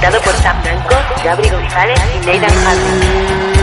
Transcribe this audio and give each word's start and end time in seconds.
presentado 0.00 0.20
por 0.22 0.34
Sam 0.42 0.62
Blanco, 0.62 0.94
Gabri 1.22 1.48
González 1.50 2.00
y 2.14 2.26
Nathan 2.26 2.64
Hardy. 2.64 3.59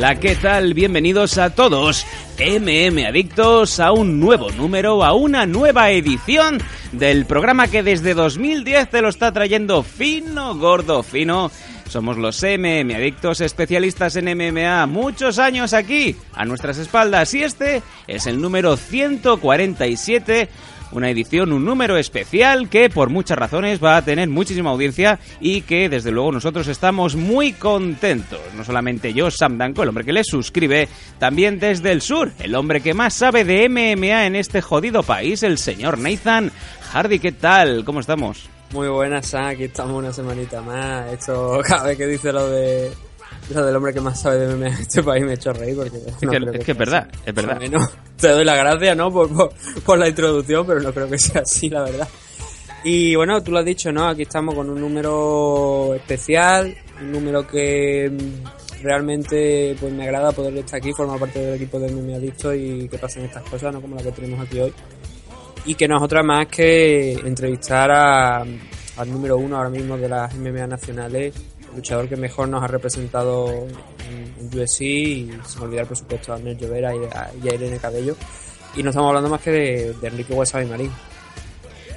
Hola, 0.00 0.18
¿qué 0.18 0.34
tal? 0.34 0.72
Bienvenidos 0.72 1.36
a 1.36 1.50
todos, 1.50 2.06
MM 2.38 3.04
Adictos, 3.06 3.80
a 3.80 3.92
un 3.92 4.18
nuevo 4.18 4.50
número, 4.50 5.04
a 5.04 5.12
una 5.12 5.44
nueva 5.44 5.90
edición 5.90 6.58
del 6.92 7.26
programa 7.26 7.68
que 7.68 7.82
desde 7.82 8.14
2010 8.14 8.88
te 8.88 9.02
lo 9.02 9.10
está 9.10 9.30
trayendo 9.30 9.82
fino, 9.82 10.54
gordo, 10.54 11.02
fino. 11.02 11.50
Somos 11.86 12.16
los 12.16 12.42
MM 12.42 12.94
Adictos, 12.94 13.42
especialistas 13.42 14.16
en 14.16 14.34
MMA, 14.34 14.86
muchos 14.86 15.38
años 15.38 15.74
aquí, 15.74 16.16
a 16.32 16.46
nuestras 16.46 16.78
espaldas, 16.78 17.34
y 17.34 17.42
este 17.42 17.82
es 18.06 18.26
el 18.26 18.40
número 18.40 18.78
147 18.78 20.48
una 20.92 21.10
edición, 21.10 21.52
un 21.52 21.64
número 21.64 21.96
especial 21.96 22.68
que 22.68 22.90
por 22.90 23.10
muchas 23.10 23.38
razones 23.38 23.82
va 23.82 23.96
a 23.96 24.04
tener 24.04 24.28
muchísima 24.28 24.70
audiencia 24.70 25.18
y 25.40 25.62
que 25.62 25.88
desde 25.88 26.10
luego 26.10 26.32
nosotros 26.32 26.68
estamos 26.68 27.16
muy 27.16 27.52
contentos. 27.52 28.40
No 28.56 28.64
solamente 28.64 29.12
yo, 29.12 29.30
Sam 29.30 29.58
Danko, 29.58 29.82
el 29.82 29.88
hombre 29.88 30.04
que 30.04 30.12
le 30.12 30.24
suscribe, 30.24 30.88
también 31.18 31.58
desde 31.58 31.92
el 31.92 32.02
sur, 32.02 32.32
el 32.38 32.54
hombre 32.54 32.80
que 32.80 32.94
más 32.94 33.14
sabe 33.14 33.44
de 33.44 33.68
MMA 33.68 34.26
en 34.26 34.36
este 34.36 34.60
jodido 34.60 35.02
país, 35.02 35.42
el 35.42 35.58
señor 35.58 35.98
Nathan 35.98 36.50
Hardy. 36.92 37.18
¿Qué 37.18 37.32
tal? 37.32 37.84
¿Cómo 37.84 38.00
estamos? 38.00 38.48
Muy 38.72 38.88
buenas. 38.88 39.34
Aquí 39.34 39.64
estamos 39.64 39.96
una 39.96 40.12
semanita 40.12 40.62
más. 40.62 41.12
Esto, 41.12 41.60
cada 41.66 41.84
vez 41.84 41.98
que 41.98 42.06
dice 42.06 42.32
lo 42.32 42.48
de 42.48 42.92
lo 43.54 43.66
del 43.66 43.76
hombre 43.76 43.92
que 43.94 44.00
más 44.00 44.20
sabe 44.20 44.38
de 44.46 44.54
MMA 44.56 44.66
en 44.68 44.72
este 44.74 45.02
país 45.02 45.24
me 45.24 45.32
he 45.32 45.34
hecho 45.34 45.52
reír 45.52 45.76
porque 45.76 45.96
Es 45.96 46.22
no 46.22 46.30
que, 46.30 46.38
creo 46.38 46.52
es 46.54 46.64
que 46.64 46.72
es 46.72 46.78
verdad, 46.78 47.08
así. 47.10 47.22
es 47.26 47.34
verdad. 47.34 47.58
Te 48.16 48.28
doy 48.28 48.44
la 48.44 48.56
gracia, 48.56 48.94
¿no? 48.94 49.10
Por, 49.12 49.28
por, 49.34 49.52
por 49.84 49.98
la 49.98 50.08
introducción, 50.08 50.66
pero 50.66 50.80
no 50.80 50.92
creo 50.92 51.08
que 51.08 51.18
sea 51.18 51.42
así, 51.42 51.68
la 51.68 51.82
verdad. 51.82 52.08
Y 52.84 53.14
bueno, 53.14 53.42
tú 53.42 53.50
lo 53.52 53.58
has 53.58 53.64
dicho, 53.64 53.92
¿no? 53.92 54.08
Aquí 54.08 54.22
estamos 54.22 54.54
con 54.54 54.70
un 54.70 54.80
número 54.80 55.94
especial, 55.94 56.74
un 57.00 57.12
número 57.12 57.46
que 57.46 58.10
realmente 58.82 59.76
pues 59.78 59.92
me 59.92 60.04
agrada 60.04 60.32
poder 60.32 60.56
estar 60.56 60.78
aquí, 60.78 60.92
formar 60.92 61.18
parte 61.18 61.38
del 61.38 61.54
equipo 61.56 61.78
de 61.78 61.90
MMA 61.92 62.16
Adicto 62.16 62.54
y 62.54 62.88
que 62.88 62.96
pasen 62.98 63.24
estas 63.24 63.42
cosas, 63.44 63.72
¿no? 63.74 63.80
Como 63.82 63.96
la 63.96 64.02
que 64.02 64.12
tenemos 64.12 64.46
aquí 64.46 64.60
hoy. 64.60 64.72
Y 65.66 65.74
que 65.74 65.86
no 65.86 65.98
es 65.98 66.02
otra 66.02 66.22
más 66.22 66.46
que 66.46 67.12
entrevistar 67.12 67.90
a, 67.90 68.38
al 68.40 69.12
número 69.12 69.36
uno 69.36 69.56
ahora 69.58 69.68
mismo 69.68 69.98
de 69.98 70.08
las 70.08 70.34
MMA 70.34 70.66
nacionales, 70.66 71.34
luchador 71.74 72.08
que 72.08 72.16
mejor 72.16 72.48
nos 72.48 72.62
ha 72.62 72.66
representado 72.66 73.50
en, 73.50 74.34
en 74.38 74.58
UFC 74.58 74.80
y 74.80 75.30
sin 75.46 75.62
olvidar 75.62 75.86
por 75.86 75.96
supuesto 75.96 76.32
a 76.32 76.36
Arnel 76.36 76.56
Llovera 76.56 76.94
y 76.94 76.98
a, 77.04 77.30
y 77.42 77.54
Irene 77.54 77.78
Cabello. 77.78 78.16
Y 78.76 78.82
no 78.82 78.90
estamos 78.90 79.08
hablando 79.08 79.28
más 79.30 79.40
que 79.40 79.50
de, 79.50 79.96
Enrique 80.02 80.32
Wasabi 80.32 80.66
Marín. 80.66 80.90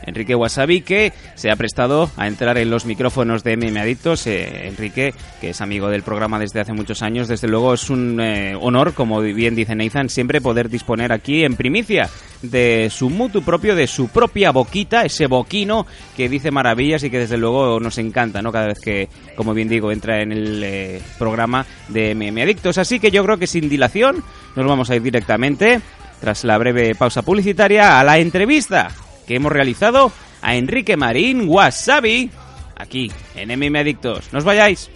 Enrique 0.06 0.36
Wasabi, 0.36 0.82
que 0.82 1.14
se 1.36 1.52
ha 1.52 1.56
prestado 1.56 2.10
a 2.18 2.28
entrar 2.28 2.58
en 2.58 2.70
los 2.70 2.86
micrófonos 2.86 3.44
de 3.44 3.58
MM 3.58 3.78
Adictos. 3.78 4.28
Eh, 4.28 4.68
Enrique, 4.68 5.14
que 5.42 5.52
es 5.52 5.62
amigo 5.62 5.90
del 5.90 6.04
programa 6.04 6.40
desde 6.40 6.60
hace 6.60 6.74
muchos 6.74 7.02
años, 7.02 7.28
desde 7.28 7.48
luego 7.48 7.74
es 7.74 7.90
un 7.90 8.20
eh, 8.20 8.56
honor, 8.60 8.94
como 8.94 9.22
bien 9.22 9.56
dice 9.56 9.76
Nathan, 9.76 10.10
siempre 10.10 10.42
poder 10.42 10.70
disponer 10.70 11.12
aquí 11.12 11.44
en 11.44 11.56
primicia 11.56 12.10
de 12.42 12.90
su 12.92 13.10
mutu 13.10 13.42
propio, 13.42 13.76
de 13.76 13.88
su 13.88 14.10
propia 14.10 14.52
boquita, 14.52 15.04
ese 15.04 15.28
boquino 15.28 15.88
que 16.16 16.30
dice 16.30 16.52
maravillas 16.52 17.04
y 17.04 17.10
que 17.10 17.20
desde 17.20 17.38
luego 17.38 17.80
nos 17.80 17.98
encanta, 17.98 18.42
¿no? 18.42 18.52
Cada 18.52 18.68
vez 18.68 18.80
que, 18.80 19.10
como 19.36 19.54
bien 19.54 19.70
digo, 19.70 19.92
entra 19.92 20.22
en 20.22 20.32
el 20.32 20.64
eh, 20.64 21.02
programa 21.18 21.66
de 21.88 22.14
MM 22.14 22.42
Adictos. 22.42 22.78
Así 22.78 23.00
que 23.00 23.12
yo 23.12 23.24
creo 23.24 23.38
que 23.38 23.48
sin 23.48 23.70
dilación 23.70 24.24
nos 24.56 24.66
vamos 24.66 24.90
a 24.90 24.96
ir 24.96 25.02
directamente, 25.02 25.82
tras 26.20 26.44
la 26.44 26.58
breve 26.58 26.96
pausa 26.96 27.22
publicitaria, 27.22 28.00
a 28.00 28.04
la 28.04 28.18
entrevista 28.20 28.90
que 29.28 29.36
hemos 29.36 29.52
realizado 29.52 30.12
a 30.42 30.56
Enrique 30.56 30.98
Marín 30.98 31.48
Wasabi 31.48 32.30
aquí 32.76 33.12
en 33.36 33.58
MM 33.58 33.80
Adictos. 33.80 34.30
No 34.32 34.40
os 34.40 34.46
vayáis. 34.46 34.90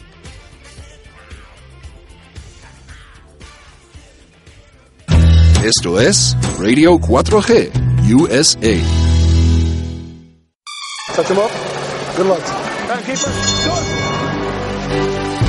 Esto 5.64 6.00
es 6.00 6.38
Radio 6.60 6.94
4G 6.94 7.72
USA. 8.14 9.08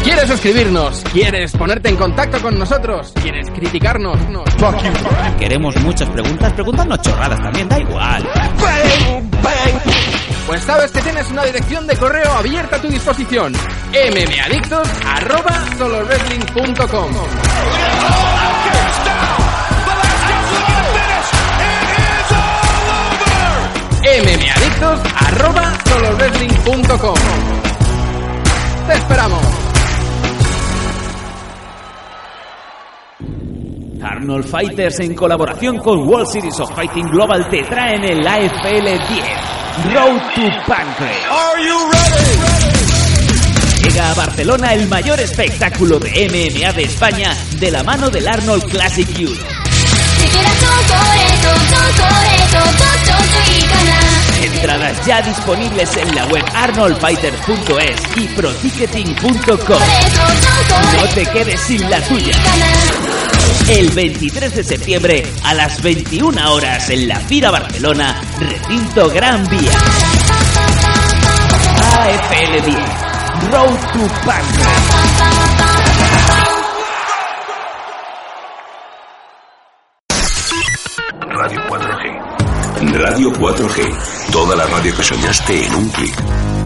¿Quieres 0.09 0.27
suscribirnos? 0.27 1.05
¿Quieres 1.13 1.53
ponerte 1.53 1.91
en 1.91 1.97
contacto 1.97 2.41
con 2.41 2.59
nosotros? 2.59 3.13
¿Quieres 3.21 3.47
criticarnos? 3.51 4.19
No. 4.31 4.43
Queremos 5.39 5.77
muchas 5.83 6.09
preguntas, 6.09 6.51
preguntarnos 6.55 7.03
chorradas 7.03 7.39
también, 7.39 7.69
da 7.69 7.79
igual. 7.79 8.27
Pues 10.47 10.63
sabes 10.63 10.91
que 10.93 11.03
tienes 11.03 11.31
una 11.31 11.45
dirección 11.45 11.87
de 11.87 11.95
correo 11.99 12.33
abierta 12.33 12.77
a 12.77 12.81
tu 12.81 12.89
disposición. 12.89 13.53
mmadictos 13.53 14.89
arroba 15.05 15.77
solowrestling.com 15.77 17.13
mmadictos 24.25 25.01
arroba 25.17 25.79
solowrestling.com 25.87 27.15
Te 28.87 28.95
esperamos. 28.95 29.68
Arnold 34.03 34.45
Fighters 34.47 35.01
en 35.01 35.15
colaboración 35.15 35.79
con 35.79 36.07
World 36.07 36.29
Series 36.29 36.59
of 36.61 36.75
Fighting 36.75 37.09
Global 37.09 37.49
te 37.51 37.63
traen 37.65 38.05
el 38.05 38.27
AFL 38.27 38.85
10 38.85 39.93
Road 39.93 40.21
to 40.35 40.43
Pancrase. 40.67 41.25
Are 41.31 41.65
you 41.65 41.91
ready? 41.91 42.79
Llega 43.83 44.11
a 44.11 44.15
Barcelona 44.15 44.75
el 44.75 44.89
mayor 44.89 45.21
espectáculo 45.21 45.99
de 45.99 46.11
MMA 46.29 46.73
de 46.73 46.83
España 46.83 47.37
de 47.59 47.71
la 47.71 47.83
mano 47.83 48.11
del 48.11 48.27
Arnold 48.27 48.65
Classic 48.65 49.09
Judo. 49.17 49.43
Entradas 54.43 55.07
ya 55.07 55.23
disponibles 55.23 55.97
en 55.97 56.15
la 56.15 56.27
web 56.27 56.45
arnoldfighters.es 56.55 58.17
y 58.17 58.29
proticketing.com. 58.29 59.83
No 60.97 61.09
te 61.15 61.27
quedes 61.27 61.61
sin 61.61 61.89
la 61.89 62.01
tuya 62.03 62.33
el 63.69 63.91
23 63.91 64.55
de 64.55 64.65
septiembre 64.65 65.23
a 65.45 65.53
las 65.53 65.83
21 65.83 66.53
horas 66.53 66.89
en 66.89 67.07
la 67.07 67.21
Fira 67.21 67.51
Barcelona, 67.51 68.21
recinto 68.41 69.11
Gran 69.11 69.47
Vía. 69.49 69.73
AFL 72.01 72.65
10, 72.65 72.77
Road 73.51 73.79
to 73.93 74.09
Punk. 74.25 74.59
Radio 81.21 81.61
4G. 81.69 82.95
Radio 82.95 83.33
4G. 83.33 84.33
Toda 84.33 84.57
la 84.57 84.67
radio 84.67 84.97
que 84.97 85.03
soñaste 85.05 85.67
en 85.67 85.75
un 85.75 85.89
clic. 85.91 86.58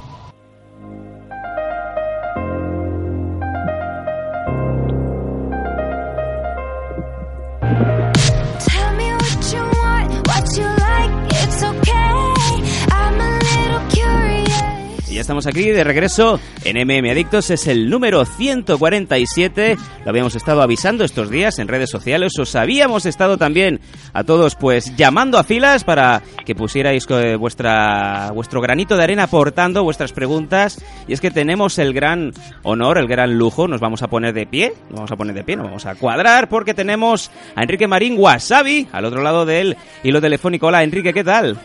Estamos 15.23 15.47
aquí 15.47 15.71
de 15.71 15.85
regreso 15.85 16.41
en 16.65 16.77
MM 16.77 17.09
Adictos, 17.09 17.51
es 17.51 17.69
el 17.69 17.89
número 17.89 18.25
147. 18.25 19.77
Lo 20.05 20.11
habíamos 20.11 20.35
estado 20.35 20.63
avisando 20.63 21.05
estos 21.05 21.31
días 21.31 21.61
en 21.61 21.69
redes 21.69 21.91
sociales, 21.91 22.33
os 22.41 22.57
habíamos 22.57 23.07
estado 23.07 23.39
también 23.39 23.81
a 24.15 24.25
todos 24.25 24.57
pues 24.57 24.97
llamando 24.97 25.39
a 25.39 25.45
filas 25.45 25.85
para 25.85 26.23
que 26.45 26.57
pusierais 26.57 27.07
eh, 27.09 27.37
vuestra 27.37 28.33
vuestro 28.35 28.61
granito 28.61 28.97
de 28.97 29.05
arena 29.05 29.23
aportando 29.25 29.85
vuestras 29.85 30.13
preguntas. 30.13 30.85
Y 31.07 31.13
es 31.13 31.21
que 31.21 31.31
tenemos 31.31 31.79
el 31.79 31.95
gran 31.95 32.33
honor, 32.65 32.99
el 32.99 33.07
gran 33.07 33.39
lujo, 33.39 33.69
nos 33.69 33.81
vamos 33.81 34.03
a 34.03 34.09
poner 34.09 34.35
de 34.35 34.47
pie, 34.47 34.75
nos 34.91 34.97
vamos 34.97 35.13
a 35.13 35.17
poner 35.17 35.35
de 35.37 35.45
pie, 35.45 35.55
nos 35.55 35.67
vamos 35.67 35.87
a 35.87 35.95
cuadrar 35.95 36.49
porque 36.49 36.75
tenemos 36.75 37.31
a 37.55 37.63
Enrique 37.63 37.87
Marín 37.87 38.17
Wasabi 38.19 38.89
al 38.91 39.05
otro 39.05 39.23
lado 39.23 39.47
del 39.47 39.77
hilo 40.03 40.21
telefónico. 40.21 40.67
Hola 40.67 40.83
Enrique, 40.83 41.13
¿qué 41.13 41.23
tal? 41.23 41.59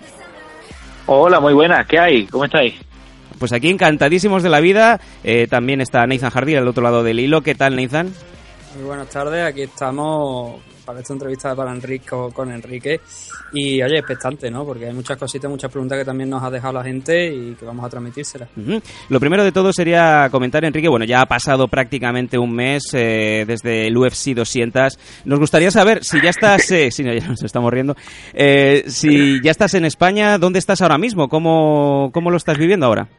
Hola, 1.08 1.40
muy 1.40 1.54
buenas, 1.54 1.88
¿qué 1.88 1.98
hay? 1.98 2.28
¿Cómo 2.28 2.46
estáis? 2.46 2.76
Pues 3.40 3.54
aquí 3.54 3.70
encantadísimos 3.70 4.44
de 4.44 4.50
la 4.50 4.60
vida. 4.60 5.00
Eh, 5.24 5.48
también 5.50 5.82
está 5.82 6.06
Nathan 6.06 6.32
Hardy 6.32 6.56
al 6.56 6.68
otro 6.68 6.84
lado 6.84 7.04
del 7.04 7.20
hilo. 7.20 7.42
¿Qué 7.42 7.56
tal, 7.56 7.76
Nathan? 7.76 8.12
Muy 8.76 8.86
buenas 8.86 9.10
tardes, 9.10 9.44
aquí 9.46 9.64
estamos 9.64 10.62
para 10.88 11.02
esta 11.02 11.14
entrevista 11.14 11.54
para 11.54 11.74
Enrique 11.74 12.06
con, 12.34 12.50
Enrique. 12.50 13.02
Y 13.52 13.82
oye, 13.82 13.98
expectante, 13.98 14.50
¿no? 14.50 14.66
Porque 14.66 14.86
hay 14.86 14.94
muchas 14.94 15.18
cositas, 15.18 15.52
muchas 15.52 15.70
preguntas 15.70 15.98
que 15.98 16.06
también 16.06 16.30
nos 16.30 16.42
ha 16.42 16.50
dejado 16.50 16.74
la 16.74 16.84
gente 16.84 17.28
y 17.34 17.56
que 17.56 17.66
vamos 17.66 17.86
a 17.86 17.90
transmitírselas. 17.90 18.48
Lo 19.10 19.20
primero 19.20 19.44
de 19.44 19.52
todo 19.52 19.74
sería 19.74 20.30
comentar, 20.32 20.64
Enrique, 20.64 20.88
bueno, 20.88 21.04
ya 21.04 21.22
ha 21.22 21.26
pasado 21.26 21.68
prácticamente 21.68 22.38
un 22.38 22.54
mes 22.54 22.84
eh, 22.94 23.44
desde 23.46 23.88
el 23.88 23.98
UFC 23.98 24.34
200. 24.34 24.98
Nos 25.26 25.40
gustaría 25.40 25.72
saber 25.72 26.06
si 26.06 26.22
ya 26.22 26.30
estás, 26.30 26.72
eh, 26.72 26.90
sí, 26.92 27.04
no, 27.04 27.14
ya 27.14 27.28
nos 27.28 27.44
estamos 27.44 27.72
riendo, 27.72 27.96
eh, 28.34 28.86
si 28.88 29.42
ya 29.42 29.52
estás 29.52 29.74
en 29.74 29.84
España, 29.84 30.38
¿dónde 30.38 30.60
estás 30.60 30.82
ahora 30.82 30.98
mismo? 30.98 31.28
¿Cómo, 31.28 32.12
cómo 32.14 32.32
lo 32.32 32.38
estás 32.38 32.58
viviendo 32.58 32.86
ahora? 32.86 33.10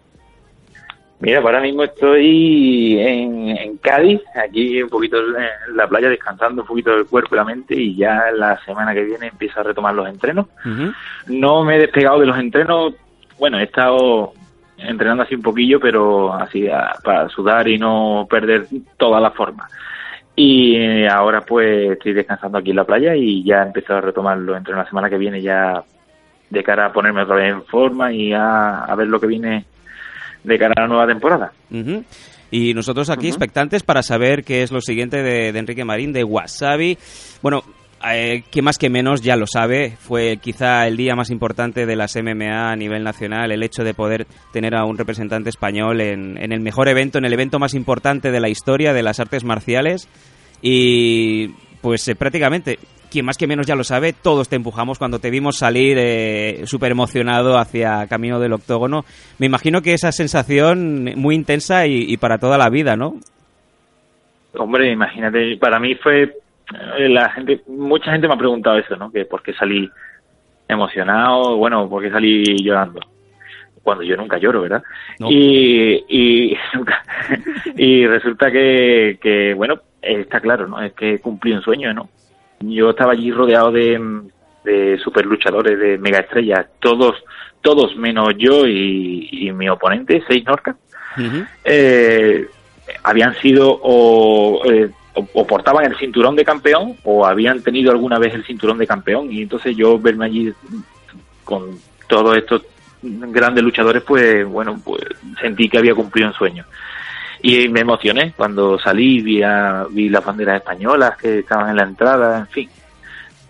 Mira, 1.20 1.40
ahora 1.40 1.60
mismo 1.60 1.82
estoy 1.82 2.96
en, 3.00 3.48
en 3.48 3.76
Cádiz, 3.78 4.20
aquí 4.36 4.80
un 4.82 4.88
poquito 4.88 5.18
en 5.18 5.76
la 5.76 5.88
playa, 5.88 6.08
descansando 6.08 6.62
un 6.62 6.68
poquito 6.68 6.92
del 6.94 7.06
cuerpo 7.06 7.34
y 7.34 7.38
la 7.38 7.44
mente 7.44 7.74
y 7.74 7.96
ya 7.96 8.26
la 8.32 8.56
semana 8.64 8.94
que 8.94 9.02
viene 9.02 9.26
empiezo 9.26 9.58
a 9.58 9.64
retomar 9.64 9.94
los 9.94 10.08
entrenos. 10.08 10.46
No 11.26 11.64
me 11.64 11.74
he 11.76 11.80
despegado 11.80 12.20
de 12.20 12.26
los 12.26 12.38
entrenos, 12.38 12.94
bueno, 13.38 13.58
he 13.58 13.64
estado 13.64 14.32
entrenando 14.76 15.24
así 15.24 15.34
un 15.34 15.42
poquillo, 15.42 15.80
pero 15.80 16.32
así 16.34 16.68
a- 16.68 16.94
para 17.02 17.28
sudar 17.30 17.66
y 17.66 17.78
no 17.78 18.28
perder 18.30 18.66
toda 18.96 19.20
la 19.20 19.32
forma. 19.32 19.68
Y 20.36 20.76
eh, 20.76 21.08
ahora 21.08 21.40
pues 21.40 21.90
estoy 21.90 22.12
descansando 22.12 22.58
aquí 22.58 22.70
en 22.70 22.76
la 22.76 22.84
playa 22.84 23.16
y 23.16 23.42
ya 23.42 23.62
empiezo 23.62 23.96
a 23.96 24.00
retomar 24.00 24.38
los 24.38 24.56
entrenos 24.56 24.84
la 24.84 24.88
semana 24.88 25.10
que 25.10 25.18
viene 25.18 25.42
ya 25.42 25.82
de 26.48 26.62
cara 26.62 26.86
a 26.86 26.92
ponerme 26.92 27.22
otra 27.22 27.34
vez 27.34 27.52
en 27.52 27.64
forma 27.64 28.12
y 28.12 28.32
a, 28.32 28.84
a 28.84 28.94
ver 28.94 29.08
lo 29.08 29.18
que 29.18 29.26
viene 29.26 29.64
de 30.48 30.58
cara 30.58 30.74
a 30.76 30.82
la 30.82 30.88
nueva 30.88 31.06
temporada. 31.06 31.52
Y 32.50 32.74
nosotros 32.74 33.10
aquí 33.10 33.28
expectantes 33.28 33.82
para 33.82 34.02
saber 34.02 34.42
qué 34.42 34.62
es 34.62 34.72
lo 34.72 34.80
siguiente 34.80 35.22
de, 35.22 35.52
de 35.52 35.58
Enrique 35.58 35.84
Marín, 35.84 36.12
de 36.12 36.24
Wasabi. 36.24 36.96
Bueno, 37.42 37.62
eh, 38.06 38.44
que 38.50 38.62
más 38.62 38.78
que 38.78 38.90
menos 38.90 39.22
ya 39.22 39.36
lo 39.36 39.46
sabe, 39.46 39.96
fue 39.98 40.38
quizá 40.38 40.86
el 40.86 40.96
día 40.96 41.14
más 41.14 41.30
importante 41.30 41.84
de 41.84 41.96
las 41.96 42.16
MMA 42.16 42.70
a 42.70 42.76
nivel 42.76 43.02
nacional, 43.02 43.50
el 43.50 43.62
hecho 43.62 43.82
de 43.82 43.92
poder 43.92 44.26
tener 44.52 44.76
a 44.76 44.84
un 44.84 44.96
representante 44.96 45.50
español 45.50 46.00
en, 46.00 46.38
en 46.42 46.52
el 46.52 46.60
mejor 46.60 46.88
evento, 46.88 47.18
en 47.18 47.24
el 47.24 47.32
evento 47.32 47.58
más 47.58 47.74
importante 47.74 48.30
de 48.30 48.40
la 48.40 48.48
historia 48.48 48.92
de 48.92 49.02
las 49.02 49.20
artes 49.20 49.44
marciales. 49.44 50.08
Y 50.62 51.48
pues 51.80 52.06
eh, 52.08 52.14
prácticamente, 52.14 52.78
quien 53.10 53.24
más 53.26 53.36
que 53.38 53.46
menos 53.46 53.66
ya 53.66 53.74
lo 53.74 53.84
sabe, 53.84 54.12
todos 54.12 54.48
te 54.48 54.56
empujamos 54.56 54.98
cuando 54.98 55.18
te 55.18 55.30
vimos 55.30 55.56
salir 55.58 55.96
eh, 55.98 56.62
súper 56.66 56.92
emocionado 56.92 57.58
hacia 57.58 58.06
camino 58.06 58.38
del 58.40 58.52
octógono. 58.52 59.04
Me 59.38 59.46
imagino 59.46 59.82
que 59.82 59.94
esa 59.94 60.12
sensación 60.12 61.04
muy 61.16 61.34
intensa 61.34 61.86
y, 61.86 62.04
y 62.06 62.16
para 62.16 62.38
toda 62.38 62.58
la 62.58 62.68
vida, 62.70 62.96
¿no? 62.96 63.14
Hombre, 64.54 64.90
imagínate, 64.92 65.56
para 65.58 65.78
mí 65.78 65.94
fue 65.96 66.22
eh, 66.22 67.08
la 67.08 67.30
gente, 67.30 67.60
mucha 67.68 68.12
gente 68.12 68.26
me 68.28 68.34
ha 68.34 68.38
preguntado 68.38 68.78
eso, 68.78 68.96
¿no? 68.96 69.10
Que 69.10 69.24
por 69.24 69.42
qué 69.42 69.52
salí 69.54 69.88
emocionado, 70.68 71.56
bueno, 71.56 71.88
por 71.88 72.02
qué 72.02 72.10
salí 72.10 72.56
llorando. 72.62 73.00
Cuando 73.82 74.04
yo 74.04 74.16
nunca 74.16 74.38
lloro, 74.38 74.62
¿verdad? 74.62 74.82
No. 75.18 75.30
Y, 75.30 76.04
y, 76.08 76.56
nunca- 76.74 77.02
y 77.76 78.06
resulta 78.06 78.50
que, 78.50 79.18
que, 79.20 79.54
bueno, 79.54 79.76
está 80.02 80.40
claro, 80.40 80.66
¿no? 80.68 80.80
Es 80.82 80.92
que 80.92 81.20
cumplí 81.20 81.52
un 81.52 81.62
sueño, 81.62 81.92
¿no? 81.94 82.08
Yo 82.60 82.90
estaba 82.90 83.12
allí 83.12 83.30
rodeado 83.30 83.70
de, 83.70 84.22
de 84.64 84.98
super 84.98 85.24
luchadores, 85.26 85.78
de 85.78 85.98
mega 85.98 86.20
estrellas, 86.20 86.66
todos, 86.80 87.16
todos 87.60 87.96
menos 87.96 88.34
yo 88.36 88.66
y, 88.66 89.28
y 89.30 89.52
mi 89.52 89.68
oponente, 89.68 90.22
Seis 90.26 90.44
Norca. 90.44 90.76
Eh, 91.64 92.46
habían 93.02 93.34
sido 93.36 93.78
o, 93.82 94.62
eh, 94.64 94.90
o, 95.14 95.26
o 95.34 95.46
portaban 95.46 95.84
el 95.84 95.98
cinturón 95.98 96.36
de 96.36 96.44
campeón 96.44 96.96
o 97.04 97.26
habían 97.26 97.62
tenido 97.62 97.90
alguna 97.90 98.18
vez 98.18 98.34
el 98.34 98.44
cinturón 98.44 98.78
de 98.78 98.86
campeón. 98.86 99.32
Y 99.32 99.42
entonces 99.42 99.76
yo 99.76 99.98
verme 99.98 100.26
allí 100.26 100.52
con 101.44 101.78
todos 102.08 102.36
estos 102.36 102.62
grandes 103.02 103.62
luchadores 103.62 104.02
pues 104.02 104.44
bueno 104.46 104.80
pues 104.84 105.02
sentí 105.40 105.68
que 105.68 105.78
había 105.78 105.94
cumplido 105.94 106.28
un 106.28 106.34
sueño 106.34 106.64
y 107.42 107.68
me 107.68 107.80
emocioné 107.80 108.32
cuando 108.36 108.78
salí 108.78 109.20
vi 109.20 109.42
a, 109.42 109.86
vi 109.90 110.08
las 110.08 110.24
banderas 110.24 110.56
españolas 110.56 111.16
que 111.16 111.40
estaban 111.40 111.70
en 111.70 111.76
la 111.76 111.84
entrada 111.84 112.38
en 112.38 112.46
fin 112.48 112.70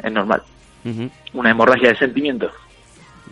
es 0.03 0.13
normal 0.13 0.43
Ujú. 0.85 1.11
una 1.35 1.51
hemorragia 1.51 1.91
de 1.91 1.97
sentimientos 1.97 2.53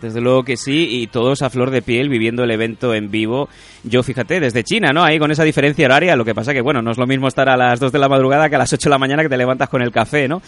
Desde 0.01 0.21
luego 0.21 0.43
que 0.43 0.57
sí, 0.57 1.01
y 1.01 1.07
todos 1.07 1.41
a 1.41 1.49
flor 1.49 1.71
de 1.71 1.81
piel 1.81 2.07
viviendo 2.09 2.43
el 2.43 2.51
evento 2.51 2.93
en 2.93 3.09
vivo. 3.09 3.49
Yo, 3.83 4.03
fíjate, 4.03 4.39
desde 4.39 4.63
China, 4.63 4.91
¿no? 4.93 5.03
Ahí 5.03 5.17
con 5.17 5.31
esa 5.31 5.43
diferencia 5.43 5.87
horaria, 5.87 6.15
lo 6.15 6.23
que 6.23 6.35
pasa 6.35 6.53
que, 6.53 6.61
bueno, 6.61 6.83
no 6.83 6.91
es 6.91 6.99
lo 6.99 7.07
mismo 7.07 7.27
estar 7.27 7.49
a 7.49 7.57
las 7.57 7.79
2 7.79 7.91
de 7.91 7.97
la 7.97 8.07
madrugada 8.07 8.47
que 8.47 8.55
a 8.55 8.59
las 8.59 8.71
8 8.71 8.89
de 8.89 8.91
la 8.91 8.99
mañana 8.99 9.23
que 9.23 9.29
te 9.29 9.37
levantas 9.37 9.69
con 9.69 9.81
el 9.81 9.91
café, 9.91 10.27
¿no? 10.27 10.41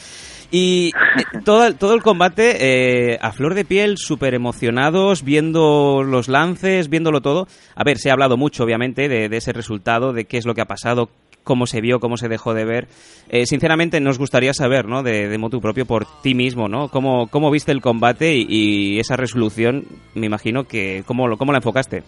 Y 0.51 0.87
eh, 0.87 1.39
todo, 1.45 1.73
todo 1.75 1.93
el 1.93 2.01
combate 2.01 3.13
eh, 3.13 3.19
a 3.21 3.31
flor 3.31 3.53
de 3.53 3.65
piel, 3.65 3.97
súper 3.97 4.33
emocionados, 4.33 5.23
viendo 5.23 6.03
los 6.03 6.27
lances, 6.27 6.89
viéndolo 6.89 7.21
todo. 7.21 7.47
A 7.75 7.83
ver, 7.83 7.97
se 7.97 8.09
ha 8.09 8.13
hablado 8.13 8.37
mucho, 8.37 8.63
obviamente, 8.63 9.07
de, 9.07 9.25
ese 9.35 9.53
resultado, 9.53 10.11
de 10.11 10.25
qué 10.25 10.37
es 10.37 10.45
lo 10.45 10.55
que 10.55 10.61
ha 10.61 10.65
pasado, 10.65 11.09
cómo 11.43 11.67
se 11.67 11.81
vio, 11.81 11.99
cómo 11.99 12.17
se 12.17 12.29
dejó 12.29 12.53
de 12.53 12.65
ver. 12.65 12.87
Eh, 13.29 13.45
sinceramente, 13.45 13.99
nos 13.99 14.17
gustaría 14.17 14.53
saber, 14.53 14.87
¿no? 14.87 15.03
De, 15.03 15.27
de 15.27 15.59
propio 15.61 15.85
por 15.85 16.05
ti 16.21 16.33
mismo, 16.33 16.67
¿no? 16.67 16.87
¿Cómo, 16.87 17.27
cómo 17.27 17.51
viste 17.51 17.71
el 17.71 17.81
combate 17.81 18.35
y, 18.35 18.45
y 18.49 18.99
esa 18.99 19.15
resolución? 19.15 19.85
Me 20.15 20.25
imagino 20.25 20.63
que, 20.63 21.03
¿cómo, 21.05 21.37
cómo 21.37 21.51
la 21.51 21.59
enfocaste? 21.59 22.03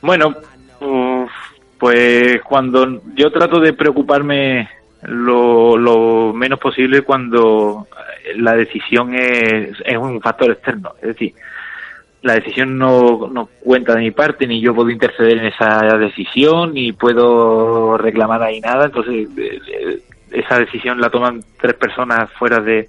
Bueno, 0.00 0.34
uf, 0.80 1.30
pues 1.78 2.40
cuando 2.44 3.02
yo 3.14 3.30
trato 3.30 3.60
de 3.60 3.72
preocuparme 3.72 4.68
lo, 5.02 6.32
menos 6.32 6.58
posible 6.58 7.02
cuando 7.02 7.88
la 8.36 8.54
decisión 8.54 9.14
es, 9.14 9.76
es 9.84 9.96
un 9.96 10.20
factor 10.20 10.50
externo. 10.50 10.92
Es 11.00 11.08
decir, 11.08 11.34
la 12.22 12.34
decisión 12.34 12.78
no, 12.78 13.28
no 13.32 13.48
cuenta 13.60 13.94
de 13.94 14.00
mi 14.00 14.10
parte, 14.12 14.46
ni 14.46 14.60
yo 14.60 14.74
puedo 14.74 14.90
interceder 14.90 15.38
en 15.38 15.46
esa 15.46 15.80
decisión, 15.98 16.72
ni 16.74 16.92
puedo 16.92 17.98
reclamar 17.98 18.42
ahí 18.42 18.60
nada. 18.60 18.86
Entonces, 18.86 19.28
eh, 19.36 19.58
eh, 19.68 19.98
esa 20.30 20.58
decisión 20.58 21.00
la 21.00 21.10
toman 21.10 21.42
tres 21.60 21.74
personas 21.74 22.30
fuera 22.32 22.60
de 22.60 22.88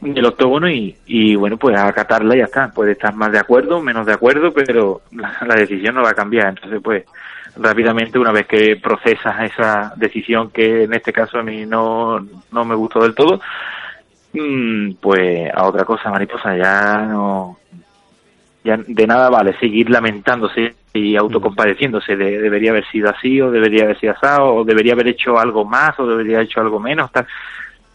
del 0.00 0.26
octógono 0.26 0.68
y, 0.68 1.34
bueno, 1.36 1.56
pues 1.56 1.78
acatarla 1.78 2.34
y 2.34 2.38
ya 2.38 2.44
está. 2.44 2.70
Puede 2.70 2.92
estar 2.92 3.14
más 3.14 3.32
de 3.32 3.38
acuerdo, 3.38 3.80
menos 3.80 4.04
de 4.04 4.12
acuerdo, 4.12 4.52
pero 4.52 5.00
la 5.10 5.54
decisión 5.54 5.94
no 5.94 6.02
va 6.02 6.10
a 6.10 6.14
cambiar. 6.14 6.48
Entonces, 6.48 6.80
pues 6.82 7.04
rápidamente, 7.56 8.18
una 8.18 8.32
vez 8.32 8.46
que 8.46 8.76
procesas 8.76 9.52
esa 9.52 9.92
decisión 9.96 10.50
que 10.50 10.84
en 10.84 10.94
este 10.94 11.12
caso 11.12 11.38
a 11.38 11.42
mí 11.42 11.66
no, 11.66 12.18
no 12.52 12.64
me 12.64 12.74
gustó 12.74 13.00
del 13.00 13.14
todo, 13.14 13.40
mm, 14.32 14.94
pues 15.00 15.50
a 15.54 15.64
otra 15.64 15.84
cosa, 15.84 16.10
mariposa, 16.10 16.56
ya 16.56 16.98
no, 17.02 17.58
ya 18.64 18.78
de 18.78 19.06
nada 19.06 19.30
vale 19.30 19.56
seguir 19.58 19.90
lamentándose 19.90 20.74
y 20.92 21.16
autocompadeciéndose 21.16 22.16
de 22.16 22.40
debería 22.40 22.70
haber 22.70 22.86
sido 22.90 23.10
así 23.10 23.40
o 23.40 23.50
debería 23.50 23.84
haber 23.84 23.98
sido 23.98 24.12
así 24.12 24.26
o 24.40 24.64
debería 24.64 24.94
haber 24.94 25.08
hecho 25.08 25.38
algo 25.38 25.64
más 25.64 25.98
o 25.98 26.06
debería 26.06 26.36
haber 26.36 26.46
hecho 26.46 26.60
algo 26.60 26.80
menos 26.80 27.10
tal. 27.12 27.26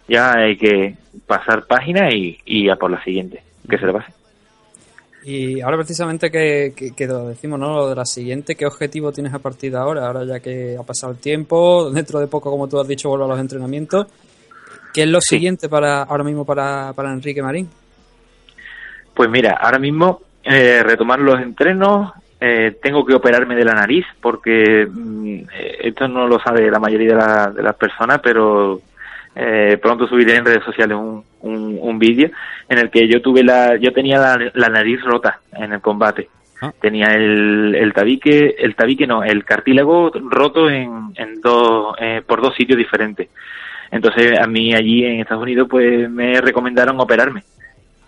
Ya 0.08 0.34
hay 0.34 0.58
que 0.58 0.96
pasar 1.28 1.66
página 1.68 2.12
y, 2.12 2.38
y 2.46 2.70
a 2.70 2.75
por 2.75 2.92
la 2.92 3.04
siguiente. 3.04 3.44
Que 3.70 3.78
se 3.78 3.86
le 3.86 3.94
pase 3.94 4.18
Y 5.31 5.62
ahora 5.62 5.77
precisamente 5.77 6.31
que, 6.31 6.74
que, 6.75 6.91
que 6.95 7.05
lo 7.05 7.27
decimos, 7.27 7.59
¿no? 7.59 7.75
Lo 7.75 7.89
de 7.89 7.95
la 7.95 8.05
siguiente, 8.05 8.55
¿qué 8.55 8.65
objetivo 8.65 9.12
tienes 9.12 9.31
a 9.33 9.38
partir 9.39 9.71
de 9.71 9.77
ahora? 9.77 10.07
Ahora 10.07 10.24
ya 10.25 10.39
que 10.39 10.75
ha 10.79 10.81
pasado 10.83 11.13
el 11.13 11.19
tiempo, 11.19 11.91
dentro 11.93 12.19
de 12.19 12.25
poco, 12.27 12.50
como 12.50 12.67
tú 12.67 12.79
has 12.79 12.88
dicho, 12.88 13.09
vuelvo 13.09 13.25
a 13.25 13.29
los 13.29 13.39
entrenamientos. 13.39 14.07
¿Qué 14.91 15.03
es 15.03 15.07
lo 15.07 15.21
siguiente 15.21 15.69
para 15.69 16.01
ahora 16.01 16.24
mismo 16.24 16.45
para, 16.45 16.93
para 16.93 17.13
Enrique 17.13 17.43
Marín? 17.43 17.69
Pues 19.13 19.29
mira, 19.29 19.57
ahora 19.62 19.77
mismo 19.77 20.21
eh, 20.43 20.81
retomar 20.83 21.19
los 21.19 21.39
entrenos, 21.41 22.12
eh, 22.41 22.77
tengo 22.81 23.05
que 23.05 23.13
operarme 23.13 23.55
de 23.55 23.65
la 23.65 23.74
nariz 23.74 24.05
porque 24.21 24.88
mm, 24.89 25.36
eh, 25.53 25.77
esto 25.83 26.07
no 26.07 26.27
lo 26.27 26.39
sabe 26.39 26.71
la 26.71 26.79
mayoría 26.79 27.09
de, 27.09 27.15
la- 27.15 27.51
de 27.51 27.62
las 27.62 27.75
personas, 27.75 28.19
pero 28.24 28.81
eh, 29.41 29.77
pronto 29.77 30.05
subiré 30.05 30.36
en 30.36 30.43
redes 30.43 30.65
sociales 30.65 30.98
un, 30.98 31.24
un, 31.41 31.79
un 31.81 31.98
vídeo 31.98 32.29
en 32.67 32.77
el 32.77 32.89
que 32.89 33.08
yo 33.08 33.22
tuve 33.22 33.41
la, 33.41 33.77
yo 33.77 33.93
tenía 33.93 34.19
la, 34.19 34.51
la 34.53 34.67
nariz 34.67 35.01
rota 35.01 35.39
en 35.53 35.72
el 35.72 35.79
combate. 35.81 36.27
Tenía 36.81 37.13
el, 37.13 37.74
el 37.74 37.93
tabique, 37.93 38.53
el 38.60 38.75
tabique 38.75 39.08
no, 39.08 39.24
el 39.24 39.46
cartílago 39.46 40.12
roto 40.13 40.69
en, 40.69 41.13
en 41.15 41.39
dos, 41.39 41.96
eh, 42.01 42.22
por 42.27 42.41
dos 42.41 42.53
sitios 42.53 42.77
diferentes. 42.77 43.29
Entonces 43.91 44.38
a 44.38 44.46
mí 44.46 44.74
allí 44.74 45.05
en 45.05 45.22
Estados 45.22 45.43
Unidos 45.43 45.69
pues 45.69 46.10
me 46.10 46.41
recomendaron 46.41 47.00
operarme 47.00 47.43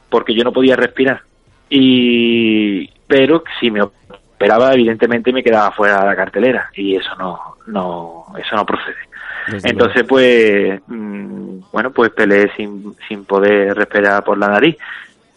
porque 0.09 0.35
yo 0.35 0.43
no 0.43 0.51
podía 0.51 0.75
respirar. 0.75 1.21
Y 1.69 2.89
pero 3.07 3.41
si 3.61 3.71
me 3.71 3.81
operaba 3.81 4.73
evidentemente 4.73 5.31
me 5.31 5.43
quedaba 5.43 5.71
fuera 5.71 6.01
de 6.01 6.07
la 6.07 6.15
cartelera 6.17 6.69
y 6.75 6.97
eso 6.97 7.15
no 7.15 7.55
no 7.67 8.25
eso 8.37 8.53
no 8.57 8.65
procede. 8.65 9.10
Entonces 9.63 10.03
pues 10.07 10.81
mm, 10.87 11.59
bueno 11.71 11.91
pues 11.91 12.11
peleé 12.11 12.51
sin 12.55 12.95
sin 13.07 13.25
poder 13.25 13.75
respirar 13.75 14.23
por 14.23 14.37
la 14.37 14.47
nariz 14.47 14.77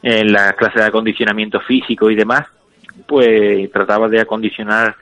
en 0.03 0.33
la 0.33 0.53
clase 0.53 0.81
de 0.81 0.87
acondicionamiento 0.87 1.61
físico 1.61 2.11
y 2.11 2.15
demás 2.15 2.47
pues 3.07 3.71
trataba 3.73 4.09
de 4.09 4.21
acondicionar 4.21 4.95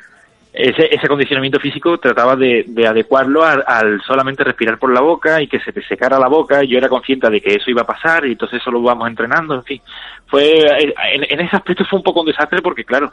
ese, 0.52 0.94
ese 0.94 1.06
acondicionamiento 1.06 1.58
físico 1.58 1.98
trataba 1.98 2.36
de, 2.36 2.64
de 2.66 2.86
adecuarlo 2.86 3.42
al, 3.42 4.02
solamente 4.06 4.44
respirar 4.44 4.78
por 4.78 4.92
la 4.92 5.00
boca 5.00 5.40
y 5.40 5.46
que 5.46 5.60
se 5.60 5.72
te 5.72 5.82
secara 5.82 6.18
la 6.18 6.28
boca. 6.28 6.62
Yo 6.62 6.76
era 6.76 6.90
consciente 6.90 7.30
de 7.30 7.40
que 7.40 7.54
eso 7.54 7.70
iba 7.70 7.82
a 7.82 7.86
pasar 7.86 8.26
y 8.26 8.32
entonces 8.32 8.60
eso 8.60 8.70
lo 8.70 8.82
vamos 8.82 9.08
entrenando. 9.08 9.54
En 9.54 9.64
fin, 9.64 9.80
fue 10.26 10.60
en, 10.82 10.92
en 11.24 11.40
ese 11.40 11.56
aspecto 11.56 11.86
fue 11.86 12.00
un 12.00 12.02
poco 12.02 12.20
un 12.20 12.26
desastre 12.26 12.60
porque, 12.60 12.84
claro, 12.84 13.10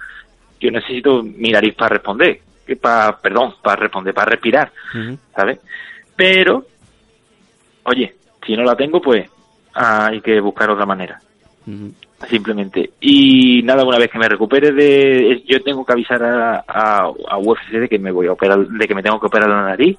yo 0.60 0.69
necesito 0.69 1.24
mi 1.24 1.51
nariz 1.51 1.75
para 1.75 1.93
responder, 1.93 2.41
para, 2.75 3.17
perdón, 3.17 3.55
para 3.61 3.81
responder, 3.81 4.13
para 4.13 4.31
respirar, 4.31 4.71
¿sabes? 5.35 5.59
Pero, 6.15 6.65
oye, 7.83 8.15
si 8.45 8.55
no 8.55 8.63
la 8.63 8.75
tengo, 8.75 9.01
pues 9.01 9.29
hay 9.73 10.21
que 10.21 10.39
buscar 10.39 10.69
otra 10.69 10.85
manera 10.85 11.19
simplemente. 12.27 12.91
Y 12.99 13.61
nada, 13.63 13.85
una 13.85 13.97
vez 13.97 14.09
que 14.09 14.19
me 14.19 14.27
recupere 14.27 14.71
de, 14.71 15.43
yo 15.47 15.61
tengo 15.61 15.85
que 15.85 15.93
avisar 15.93 16.21
a, 16.23 16.63
a, 16.67 17.11
a 17.27 17.38
UFC 17.38 17.71
de 17.71 17.89
que 17.89 17.99
me 17.99 18.11
voy 18.11 18.27
a 18.27 18.33
operar, 18.33 18.67
de 18.67 18.88
que 18.88 18.95
me 18.95 19.03
tengo 19.03 19.19
que 19.19 19.27
operar 19.27 19.49
la 19.49 19.61
nariz. 19.61 19.97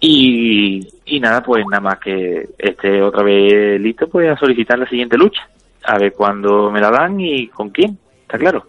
Y, 0.00 0.86
y 1.04 1.20
nada, 1.20 1.42
pues 1.42 1.64
nada 1.66 1.80
más 1.80 1.98
que 1.98 2.48
esté 2.58 3.02
otra 3.02 3.22
vez 3.22 3.80
listo, 3.80 4.08
pues 4.08 4.30
a 4.30 4.36
solicitar 4.36 4.78
la 4.78 4.88
siguiente 4.88 5.16
lucha. 5.16 5.48
A 5.84 5.98
ver 5.98 6.12
cuándo 6.12 6.70
me 6.70 6.80
la 6.80 6.90
dan 6.90 7.20
y 7.20 7.48
con 7.48 7.70
quién, 7.70 7.98
está 8.22 8.38
claro. 8.38 8.66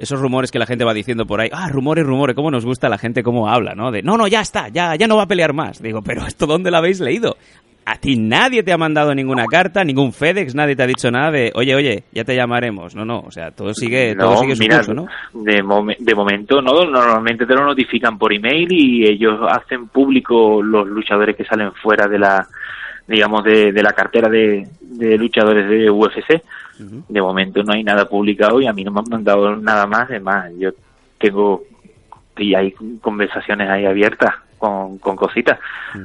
Esos 0.00 0.20
rumores 0.20 0.50
que 0.50 0.58
la 0.58 0.66
gente 0.66 0.84
va 0.84 0.94
diciendo 0.94 1.26
por 1.26 1.40
ahí, 1.40 1.50
ah, 1.52 1.68
rumores, 1.68 2.04
rumores, 2.06 2.34
cómo 2.34 2.50
nos 2.50 2.64
gusta 2.64 2.88
la 2.88 2.98
gente 2.98 3.22
cómo 3.22 3.48
habla, 3.48 3.74
¿no? 3.74 3.90
De, 3.90 4.02
no, 4.02 4.16
no, 4.16 4.26
ya 4.26 4.40
está, 4.40 4.68
ya, 4.68 4.94
ya 4.96 5.06
no 5.06 5.16
va 5.16 5.24
a 5.24 5.28
pelear 5.28 5.52
más. 5.52 5.82
Digo, 5.82 6.00
pero 6.02 6.26
¿esto 6.26 6.46
dónde 6.46 6.70
lo 6.70 6.78
habéis 6.78 7.00
leído? 7.00 7.36
a 7.82 7.96
ti 7.96 8.14
nadie 8.16 8.62
te 8.62 8.72
ha 8.72 8.78
mandado 8.78 9.12
ninguna 9.14 9.46
carta, 9.46 9.82
ningún 9.82 10.12
FedEx, 10.12 10.54
nadie 10.54 10.76
te 10.76 10.82
ha 10.84 10.86
dicho 10.86 11.10
nada 11.10 11.32
de, 11.32 11.50
oye, 11.56 11.74
oye, 11.74 12.04
ya 12.12 12.22
te 12.22 12.36
llamaremos. 12.36 12.94
No, 12.94 13.04
no, 13.04 13.20
o 13.26 13.32
sea, 13.32 13.50
todo 13.50 13.74
sigue, 13.74 14.14
todo 14.14 14.36
sigue 14.36 14.54
su 14.54 14.62
mira, 14.62 14.76
curso, 14.76 14.94
¿no? 14.94 15.06
De, 15.32 15.60
momen- 15.64 15.96
de 15.98 16.14
momento 16.14 16.60
no, 16.62 16.84
normalmente 16.84 17.46
te 17.46 17.54
lo 17.54 17.64
notifican 17.64 18.16
por 18.16 18.32
email 18.32 18.68
y 18.70 19.08
ellos 19.10 19.40
hacen 19.50 19.88
público 19.88 20.62
los 20.62 20.86
luchadores 20.86 21.34
que 21.34 21.44
salen 21.44 21.72
fuera 21.72 22.06
de 22.06 22.18
la, 22.20 22.46
digamos, 23.08 23.42
de, 23.42 23.72
de 23.72 23.82
la 23.82 23.92
cartera 23.92 24.28
de, 24.28 24.68
de 24.82 25.18
luchadores 25.18 25.68
de 25.68 25.90
UFC. 25.90 26.42
De 27.08 27.20
momento 27.20 27.62
no 27.62 27.72
hay 27.74 27.82
nada 27.84 28.06
publicado 28.08 28.60
y 28.60 28.66
a 28.66 28.72
mí 28.72 28.82
no 28.84 28.90
me 28.90 29.00
han 29.00 29.08
mandado 29.10 29.54
nada 29.56 29.86
más. 29.86 30.10
Es 30.10 30.22
más, 30.22 30.50
yo 30.58 30.70
tengo 31.18 31.62
y 32.38 32.54
hay 32.54 32.72
conversaciones 33.02 33.68
ahí 33.68 33.84
abiertas 33.84 34.34
con, 34.58 34.98
con 34.98 35.14
cositas. 35.16 35.58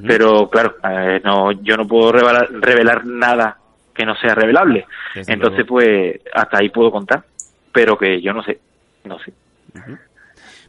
Pero 0.05 0.49
claro, 0.49 0.75
eh, 0.89 1.21
no, 1.23 1.51
yo 1.53 1.77
no 1.77 1.87
puedo 1.87 2.11
revelar, 2.11 2.49
revelar 2.51 3.05
nada 3.05 3.57
que 3.93 4.05
no 4.05 4.15
sea 4.15 4.35
revelable. 4.35 4.85
Desde 5.13 5.31
Entonces, 5.33 5.65
pues 5.65 6.19
hasta 6.33 6.57
ahí 6.59 6.69
puedo 6.69 6.91
contar. 6.91 7.23
Pero 7.71 7.97
que 7.97 8.21
yo 8.21 8.33
no 8.33 8.43
sé, 8.43 8.59
no 9.05 9.17
sé. 9.19 9.31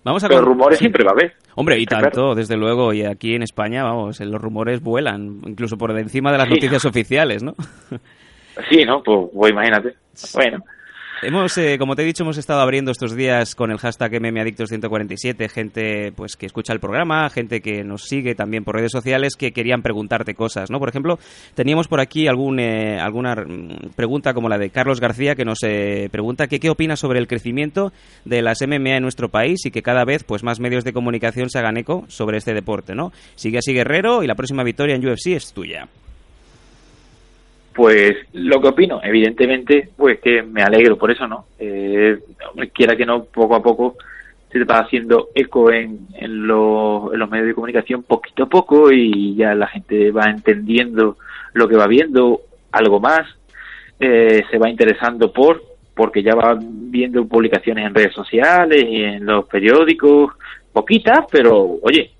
Vamos 0.05 0.23
a 0.23 0.29
Pero 0.29 0.41
con- 0.41 0.49
rumores 0.51 0.79
siempre 0.79 1.03
va 1.05 1.11
a 1.11 1.15
haber. 1.15 1.35
Hombre, 1.57 1.79
y 1.81 1.87
tanto, 1.87 2.11
claro. 2.11 2.35
desde 2.37 2.57
luego, 2.57 2.93
y 2.93 3.05
aquí 3.05 3.35
en 3.35 3.43
España, 3.43 3.83
vamos, 3.83 4.21
los 4.21 4.41
rumores 4.41 4.81
vuelan, 4.83 5.41
incluso 5.47 5.77
por 5.79 5.91
encima 5.99 6.31
de 6.31 6.39
las 6.39 6.47
Sí. 6.49 6.55
noticias 6.55 6.85
oficiales, 6.85 7.43
¿no? 7.43 7.55
Sí, 8.69 8.85
¿no? 8.85 9.03
Pues, 9.03 9.29
pues 9.35 9.53
imagínate. 9.53 9.95
Bueno. 10.35 10.65
Hemos, 11.23 11.57
eh, 11.57 11.79
como 11.79 11.97
te 11.97 12.03
he 12.03 12.05
dicho, 12.05 12.25
hemos 12.25 12.37
estado 12.37 12.61
abriendo 12.61 12.91
estos 12.91 13.17
días 13.17 13.55
con 13.55 13.71
el 13.71 13.79
hashtag 13.79 14.21
MMAdictos147, 14.21 15.49
gente 15.49 16.13
pues 16.15 16.37
que 16.37 16.45
escucha 16.45 16.75
el 16.75 16.79
programa, 16.79 17.31
gente 17.31 17.63
que 17.63 17.83
nos 17.85 18.03
sigue 18.03 18.35
también 18.35 18.65
por 18.65 18.77
redes 18.77 18.93
sociales 18.93 19.35
que 19.35 19.53
querían 19.53 19.81
preguntarte 19.81 20.35
cosas, 20.35 20.71
¿no? 20.71 20.79
Por 20.79 20.91
ejemplo, 20.91 21.19
teníamos 21.55 21.89
por 21.89 22.01
aquí 22.01 22.29
algún, 22.29 22.61
eh, 22.61 23.01
alguna 23.01 23.35
mm, 23.35 23.95
pregunta 23.97 24.35
como 24.35 24.51
la 24.51 24.59
de 24.59 24.69
Carlos 24.69 25.01
García 25.01 25.35
que 25.35 25.47
nos 25.47 25.63
eh, 25.63 26.11
pregunta 26.13 26.49
que 26.49 26.61
qué 26.61 26.69
opinas 26.69 27.01
sobre 27.01 27.19
el 27.19 27.29
crecimiento 27.29 27.93
de 28.27 28.43
las 28.43 28.61
MMA 28.61 28.97
en 28.97 29.03
nuestro 29.03 29.31
país 29.31 29.65
y 29.65 29.71
que 29.71 29.83
cada 29.83 30.05
vez 30.05 30.23
pues 30.23 30.43
más 30.43 30.61
medios 30.61 30.85
de 30.85 30.93
comunicación 30.93 31.49
se 31.49 31.59
hagan 31.59 31.79
eco 31.79 32.05
sobre 32.09 32.37
este 32.37 32.53
deporte, 32.53 32.95
¿no? 32.95 33.11
Sigue 33.37 33.59
así 33.59 33.73
Guerrero 33.73 34.23
y 34.23 34.27
la 34.27 34.35
próxima 34.35 34.65
victoria 34.65 34.95
en 34.95 35.09
UFC 35.09 35.29
es 35.29 35.55
tuya. 35.55 35.89
Pues 37.77 38.17
lo 38.33 38.59
que 38.59 38.69
opino, 38.69 39.01
evidentemente, 39.05 39.91
pues 39.95 40.19
que 40.21 40.43
me 40.43 40.63
alegro 40.63 40.97
por 40.97 41.11
eso, 41.11 41.29
¿no? 41.29 41.45
Eh, 41.59 42.19
quiera 42.73 42.97
que 42.97 43.05
no, 43.05 43.25
poco 43.25 43.55
a 43.55 43.63
poco 43.63 43.97
se 44.51 44.65
va 44.65 44.79
haciendo 44.79 45.29
eco 45.35 45.71
en, 45.71 46.07
en, 46.15 46.47
los, 46.47 47.13
en 47.13 47.19
los 47.19 47.29
medios 47.29 47.49
de 47.49 47.55
comunicación 47.55 48.03
poquito 48.03 48.45
a 48.45 48.49
poco 48.49 48.91
y 48.91 49.35
ya 49.37 49.55
la 49.55 49.67
gente 49.67 50.11
va 50.11 50.31
entendiendo 50.31 51.19
lo 51.53 51.69
que 51.69 51.77
va 51.77 51.87
viendo, 51.87 52.41
algo 52.73 52.99
más, 52.99 53.27
eh, 54.01 54.43
se 54.51 54.57
va 54.57 54.71
interesando 54.71 55.31
por, 55.31 55.63
porque 55.95 56.23
ya 56.23 56.35
va 56.35 56.59
viendo 56.59 57.27
publicaciones 57.27 57.85
en 57.85 57.95
redes 57.95 58.15
sociales 58.15 58.87
y 58.89 59.03
en 59.03 59.27
los 59.27 59.45
periódicos, 59.45 60.33
poquitas, 60.73 61.27
pero 61.31 61.77
oye, 61.83 62.11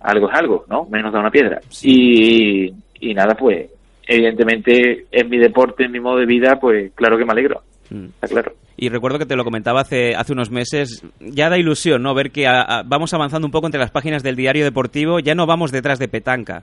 algo 0.00 0.28
es 0.28 0.36
algo, 0.36 0.64
¿no? 0.68 0.86
Menos 0.86 1.12
da 1.12 1.20
una 1.20 1.30
piedra. 1.30 1.60
Y, 1.82 2.72
y 2.98 3.14
nada, 3.14 3.36
pues, 3.36 3.77
evidentemente, 4.08 5.06
en 5.12 5.30
mi 5.30 5.38
deporte, 5.38 5.84
en 5.84 5.92
mi 5.92 6.00
modo 6.00 6.18
de 6.18 6.26
vida, 6.26 6.58
pues 6.60 6.90
claro 6.96 7.16
que 7.16 7.24
me 7.24 7.32
alegro. 7.32 7.62
Está 7.90 8.28
claro. 8.28 8.52
Y 8.76 8.90
recuerdo 8.90 9.18
que 9.18 9.26
te 9.26 9.34
lo 9.36 9.44
comentaba 9.44 9.80
hace, 9.80 10.14
hace 10.14 10.32
unos 10.32 10.50
meses, 10.50 11.02
ya 11.20 11.48
da 11.48 11.58
ilusión, 11.58 12.02
¿no? 12.02 12.14
Ver 12.14 12.30
que 12.30 12.46
a- 12.46 12.60
a- 12.62 12.82
vamos 12.84 13.12
avanzando 13.14 13.46
un 13.46 13.52
poco 13.52 13.66
entre 13.66 13.80
las 13.80 13.90
páginas 13.90 14.22
del 14.22 14.36
diario 14.36 14.64
deportivo, 14.64 15.18
ya 15.20 15.34
no 15.34 15.46
vamos 15.46 15.72
detrás 15.72 15.98
de 15.98 16.08
petanca. 16.08 16.62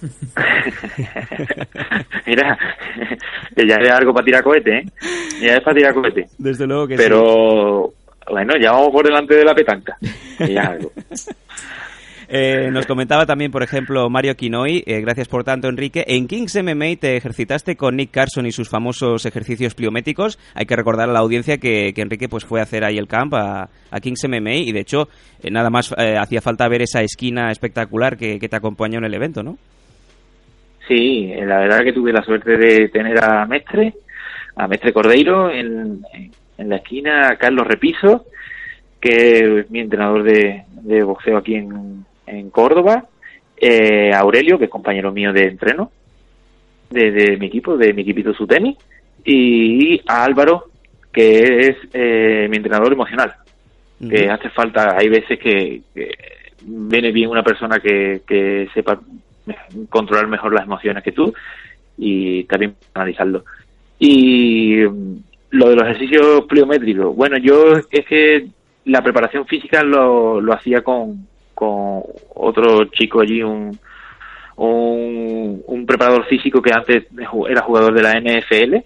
Mira, 2.26 2.58
que 3.56 3.66
ya 3.66 3.76
es 3.76 3.90
algo 3.90 4.12
para 4.12 4.24
tirar 4.24 4.42
cohete, 4.42 4.78
¿eh? 4.78 4.84
Ya 5.42 5.54
es 5.54 5.60
para 5.62 5.76
tirar 5.76 5.94
cohete. 5.94 6.26
Desde 6.38 6.66
luego 6.66 6.86
que 6.86 6.96
Pero, 6.96 7.92
bueno, 8.30 8.54
ya 8.60 8.72
vamos 8.72 8.90
por 8.90 9.04
delante 9.04 9.34
de 9.34 9.44
la 9.44 9.54
petanca. 9.54 9.96
Ya 10.48 10.62
algo. 10.62 10.92
Eh, 12.30 12.68
nos 12.70 12.86
comentaba 12.86 13.24
también, 13.24 13.50
por 13.50 13.62
ejemplo, 13.62 14.10
Mario 14.10 14.36
Quinoi, 14.36 14.84
eh, 14.86 15.00
gracias 15.00 15.28
por 15.28 15.44
tanto, 15.44 15.66
Enrique. 15.66 16.04
En 16.06 16.28
Kings 16.28 16.62
MMA 16.62 16.96
te 17.00 17.16
ejercitaste 17.16 17.74
con 17.74 17.96
Nick 17.96 18.10
Carson 18.10 18.44
y 18.44 18.52
sus 18.52 18.68
famosos 18.68 19.24
ejercicios 19.24 19.74
pliométricos. 19.74 20.38
Hay 20.54 20.66
que 20.66 20.76
recordar 20.76 21.08
a 21.08 21.12
la 21.12 21.20
audiencia 21.20 21.56
que, 21.56 21.94
que 21.94 22.02
Enrique 22.02 22.28
pues 22.28 22.44
fue 22.44 22.60
a 22.60 22.64
hacer 22.64 22.84
ahí 22.84 22.98
el 22.98 23.08
camp 23.08 23.32
a, 23.32 23.70
Kings 24.02 24.28
MMA 24.28 24.56
y, 24.56 24.72
de 24.72 24.80
hecho, 24.80 25.08
eh, 25.42 25.50
nada 25.50 25.70
más 25.70 25.94
eh, 25.96 26.18
hacía 26.18 26.42
falta 26.42 26.68
ver 26.68 26.82
esa 26.82 27.00
esquina 27.00 27.50
espectacular 27.50 28.18
que, 28.18 28.38
que 28.38 28.48
te 28.50 28.56
acompañó 28.56 28.98
en 28.98 29.04
el 29.04 29.14
evento, 29.14 29.42
¿no? 29.42 29.56
Sí, 30.86 31.32
la 31.34 31.60
verdad 31.60 31.82
que 31.82 31.94
tuve 31.94 32.12
la 32.12 32.22
suerte 32.22 32.58
de 32.58 32.88
tener 32.88 33.24
a 33.24 33.46
Mestre, 33.46 33.94
a 34.54 34.68
Mestre 34.68 34.92
Cordeiro 34.92 35.50
en, 35.50 36.02
en 36.58 36.68
la 36.68 36.76
esquina, 36.76 37.28
a 37.30 37.36
Carlos 37.36 37.66
Repiso, 37.66 38.26
que 39.00 39.60
es 39.60 39.70
mi 39.70 39.80
entrenador 39.80 40.24
de, 40.24 40.64
de 40.82 41.02
boxeo 41.02 41.38
aquí 41.38 41.54
en, 41.54 42.06
en 42.30 42.50
Córdoba, 42.50 43.06
eh, 43.56 44.12
a 44.12 44.20
Aurelio, 44.20 44.58
que 44.58 44.64
es 44.64 44.70
compañero 44.70 45.12
mío 45.12 45.32
de 45.32 45.44
entreno, 45.44 45.90
de, 46.90 47.10
de 47.10 47.36
mi 47.36 47.46
equipo, 47.46 47.76
de 47.76 47.92
mi 47.92 48.02
equipito 48.02 48.32
Sutemi, 48.32 48.76
y 49.24 50.00
a 50.06 50.24
Álvaro, 50.24 50.70
que 51.12 51.68
es 51.68 51.76
eh, 51.92 52.46
mi 52.48 52.56
entrenador 52.56 52.92
emocional. 52.92 53.34
Que 54.08 54.30
hace 54.30 54.48
falta, 54.50 54.96
hay 54.96 55.08
veces 55.08 55.40
que, 55.40 55.82
que 55.92 56.12
viene 56.62 57.10
bien 57.10 57.30
una 57.30 57.42
persona 57.42 57.80
que, 57.80 58.22
que 58.24 58.68
sepa 58.72 59.00
controlar 59.88 60.28
mejor 60.28 60.54
las 60.54 60.64
emociones 60.64 61.02
que 61.02 61.10
tú 61.10 61.34
y 61.96 62.44
también 62.44 62.76
analizarlo. 62.94 63.44
Y 63.98 64.76
mm, 64.76 65.16
lo 65.50 65.70
de 65.70 65.74
los 65.74 65.84
ejercicios 65.84 66.44
pliométricos, 66.46 67.16
bueno, 67.16 67.38
yo 67.38 67.76
es 67.90 68.06
que 68.06 68.46
la 68.84 69.02
preparación 69.02 69.46
física 69.46 69.82
lo, 69.82 70.40
lo 70.40 70.52
hacía 70.52 70.82
con, 70.82 71.26
con 71.58 72.04
otro 72.36 72.84
chico 72.84 73.20
allí, 73.20 73.42
un, 73.42 73.76
un, 74.58 75.60
un 75.66 75.86
preparador 75.86 76.24
físico 76.26 76.62
que 76.62 76.70
antes 76.72 77.06
era 77.48 77.62
jugador 77.62 77.92
de 77.92 78.02
la 78.02 78.12
NFL 78.20 78.76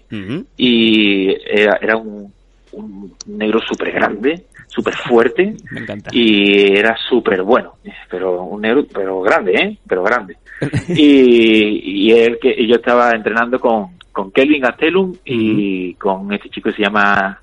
y 0.57 1.29
era, 1.45 1.77
era 1.79 1.97
un, 1.97 2.33
un 2.71 3.13
negro 3.27 3.59
súper 3.61 3.91
grande, 3.91 4.45
súper 4.65 4.95
fuerte 4.95 5.53
Me 5.71 5.81
encanta. 5.81 6.09
y 6.11 6.75
era 6.75 6.95
súper 7.07 7.43
bueno, 7.43 7.73
pero 8.09 8.41
un 8.41 8.61
negro, 8.61 8.85
pero 8.91 9.21
grande, 9.21 9.53
¿eh? 9.53 9.77
Pero 9.87 10.01
grande. 10.03 10.37
y, 10.89 12.07
y 12.07 12.11
él 12.13 12.39
que 12.41 12.55
y 12.57 12.67
yo 12.67 12.77
estaba 12.77 13.11
entrenando 13.11 13.59
con, 13.59 13.89
con 14.11 14.31
Kelvin 14.31 14.61
Gastelum 14.61 15.13
y 15.25 15.93
con 15.93 16.33
este 16.33 16.49
chico 16.49 16.69
que 16.71 16.77
se 16.77 16.83
llama 16.83 17.39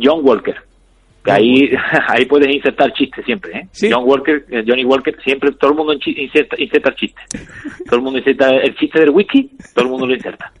John 0.00 0.20
Walker. 0.22 0.56
Que 1.24 1.32
ahí, 1.32 1.70
ahí 2.08 2.24
puedes 2.24 2.48
insertar 2.54 2.92
chistes 2.92 3.24
siempre, 3.24 3.58
¿eh? 3.58 3.68
John 3.90 4.04
Walker, 4.06 4.44
eh, 4.50 4.64
Johnny 4.66 4.84
Walker, 4.84 5.14
siempre 5.22 5.52
todo 5.52 5.72
el 5.72 5.76
mundo 5.76 5.92
inserta, 5.92 6.56
inserta 6.58 6.94
chistes. 6.94 7.24
Todo 7.86 7.96
el 7.96 8.02
mundo 8.02 8.18
inserta 8.18 8.48
el 8.50 8.74
chiste 8.76 9.00
del 9.00 9.10
whisky, 9.10 9.50
todo 9.74 9.84
el 9.86 9.90
mundo 9.90 10.06
lo 10.06 10.14
inserta. 10.14 10.52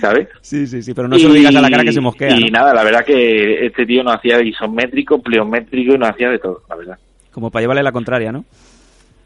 ¿Sabes? 0.00 0.28
Sí, 0.40 0.66
sí, 0.66 0.80
sí, 0.80 0.94
pero 0.94 1.08
no 1.08 1.18
se 1.18 1.26
lo 1.26 1.34
digas 1.34 1.54
a 1.56 1.60
la 1.60 1.70
cara 1.70 1.82
que 1.82 1.92
se 1.92 2.00
mosquea. 2.00 2.36
Y 2.36 2.50
¿no? 2.50 2.60
nada, 2.60 2.72
la 2.72 2.84
verdad 2.84 3.04
que 3.04 3.66
este 3.66 3.84
tío 3.84 4.02
nos 4.04 4.16
hacía 4.16 4.40
isométrico, 4.42 5.20
pliométrico, 5.20 5.96
nos 5.96 6.10
hacía 6.10 6.30
de 6.30 6.38
todo, 6.38 6.62
la 6.68 6.76
verdad. 6.76 6.98
Como 7.32 7.50
para 7.50 7.62
llevarle 7.62 7.82
la 7.82 7.90
contraria, 7.90 8.30
¿no? 8.30 8.44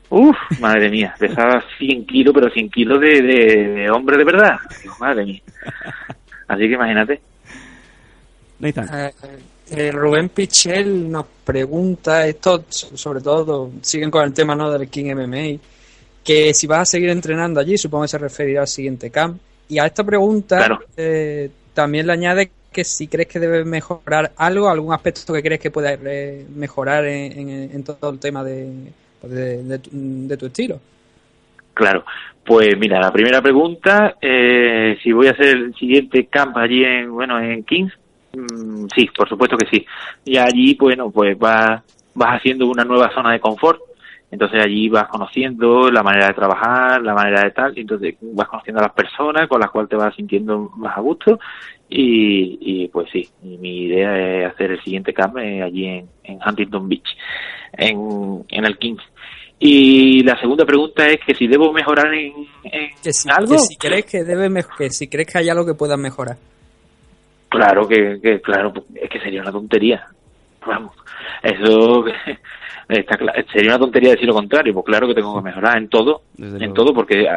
Uf, 0.08 0.37
madre 0.61 0.88
mía, 0.88 1.14
pesaba 1.18 1.62
100 1.78 2.06
kilos, 2.06 2.32
pero 2.35 2.50
100 2.50 2.70
kilos 2.70 3.00
de, 3.00 3.23
de, 3.23 3.68
de 3.68 3.90
hombre 3.90 4.16
de 4.16 4.25
verdad. 4.25 4.56
Madre 5.00 5.25
mía. 5.25 5.40
Así 6.49 6.62
que 6.62 6.75
imagínate. 6.75 7.20
Nathan. 8.61 8.87
Eh, 9.70 9.90
Rubén 9.90 10.28
Pichel 10.28 11.11
nos 11.11 11.26
pregunta, 11.44 12.26
esto 12.26 12.64
sobre 12.68 13.20
todo, 13.20 13.70
siguen 13.82 14.11
con 14.11 14.23
el 14.25 14.32
tema 14.32 14.54
¿no? 14.54 14.70
del 14.70 14.88
King 14.88 15.14
MMA, 15.14 15.58
que 16.25 16.54
si 16.54 16.66
vas 16.66 16.80
a 16.80 16.85
seguir 16.85 17.08
entrenando 17.11 17.58
allí, 17.61 17.76
supongo 17.76 18.04
que 18.04 18.08
se 18.08 18.18
referirá 18.18 18.61
al 18.62 18.68
siguiente 18.68 19.11
camp. 19.11 19.38
Y 19.68 19.78
a 19.78 19.87
esta 19.87 20.04
pregunta 20.04 20.58
Claro. 20.58 20.78
eh, 20.96 21.50
también 21.75 22.06
le 22.06 22.12
añade 22.12 22.50
que 22.73 22.85
si 22.85 23.08
crees 23.08 23.26
que 23.28 23.40
debe 23.40 23.64
mejorar 23.64 24.32
algo, 24.37 24.68
algún 24.68 24.92
aspecto 24.92 25.32
que 25.32 25.42
crees 25.42 25.61
que 25.61 25.70
pueda 25.70 25.94
eh, 25.94 26.46
mejorar 26.54 27.04
en, 27.06 27.49
en- 27.49 27.70
en 27.73 27.82
todo 27.85 28.11
el 28.11 28.18
tema 28.20 28.44
de, 28.44 28.70
de, 29.23 29.62
de 29.64 29.78
tu, 29.80 29.90
de 29.92 30.37
tu 30.37 30.46
estilo. 30.46 30.80
Claro, 31.75 32.04
pues 32.44 32.76
mira, 32.78 33.00
la 33.00 33.12
primera 33.12 33.42
pregunta, 33.42 34.16
eh, 34.20 34.96
si 35.02 35.11
voy 35.12 35.26
a 35.26 35.32
hacer 35.32 35.49
el 35.56 35.75
siguiente 35.75 36.26
camp 36.26 36.56
allí 36.56 36.85
en, 36.85 37.11
bueno, 37.12 37.38
en 37.40 37.64
Kings, 37.64 37.92
mm, 38.37 38.87
sí, 38.95 39.09
por 39.16 39.28
supuesto 39.28 39.57
que 39.57 39.66
sí. 39.71 39.87
Y 40.25 40.37
allí, 40.37 40.75
bueno, 40.75 41.11
pues 41.11 41.38
vas, 41.38 41.83
vas 42.14 42.37
haciendo 42.38 42.66
una 42.69 42.85
nueva 42.85 43.12
zona 43.14 43.33
de 43.33 43.40
confort. 43.40 43.81
Entonces 44.28 44.61
allí 44.64 44.88
vas 44.88 45.07
conociendo 45.07 45.88
la 45.88 46.02
manera 46.02 46.26
de 46.26 46.35
trabajar, 46.35 47.00
la 47.00 47.14
manera 47.14 47.43
de 47.43 47.52
tal, 47.52 47.78
y 47.78 47.83
entonces 47.83 48.16
vas 48.21 48.49
conociendo 48.49 48.81
a 48.81 48.85
las 48.87 48.93
personas 48.93 49.49
con 49.49 49.61
las 49.61 49.71
cuales 49.71 49.88
te 49.88 49.95
vas 49.97 50.14
sintiendo 50.16 50.73
más 50.76 50.97
a 50.99 51.00
gusto 51.00 51.38
y, 51.88 52.59
y 52.61 52.88
pues 52.88 53.09
sí, 53.12 53.28
y 53.45 53.57
mi 53.59 53.85
idea 53.85 54.40
es 54.47 54.52
hacer 54.52 54.73
el 54.73 54.83
siguiente 54.83 55.14
camp 55.14 55.38
eh, 55.38 55.62
allí 55.62 55.87
en, 55.87 56.09
en 56.25 56.38
Huntington 56.45 56.88
Beach, 56.88 57.07
en, 57.73 58.45
en 58.49 58.64
el 58.64 58.76
Kings. 58.78 59.02
Y 59.59 60.23
la 60.23 60.38
segunda 60.40 60.66
pregunta 60.66 61.07
es 61.07 61.19
que 61.25 61.35
si 61.35 61.47
debo 61.47 61.73
mejorar 61.73 62.12
en, 62.12 62.33
en 62.64 62.90
Que 63.02 63.12
si, 63.12 63.31
algo. 63.31 63.52
que 63.52 63.59
si 63.61 63.76
crees 63.76 64.05
que 64.05 64.25
debe 64.25 64.64
que 64.76 64.90
si 64.90 65.09
crees 65.09 65.28
que 65.33 65.38
hay 65.38 65.49
algo 65.49 65.64
que 65.64 65.75
puedas 65.75 65.99
mejorar. 65.99 66.37
Claro 67.56 67.88
que, 67.88 68.20
que- 68.22 68.40
claro, 68.40 68.72
es 68.94 69.08
que 69.10 69.20
sería 69.20 69.42
una 69.42 69.52
tontería. 69.52 70.06
Vamos, 70.66 70.94
eso 71.42 72.04
está 72.88 73.18
sería 73.52 73.70
una 73.70 73.78
tontería 73.78 74.10
decir 74.10 74.26
lo 74.26 74.34
contrario, 74.34 74.75
pues 74.75 74.86
claro 74.86 75.06
que 75.06 75.14
tengo 75.14 75.36
que 75.36 75.42
mejorar 75.44 75.76
en 75.78 75.88
todo, 75.88 76.22
Desde 76.34 76.56
en 76.56 76.58
luego. 76.58 76.75
todo, 76.75 76.94
porque 76.94 77.28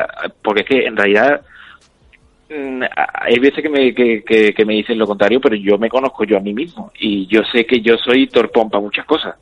porque 0.44 0.62
es 0.62 0.68
que 0.68 0.86
en 0.88 0.98
realidad 0.98 1.42
mm, 2.50 2.84
hay 3.14 3.40
veces 3.40 3.62
que 3.62 3.70
me, 3.70 3.94
que, 3.94 4.24
que- 4.24 4.54
que 4.54 4.66
me 4.66 4.74
dicen 4.74 4.98
lo 4.98 5.06
contrario, 5.08 5.40
pero 5.40 5.56
yo 5.56 5.78
me 5.78 5.90
conozco 5.90 6.24
yo 6.24 6.38
a 6.38 6.42
mí 6.42 6.54
mismo 6.54 6.92
y 7.00 7.28
yo 7.28 7.42
sé 7.52 7.66
que 7.66 7.82
yo 7.82 7.98
soy 7.98 8.28
torpón 8.28 8.70
para 8.70 8.82
muchas 8.82 9.06
cosas. 9.06 9.36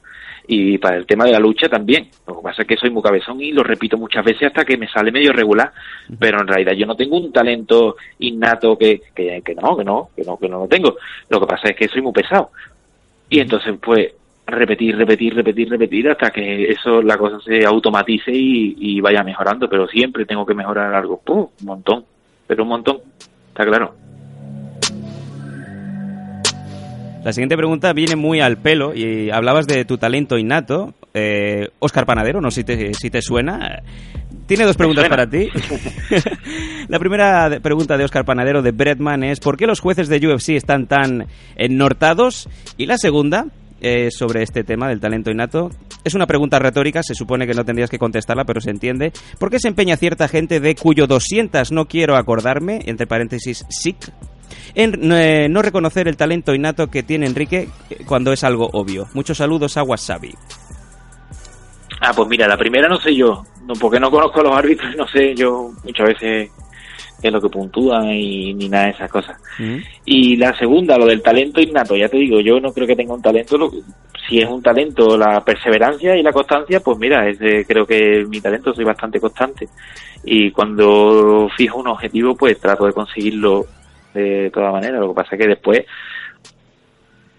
Y 0.50 0.78
para 0.78 0.96
el 0.96 1.06
tema 1.06 1.26
de 1.26 1.34
la 1.34 1.40
lucha 1.40 1.68
también. 1.68 2.08
Lo 2.26 2.38
que 2.38 2.44
pasa 2.44 2.62
es 2.62 2.68
que 2.68 2.78
soy 2.78 2.90
muy 2.90 3.04
cabezón 3.04 3.42
y 3.42 3.52
lo 3.52 3.64
repito 3.64 3.98
muchas 3.98 4.24
veces 4.24 4.48
hasta 4.48 4.64
que 4.64 4.78
me 4.78 4.88
sale 4.88 5.12
medio 5.12 5.34
regular. 5.34 5.72
Pero 6.18 6.40
en 6.40 6.48
realidad 6.48 6.74
yo 6.74 6.86
no 6.86 6.96
tengo 6.96 7.18
un 7.18 7.34
talento 7.34 7.98
innato 8.20 8.78
que, 8.78 9.02
que, 9.14 9.42
que 9.44 9.56
no, 9.56 9.76
que 9.76 9.84
no, 9.84 10.10
que 10.16 10.24
no, 10.24 10.38
que 10.38 10.48
no 10.48 10.60
lo 10.60 10.68
tengo. 10.68 10.96
Lo 11.30 11.40
que 11.42 11.48
pasa 11.48 11.70
es 11.70 11.76
que 11.76 11.90
soy 11.90 12.02
muy 12.02 12.14
pesado. 12.14 12.52
Y 13.30 13.42
entonces, 13.42 13.76
pues, 13.82 14.14
repetir, 14.46 14.98
repetir, 14.98 15.36
repetir, 15.36 15.70
repetir 15.70 16.10
hasta 16.10 16.30
que 16.32 16.72
eso, 16.72 17.02
la 17.02 17.18
cosa 17.18 17.42
se 17.42 17.66
automatice 17.66 18.32
y, 18.32 18.76
y 18.80 19.02
vaya 19.02 19.24
mejorando. 19.24 19.68
Pero 19.68 19.86
siempre 19.88 20.26
tengo 20.26 20.46
que 20.46 20.54
mejorar 20.54 20.94
algo. 20.94 21.20
¡Pum! 21.20 21.50
un 21.60 21.66
montón. 21.66 22.06
Pero 22.48 22.64
un 22.64 22.70
montón. 22.70 23.00
Está 23.50 23.66
claro. 23.66 24.07
La 27.28 27.34
siguiente 27.34 27.58
pregunta 27.58 27.92
viene 27.92 28.16
muy 28.16 28.40
al 28.40 28.56
pelo 28.56 28.96
y 28.96 29.32
hablabas 29.32 29.68
de 29.68 29.84
tu 29.84 29.98
talento 29.98 30.38
innato. 30.38 30.94
Eh, 31.14 31.68
Oscar 31.80 32.06
Panadero, 32.06 32.40
no 32.40 32.52
sé 32.52 32.62
si 32.62 32.64
te, 32.64 32.94
si 32.94 33.10
te 33.10 33.22
suena. 33.22 33.84
Tiene 34.46 34.64
dos 34.64 34.78
preguntas 34.78 35.10
para 35.10 35.30
ti. 35.30 35.50
la 36.88 37.00
primera 37.00 37.60
pregunta 37.62 37.98
de 37.98 38.06
Oscar 38.06 38.24
Panadero 38.24 38.62
de 38.62 38.72
Bretman 38.72 39.26
es 39.26 39.42
¿por 39.42 39.58
qué 39.58 39.68
los 39.68 39.82
jueces 39.82 40.08
de 40.08 40.26
UFC 40.26 40.52
están 40.52 40.88
tan 40.88 41.28
ennortados? 41.58 42.48
Y 42.78 42.86
la 42.86 42.98
segunda, 42.98 43.48
eh, 43.82 44.10
sobre 44.10 44.42
este 44.42 44.64
tema 44.64 44.88
del 44.88 45.02
talento 45.02 45.30
innato, 45.30 45.70
es 46.06 46.14
una 46.14 46.28
pregunta 46.28 46.60
retórica, 46.60 47.04
se 47.04 47.14
supone 47.14 47.46
que 47.46 47.54
no 47.54 47.66
tendrías 47.66 47.90
que 47.90 48.00
contestarla, 48.00 48.46
pero 48.46 48.62
se 48.62 48.70
entiende. 48.70 49.12
¿Por 49.38 49.52
qué 49.52 49.60
se 49.60 49.68
empeña 49.68 49.98
cierta 49.98 50.30
gente 50.30 50.62
de 50.62 50.76
cuyo 50.76 51.08
200 51.08 51.74
no 51.74 51.90
quiero 51.90 52.16
acordarme, 52.16 52.80
entre 52.86 53.06
paréntesis, 53.06 53.66
SIC, 53.68 53.98
en 54.76 55.12
eh, 55.12 55.48
no 55.50 55.62
reconocer 55.62 56.08
el 56.08 56.18
talento 56.18 56.54
innato 56.54 56.88
que 56.88 57.04
tiene 57.04 57.26
Enrique 57.26 57.68
eh, 57.90 57.98
cuando 58.06 58.32
es 58.32 58.44
algo 58.44 58.70
obvio. 58.74 59.08
Muchos 59.14 59.38
saludos 59.38 59.78
a 59.78 59.84
Wasabi. 59.84 60.34
Ah, 62.02 62.12
pues 62.16 62.28
mira, 62.30 62.48
la 62.48 62.58
primera 62.58 62.88
no 62.88 63.00
sé 63.00 63.16
yo, 63.16 63.44
no, 63.66 63.74
porque 63.74 64.00
no 64.00 64.12
conozco 64.12 64.40
a 64.42 64.44
los 64.44 64.56
árbitros, 64.58 64.96
no 64.96 65.08
sé 65.08 65.34
yo 65.36 65.72
muchas 65.84 66.08
veces 66.10 66.52
qué 67.20 67.28
es 67.30 67.34
lo 67.34 67.42
que 67.42 67.50
puntúan 67.50 68.12
y 68.12 68.54
ni 68.54 68.70
nada 68.70 68.86
de 68.86 68.92
esas 68.92 69.10
cosas. 69.10 69.36
Y 70.06 70.36
la 70.36 70.56
segunda, 70.60 70.98
lo 71.00 71.08
del 71.08 71.24
talento 71.24 71.60
innato, 71.60 71.96
ya 71.96 72.08
te 72.08 72.18
digo, 72.18 72.40
yo 72.40 72.60
no 72.60 72.72
creo 72.72 72.86
que 72.86 72.96
tenga 72.96 73.16
un 73.16 73.22
talento, 73.24 73.58
lo- 73.58 73.72
si 74.30 74.38
es 74.40 74.48
un 74.48 74.62
talento 74.62 75.18
la 75.18 75.44
perseverancia 75.44 76.16
y 76.16 76.22
la 76.22 76.32
constancia, 76.34 76.80
pues 76.82 77.00
mira, 77.00 77.28
es 77.28 77.40
de- 77.40 77.66
creo 77.66 77.88
que 77.88 78.24
mi 78.30 78.40
talento 78.42 78.74
soy 78.76 78.86
bastante 78.86 79.20
constante. 79.20 79.68
Y 80.24 80.52
cuando 80.52 81.48
fijo 81.58 81.80
un 81.80 81.88
objetivo, 81.88 82.36
pues 82.36 82.60
trato 82.60 82.86
de 82.86 82.94
conseguirlo 82.94 83.66
de 84.14 84.50
toda 84.52 84.72
manera. 84.72 85.00
Lo 85.00 85.10
que 85.10 85.16
pasa 85.16 85.36
es 85.36 85.42
que 85.42 85.48
después 85.48 85.86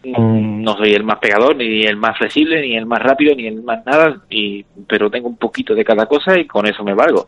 mm, 0.04 0.62
no 0.62 0.76
soy 0.76 0.94
el 0.94 1.04
más 1.04 1.18
pegador, 1.18 1.57
ni 1.57 1.83
el 1.83 1.96
más 1.96 2.16
flexible, 2.18 2.61
ni 2.61 2.76
el 2.76 2.87
más 2.87 3.00
rápido, 3.00 3.35
ni 3.35 3.46
el 3.46 3.62
más 3.62 3.85
nada, 3.87 4.22
y, 4.31 4.64
pero 4.87 5.11
tengo 5.11 5.28
un 5.28 5.37
poquito 5.37 5.74
de 5.74 5.85
cada 5.85 6.07
cosa 6.07 6.38
y 6.38 6.46
con 6.46 6.66
eso 6.66 6.85
me 6.85 6.94
valgo. 6.94 7.26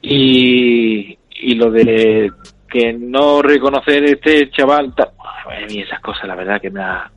Y, 0.00 1.16
y 1.30 1.54
lo 1.54 1.70
de 1.70 2.30
que 2.68 2.92
no 2.94 3.42
reconocer 3.42 4.02
este 4.04 4.50
chaval, 4.50 4.94
mí 5.68 5.80
esas 5.80 6.00
cosas, 6.00 6.26
la 6.26 6.34
verdad 6.34 6.60
que 6.60 6.70
me 6.70 6.80
la, 6.80 7.10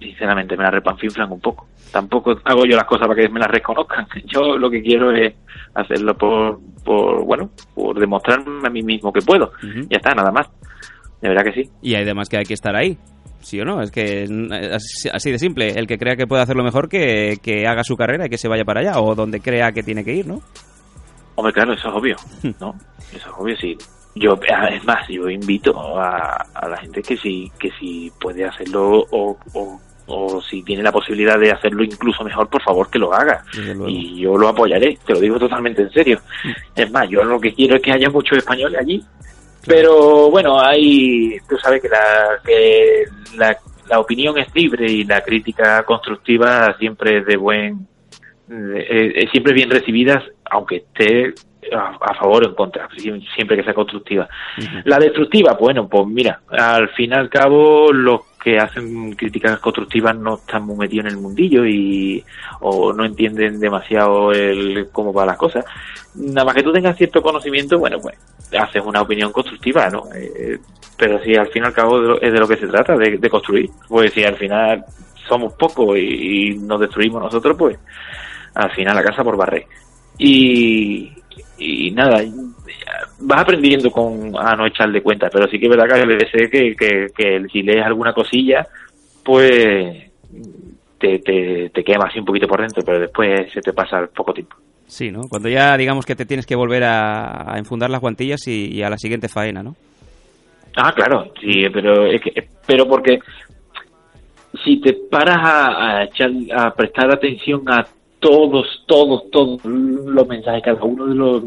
sinceramente 0.00 0.56
me 0.56 0.64
la 0.64 0.70
repanfinflan 0.70 1.30
un 1.30 1.40
poco. 1.40 1.68
Tampoco 1.92 2.38
hago 2.44 2.64
yo 2.64 2.76
las 2.76 2.86
cosas 2.86 3.06
para 3.06 3.20
que 3.20 3.28
me 3.28 3.40
las 3.40 3.50
reconozcan. 3.50 4.06
Yo 4.26 4.58
lo 4.58 4.68
que 4.68 4.82
quiero 4.82 5.10
es 5.10 5.34
hacerlo 5.74 6.16
por, 6.16 6.60
por 6.88 7.24
bueno, 7.24 7.50
por 7.74 7.98
demostrarme 7.98 8.66
a 8.66 8.70
mí 8.70 8.82
mismo 8.82 9.12
que 9.12 9.20
puedo. 9.20 9.52
Ya 9.90 9.98
está, 9.98 10.14
nada 10.14 10.32
más. 10.32 10.48
De 11.20 11.28
verdad 11.28 11.44
que 11.44 11.62
sí. 11.62 11.70
Y 11.82 11.94
además 11.94 12.28
que 12.28 12.38
hay 12.38 12.44
que 12.44 12.54
estar 12.54 12.74
ahí. 12.74 12.96
¿Sí 13.40 13.60
o 13.60 13.64
no? 13.64 13.82
Es 13.82 13.90
que 13.90 14.24
es 14.24 14.30
así 14.30 15.08
así 15.12 15.30
de 15.30 15.38
simple. 15.38 15.68
El 15.70 15.86
que 15.86 15.98
crea 15.98 16.16
que 16.16 16.26
puede 16.26 16.42
hacerlo 16.42 16.64
mejor, 16.64 16.88
que, 16.88 17.36
que 17.42 17.66
haga 17.66 17.84
su 17.84 17.96
carrera 17.96 18.26
y 18.26 18.30
que 18.30 18.38
se 18.38 18.48
vaya 18.48 18.64
para 18.64 18.80
allá. 18.80 19.00
O 19.00 19.14
donde 19.14 19.40
crea 19.40 19.70
que 19.72 19.82
tiene 19.82 20.02
que 20.04 20.14
ir, 20.14 20.26
¿no? 20.26 20.40
Hombre, 21.34 21.52
claro, 21.52 21.74
eso 21.74 21.88
es 21.88 21.94
obvio, 21.94 22.16
¿no? 22.60 22.74
Eso 23.14 23.28
es 23.28 23.34
obvio, 23.38 23.56
sí. 23.56 23.76
Yo, 24.14 24.34
es 24.70 24.84
más, 24.84 25.06
yo 25.08 25.28
invito 25.28 26.00
a, 26.00 26.44
a 26.54 26.68
la 26.68 26.76
gente 26.78 27.02
que 27.02 27.16
si, 27.16 27.48
que 27.60 27.70
si 27.78 28.10
puede 28.20 28.44
hacerlo 28.44 29.04
o, 29.12 29.38
o, 29.54 29.80
o 30.08 30.40
si 30.42 30.62
tiene 30.62 30.82
la 30.82 30.90
posibilidad 30.92 31.38
de 31.38 31.52
hacerlo 31.52 31.84
incluso 31.84 32.24
mejor, 32.24 32.48
por 32.48 32.62
favor 32.62 32.90
que 32.90 32.98
lo 32.98 33.12
haga. 33.12 33.44
Y 33.88 34.20
yo 34.20 34.36
lo 34.36 34.48
apoyaré, 34.48 34.98
te 35.06 35.12
lo 35.12 35.20
digo 35.20 35.38
totalmente 35.38 35.82
en 35.82 35.90
serio. 35.90 36.20
Es 36.74 36.90
más, 36.90 37.08
yo 37.08 37.22
lo 37.24 37.38
que 37.40 37.52
quiero 37.54 37.76
es 37.76 37.82
que 37.82 37.92
haya 37.92 38.08
muchos 38.10 38.38
españoles 38.38 38.78
allí. 38.80 39.02
Pero 39.66 40.30
bueno, 40.30 40.58
hay, 40.60 41.36
tú 41.48 41.56
sabes 41.58 41.82
que 41.82 41.88
la, 41.88 42.38
que 42.44 43.04
la, 43.36 43.56
la 43.90 44.00
opinión 44.00 44.38
es 44.38 44.46
libre 44.54 44.90
y 44.90 45.04
la 45.04 45.20
crítica 45.20 45.82
constructiva 45.82 46.74
siempre 46.78 47.18
es 47.18 47.26
de 47.26 47.36
buen, 47.36 47.86
eh, 48.50 49.26
siempre 49.30 49.52
bien 49.52 49.70
recibidas, 49.70 50.24
aunque 50.50 50.76
esté 50.76 51.34
a, 51.74 51.96
a 52.00 52.14
favor 52.14 52.44
o 52.44 52.48
en 52.48 52.54
contra, 52.54 52.88
sie- 52.96 53.22
siempre 53.34 53.56
que 53.58 53.64
sea 53.64 53.74
constructiva. 53.74 54.26
La 54.84 54.98
destructiva, 54.98 55.54
bueno, 55.60 55.86
pues 55.86 56.06
mira, 56.06 56.40
al 56.48 56.88
fin 56.90 57.10
y 57.10 57.14
al 57.14 57.28
cabo 57.28 57.92
los 57.92 58.20
que 58.42 58.58
hacen 58.58 59.12
críticas 59.14 59.58
constructivas 59.58 60.16
no 60.16 60.34
están 60.36 60.64
muy 60.64 60.76
metidos 60.76 61.06
en 61.06 61.12
el 61.12 61.18
mundillo 61.18 61.66
y 61.66 62.24
o 62.60 62.92
no 62.92 63.04
entienden 63.04 63.58
demasiado 63.58 64.32
el 64.32 64.88
cómo 64.92 65.12
van 65.12 65.26
las 65.26 65.36
cosas. 65.36 65.64
Nada 66.14 66.44
más 66.46 66.54
que 66.54 66.62
tú 66.62 66.72
tengas 66.72 66.96
cierto 66.96 67.20
conocimiento, 67.22 67.78
bueno, 67.78 67.98
pues 68.00 68.16
haces 68.58 68.82
una 68.84 69.02
opinión 69.02 69.32
constructiva, 69.32 69.90
¿no? 69.90 70.04
Eh, 70.14 70.58
pero 70.96 71.22
si 71.22 71.34
al 71.36 71.48
fin 71.48 71.62
y 71.62 71.66
al 71.66 71.72
cabo 71.72 72.00
de 72.00 72.08
lo- 72.08 72.20
es 72.20 72.32
de 72.32 72.40
lo 72.40 72.48
que 72.48 72.56
se 72.56 72.66
trata, 72.66 72.96
de, 72.96 73.18
de 73.18 73.30
construir. 73.30 73.70
Pues 73.88 74.12
si 74.12 74.24
al 74.24 74.36
final 74.36 74.84
somos 75.28 75.52
pocos 75.54 75.96
y, 75.98 76.00
y 76.52 76.58
nos 76.58 76.80
destruimos 76.80 77.22
nosotros, 77.22 77.56
pues 77.58 77.78
al 78.54 78.70
final 78.72 78.96
la 78.96 79.02
casa 79.04 79.22
por 79.22 79.36
barrer. 79.36 79.66
Y, 80.16 81.12
y 81.58 81.90
nada, 81.92 82.22
vas 83.20 83.40
aprendiendo 83.40 83.90
con 83.90 84.32
a 84.38 84.54
no 84.56 84.66
echarle 84.66 85.02
cuenta, 85.02 85.28
pero 85.30 85.48
sí 85.48 85.58
que 85.58 85.66
es 85.66 85.76
verdad 85.76 85.86
que 85.86 86.26
ser 86.26 86.50
que, 86.50 86.74
que, 86.74 87.06
que 87.16 87.46
si 87.52 87.62
lees 87.62 87.84
alguna 87.84 88.12
cosilla, 88.12 88.66
pues 89.24 90.10
te, 90.98 91.18
te, 91.20 91.70
te 91.70 91.84
quema 91.84 92.06
así 92.08 92.18
un 92.18 92.24
poquito 92.24 92.46
por 92.46 92.60
dentro, 92.60 92.82
pero 92.84 93.00
después 93.00 93.52
se 93.52 93.60
te 93.60 93.72
pasa 93.72 93.98
al 93.98 94.08
poco 94.08 94.32
tiempo. 94.32 94.56
Sí, 94.86 95.10
¿no? 95.10 95.28
Cuando 95.28 95.48
ya 95.48 95.76
digamos 95.76 96.06
que 96.06 96.16
te 96.16 96.26
tienes 96.26 96.46
que 96.46 96.56
volver 96.56 96.84
a, 96.84 97.52
a 97.54 97.58
enfundar 97.58 97.90
las 97.90 98.00
guantillas 98.00 98.46
y, 98.48 98.74
y 98.74 98.82
a 98.82 98.90
la 98.90 98.96
siguiente 98.96 99.28
faena, 99.28 99.62
¿no? 99.62 99.76
Ah, 100.76 100.92
claro, 100.94 101.32
sí, 101.40 101.64
pero 101.72 102.06
es 102.06 102.20
que, 102.20 102.48
pero 102.66 102.86
porque 102.88 103.18
si 104.64 104.80
te 104.80 104.94
paras 105.10 105.38
a, 105.38 105.98
a 105.98 106.04
echar, 106.04 106.30
a 106.56 106.74
prestar 106.74 107.12
atención 107.12 107.62
a 107.68 107.86
todos, 108.20 108.84
todos, 108.86 109.30
todos 109.30 109.64
los 109.64 110.26
mensajes, 110.26 110.62
cada 110.62 110.82
uno 110.82 111.06
de 111.06 111.14
los 111.14 111.42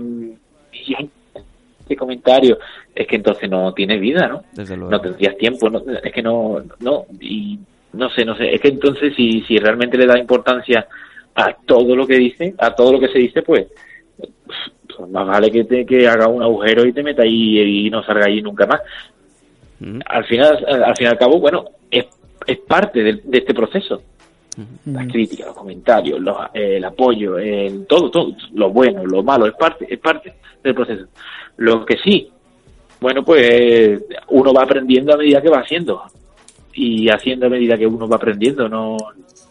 millones 1.92 1.96
de 1.96 1.96
comentarios, 1.98 2.58
es 2.96 3.08
que 3.08 3.16
entonces 3.16 3.50
no 3.50 3.74
tiene 3.74 3.98
vida, 4.00 4.28
¿no? 4.28 4.44
Desde 4.54 4.76
luego. 4.76 4.92
No 4.92 5.02
tendrías 5.02 5.38
tiempo, 5.38 5.70
no, 5.70 5.84
es 6.04 6.12
que 6.12 6.22
no, 6.22 6.62
no, 6.80 7.06
y 7.20 7.60
no 7.94 8.10
sé, 8.10 8.26
no 8.26 8.36
sé, 8.36 8.54
es 8.54 8.62
que 8.62 8.70
entonces 8.70 9.14
si, 9.16 9.42
si 9.42 9.58
realmente 9.60 9.98
le 9.98 10.06
da 10.06 10.18
importancia 10.18 10.88
a 11.36 11.54
todo 11.66 11.96
lo 11.96 12.06
que 12.08 12.18
dice, 12.18 12.54
a 12.58 12.74
todo 12.74 12.94
lo 12.94 13.00
que 13.00 13.08
se 13.10 13.20
dice, 13.20 13.42
pues, 13.42 13.68
pues 14.18 15.10
más 15.10 15.26
vale 15.28 15.50
que, 15.52 15.64
te, 15.64 15.86
que 15.86 16.08
haga 16.08 16.28
un 16.28 16.42
agujero 16.44 16.86
y 16.86 16.94
te 16.94 17.04
meta 17.04 17.24
ahí 17.24 17.60
y 17.86 17.90
no 17.90 18.04
salga 18.04 18.26
ahí 18.28 18.42
nunca 18.42 18.66
más. 18.66 18.82
Al 20.06 20.26
final, 20.26 20.64
al 20.86 20.96
fin 20.96 21.08
y 21.08 21.10
al 21.10 21.18
cabo, 21.18 21.40
bueno, 21.40 21.66
es, 21.90 22.06
es 22.46 22.58
parte 22.60 23.02
del- 23.04 23.22
de, 23.24 23.38
este 23.40 23.54
proceso. 23.54 24.02
Las 24.86 25.08
críticas, 25.08 25.48
los 25.48 25.56
comentarios, 25.56 26.20
los- 26.20 26.38
eh, 26.54 26.76
el 26.78 26.84
apoyo, 26.86 27.38
el, 27.40 27.86
todo, 27.88 28.12
todo, 28.12 28.36
lo 28.54 28.70
bueno, 28.70 29.04
lo 29.06 29.24
malo, 29.24 29.48
es 29.48 29.54
parte, 29.54 29.88
es 29.90 29.98
parte 30.00 30.34
del 30.64 30.76
proceso. 30.76 31.06
Lo 31.62 31.86
que 31.86 31.96
sí, 32.04 32.28
bueno, 33.00 33.24
pues 33.24 34.02
uno 34.30 34.54
va 34.54 34.64
aprendiendo 34.64 35.14
a 35.14 35.18
medida 35.18 35.42
que 35.42 35.50
va 35.50 35.60
haciendo. 35.60 36.02
Y 36.74 37.10
haciendo 37.10 37.48
a 37.48 37.50
medida 37.50 37.78
que 37.78 37.86
uno 37.86 38.08
va 38.08 38.16
aprendiendo, 38.16 38.68
no, 38.70 38.96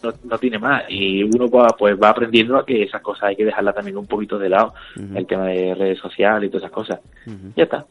no, 0.03 0.13
no 0.25 0.39
tiene 0.39 0.59
más. 0.59 0.83
Y 0.89 1.23
uno 1.23 1.49
va, 1.49 1.69
pues 1.79 1.95
va 2.03 2.09
aprendiendo 2.11 2.57
a 2.57 2.65
que 2.65 2.83
esas 2.85 3.03
cosas 3.03 3.25
hay 3.25 3.37
que 3.37 3.45
dejarlas 3.45 3.75
también 3.75 3.97
un 3.99 4.07
poquito 4.07 4.39
de 4.39 4.49
lado. 4.49 4.73
El 5.15 5.27
tema 5.27 5.45
de 5.47 5.75
redes 5.75 5.99
sociales 5.99 6.49
y 6.49 6.51
todas 6.51 6.63
esas 6.65 6.73
cosas. 6.75 7.01
Ya 7.57 7.65
está. 7.65 7.85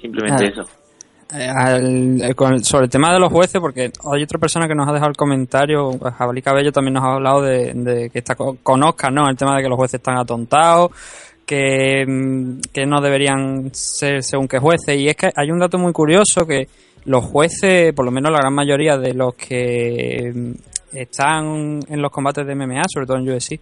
Simplemente 0.00 0.44
Ah. 0.44 0.48
eso. 0.52 0.64
Eh, 1.34 1.48
al- 1.48 2.20
eh, 2.22 2.34
con- 2.34 2.62
sobre 2.62 2.84
el 2.84 2.90
tema 2.90 3.12
de 3.12 3.18
los 3.18 3.32
jueces, 3.32 3.60
porque 3.60 3.90
hay 4.12 4.22
otra 4.22 4.38
persona 4.38 4.68
que 4.68 4.74
nos 4.74 4.86
ha 4.86 4.92
dejado 4.92 5.10
el 5.10 5.16
comentario, 5.16 5.90
Jabalí 5.98 6.42
Cabello 6.42 6.70
también 6.70 6.94
nos 6.94 7.02
ha 7.04 7.14
hablado 7.14 7.40
de, 7.42 7.72
de 7.74 8.10
que 8.10 8.18
está 8.18 8.34
co- 8.36 8.58
conozca 8.62 9.10
¿no? 9.10 9.28
el 9.28 9.36
tema 9.36 9.56
de 9.56 9.62
que 9.62 9.68
los 9.68 9.76
jueces 9.78 9.94
están 9.98 10.18
atontados, 10.18 10.90
que, 11.46 12.04
mm, 12.06 12.60
que 12.72 12.86
no 12.86 13.00
deberían 13.00 13.70
ser 13.74 14.22
según 14.22 14.48
qué 14.48 14.58
jueces. 14.58 14.96
Y 14.98 15.08
es 15.08 15.16
que 15.16 15.30
hay 15.34 15.50
un 15.50 15.58
dato 15.58 15.78
muy 15.78 15.92
curioso 15.92 16.46
que 16.46 16.68
los 17.06 17.24
jueces, 17.24 17.92
por 17.92 18.04
lo 18.04 18.10
menos 18.10 18.32
la 18.32 18.38
gran 18.38 18.54
mayoría 18.54 18.96
de 18.96 19.12
los 19.14 19.34
que 19.34 20.32
mm, 20.34 20.52
están 20.96 21.80
en 21.88 22.00
los 22.00 22.10
combates 22.10 22.46
de 22.46 22.54
MMA, 22.54 22.82
sobre 22.92 23.06
todo 23.06 23.16
en 23.18 23.28
UFC, 23.28 23.60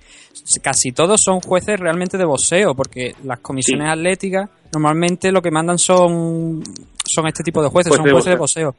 casi 0.62 0.92
todos 0.92 1.20
son 1.24 1.40
jueces 1.40 1.80
realmente 1.80 2.18
de 2.18 2.24
boxeo, 2.24 2.74
porque 2.74 3.14
las 3.24 3.40
comisiones 3.40 3.86
Sí. 3.86 3.92
atléticas 3.92 4.50
normalmente 4.72 5.32
lo 5.32 5.40
que 5.42 5.50
mandan 5.50 5.78
son 5.78 6.62
son 7.04 7.26
este 7.26 7.42
tipo 7.42 7.62
de 7.62 7.68
jueces, 7.68 7.90
Jueces 7.90 7.98
son 7.98 8.04
de 8.04 8.12
jueces 8.12 8.32
de 8.32 8.38
boxeo. 8.38 8.74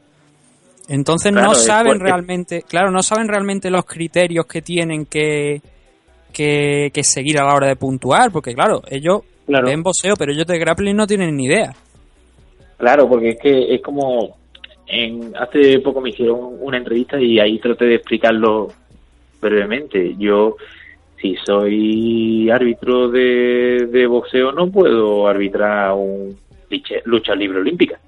Entonces 0.87 1.31
Claro, 1.31 1.47
no 1.47 1.55
saben 1.55 1.99
realmente, 1.99 2.63
claro, 2.63 2.91
no 2.91 3.01
saben 3.03 3.27
realmente 3.27 3.69
los 3.69 3.85
criterios 3.85 4.45
que 4.45 4.61
tienen 4.61 5.05
que, 5.05 5.61
que, 6.33 6.91
que 6.93 7.03
seguir 7.03 7.39
a 7.39 7.45
la 7.45 7.53
hora 7.55 7.67
de 7.67 7.75
puntuar, 7.77 8.31
porque 8.31 8.53
claro, 8.53 8.81
ellos 8.89 9.21
Claro. 9.45 9.67
ven 9.67 9.83
boxeo, 9.83 10.15
pero 10.15 10.31
ellos 10.31 10.47
de 10.47 10.57
grappling 10.57 10.95
no 10.95 11.05
tienen 11.07 11.35
ni 11.35 11.45
idea. 11.45 11.73
Claro, 12.77 13.07
porque 13.07 13.29
es 13.31 13.39
que 13.39 13.75
es 13.75 13.81
como 13.81 14.37
en 14.87 15.33
hace 15.35 15.79
poco 15.79 16.01
me 16.01 16.09
hicieron 16.09 16.39
una 16.59 16.77
entrevista 16.77 17.19
y 17.19 17.39
ahí 17.39 17.59
traté 17.59 17.85
de 17.85 17.95
explicarlo 17.95 18.69
brevemente. 19.41 20.15
Yo 20.17 20.55
si 21.21 21.35
soy 21.45 22.49
árbitro 22.49 23.09
de, 23.09 23.87
de 23.89 24.07
boxeo 24.07 24.51
no 24.51 24.69
puedo 24.69 25.27
arbitrar 25.27 25.93
un 25.93 26.37
lucha 27.05 27.35
libre 27.35 27.59
olímpica. 27.59 27.99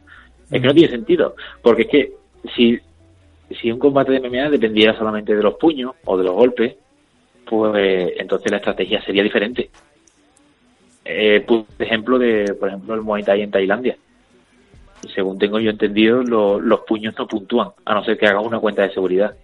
Es 0.49 0.61
que 0.61 0.67
no 0.67 0.73
tiene 0.73 0.89
sentido, 0.89 1.35
porque 1.61 1.83
es 1.83 1.87
que 1.89 2.11
si 2.55 2.79
si 3.59 3.71
un 3.71 3.77
combate 3.77 4.13
de 4.13 4.27
MMA 4.27 4.49
dependiera 4.49 4.97
solamente 4.97 5.35
de 5.35 5.43
los 5.43 5.55
puños 5.55 5.91
o 6.05 6.17
de 6.17 6.23
los 6.23 6.33
golpes, 6.33 6.75
pues 7.49 8.13
entonces 8.17 8.51
la 8.51 8.57
estrategia 8.57 9.01
sería 9.03 9.23
diferente. 9.23 9.69
Eh, 11.03 11.43
puse 11.45 11.65
ejemplo 11.79 12.17
de, 12.17 12.53
por 12.59 12.69
ejemplo, 12.69 12.93
el 12.95 13.01
Muay 13.01 13.23
Thai 13.23 13.41
en 13.41 13.51
Tailandia. 13.51 13.95
Según 15.13 15.37
tengo 15.37 15.59
yo 15.59 15.69
entendido, 15.69 16.23
lo- 16.23 16.59
los 16.59 16.81
puños 16.81 17.13
no 17.17 17.27
puntúan, 17.27 17.69
a 17.85 17.93
no 17.93 18.03
ser 18.03 18.17
que 18.17 18.25
hagas 18.25 18.43
una 18.43 18.59
cuenta 18.59 18.81
de 18.81 18.93
seguridad. 18.93 19.35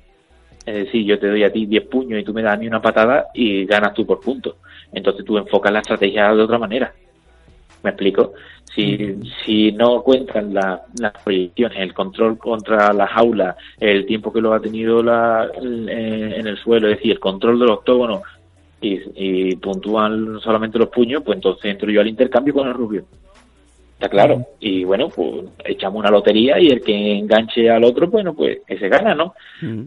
Es 0.65 0.73
decir, 0.85 1.05
yo 1.05 1.19
te 1.19 1.27
doy 1.27 1.43
a 1.43 1.51
ti 1.51 1.65
10 1.65 1.85
puños 1.87 2.19
y 2.19 2.23
tú 2.23 2.33
me 2.33 2.41
das 2.41 2.55
a 2.55 2.57
mí 2.57 2.67
una 2.67 2.81
patada 2.81 3.27
y 3.33 3.65
ganas 3.65 3.93
tú 3.93 4.05
por 4.05 4.19
puntos. 4.19 4.55
Entonces 4.91 5.23
tú 5.25 5.37
enfocas 5.37 5.71
la 5.71 5.79
estrategia 5.79 6.33
de 6.33 6.41
otra 6.41 6.57
manera. 6.57 6.93
¿Me 7.84 7.89
explico? 7.91 8.34
Si, 8.76 9.15
si 9.46 9.72
no 9.74 10.02
cuentan 10.02 10.54
la- 10.54 10.82
las 10.98 11.12
proyecciones, 11.24 11.80
el 11.80 11.94
control 11.94 12.38
contra 12.38 12.94
la 12.94 13.08
jaula, 13.08 13.56
el 13.80 14.06
tiempo 14.06 14.32
que 14.32 14.39
lo 14.41 14.54
ha 14.54 14.62
tenido 14.62 15.04
la, 15.04 15.50
el- 15.62 15.89
eh, 15.89 16.36
en 16.39 16.48
el 16.48 16.58
suelo, 16.58 16.88
es 16.88 16.98
decir, 16.98 17.12
el 17.12 17.20
control 17.20 17.60
del 17.60 17.70
octógono, 17.72 18.22
y, 18.80 19.00
y 19.15 19.56
puntúan 19.58 20.39
solamente 20.39 20.80
los 20.80 20.89
puños, 20.89 21.22
pues 21.24 21.36
entonces 21.36 21.65
entro 21.65 21.91
yo 21.91 22.02
al 22.02 22.08
intercambio 22.08 22.54
con 22.54 22.67
el 22.67 22.74
rubio. 22.74 23.06
Está 23.94 24.10
claro. 24.10 24.44
Y 24.60 24.84
bueno, 24.84 25.10
pues 25.10 25.46
echamos 25.65 26.00
una 26.00 26.10
lotería 26.10 26.60
y 26.60 26.67
el 26.70 26.82
que 26.82 27.13
enganche 27.20 27.70
al 27.70 27.84
otro, 27.84 28.08
bueno, 28.08 28.34
pues 28.34 28.60
ese 28.67 28.89
gana, 28.89 29.13
¿no? 29.13 29.36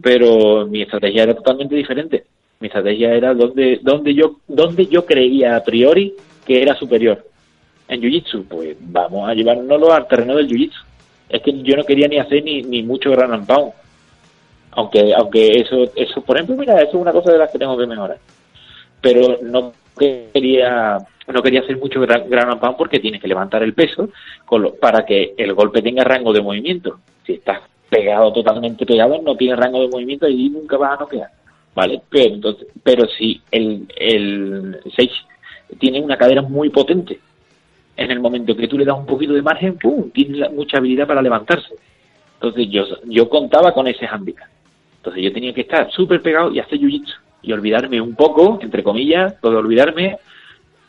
Pero 0.01 0.65
mi 0.67 0.83
estrategia 0.83 1.23
era 1.23 1.35
totalmente 1.35 1.75
diferente. 1.75 2.23
Mi 2.61 2.67
estrategia 2.67 3.13
era 3.13 3.33
donde, 3.33 3.79
donde 3.81 4.13
yo, 4.13 4.37
donde 4.47 4.85
yo 4.85 5.05
creía 5.05 5.57
a 5.57 5.63
priori 5.63 6.13
que 6.45 6.61
era 6.61 6.75
superior. 6.75 7.25
En 7.87 8.01
Jiu-Jitsu, 8.01 8.45
pues 8.47 8.75
vamos 8.79 9.29
a 9.29 9.33
llevárnoslo 9.33 9.93
al 9.93 10.07
terreno 10.07 10.35
del 10.35 10.47
Jiu-Jitsu. 10.47 10.83
Es 11.29 11.41
que 11.41 11.61
yo 11.63 11.75
no 11.75 11.83
quería 11.83 12.07
ni 12.07 12.17
hacer 12.17 12.43
ni, 12.43 12.61
ni 12.63 12.83
mucho 12.83 13.11
gran 13.11 13.45
pound. 13.45 13.71
Aunque, 14.71 15.13
aunque 15.15 15.59
eso, 15.61 15.89
eso, 15.95 16.21
por 16.21 16.35
ejemplo, 16.37 16.55
mira, 16.57 16.75
eso 16.81 16.89
es 16.89 16.95
una 16.95 17.11
cosa 17.11 17.31
de 17.31 17.37
las 17.37 17.51
que 17.51 17.59
tengo 17.59 17.77
que 17.77 17.87
mejorar. 17.87 18.17
Pero 19.01 19.37
no 19.41 19.73
quería, 19.97 20.97
no 21.27 21.41
quería 21.41 21.61
hacer 21.61 21.77
mucho 21.77 22.01
gran, 22.01 22.59
porque 22.77 22.99
tienes 22.99 23.21
que 23.21 23.27
levantar 23.27 23.63
el 23.63 23.73
peso 23.73 24.09
con 24.45 24.63
lo- 24.63 24.75
para 24.75 25.05
que 25.05 25.33
el 25.37 25.53
golpe 25.53 25.81
tenga 25.81 26.03
rango 26.03 26.33
de 26.33 26.41
movimiento. 26.41 26.99
Si 27.25 27.33
estás 27.33 27.61
pegado, 27.89 28.33
totalmente 28.33 28.85
pegado, 28.85 29.21
no 29.21 29.35
tiene 29.35 29.55
rango 29.55 29.81
de 29.81 29.87
movimiento 29.87 30.27
y 30.27 30.49
nunca 30.49 30.77
vas 30.77 30.97
a 30.97 31.01
noquear. 31.03 31.29
Vale, 31.73 32.01
pero 32.09 32.33
entonces, 32.35 32.67
pero 32.83 33.07
si 33.17 33.41
el, 33.51 33.85
el 33.97 34.79
6 34.95 35.11
tiene 35.79 36.01
una 36.01 36.17
cadera 36.17 36.41
muy 36.41 36.69
potente, 36.69 37.19
en 37.97 38.11
el 38.11 38.19
momento 38.19 38.55
que 38.55 38.67
tú 38.67 38.77
le 38.77 38.85
das 38.85 38.97
un 38.97 39.05
poquito 39.05 39.33
de 39.33 39.41
margen, 39.41 39.77
¡pum! 39.77 40.09
tiene 40.11 40.49
mucha 40.49 40.77
habilidad 40.77 41.07
para 41.07 41.21
levantarse. 41.21 41.73
Entonces 42.35 42.67
yo, 42.69 42.83
yo 43.05 43.29
contaba 43.29 43.73
con 43.73 43.87
ese 43.87 44.05
handicap. 44.05 44.47
Entonces 44.97 45.23
yo 45.23 45.33
tenía 45.33 45.53
que 45.53 45.61
estar 45.61 45.89
súper 45.91 46.21
pegado 46.21 46.51
y 46.51 46.59
hacer 46.59 46.79
jiu-jitsu. 46.79 47.15
Y 47.43 47.53
olvidarme 47.53 48.01
un 48.01 48.15
poco, 48.15 48.59
entre 48.61 48.83
comillas, 48.83 49.39
todo 49.39 49.59
olvidarme 49.59 50.17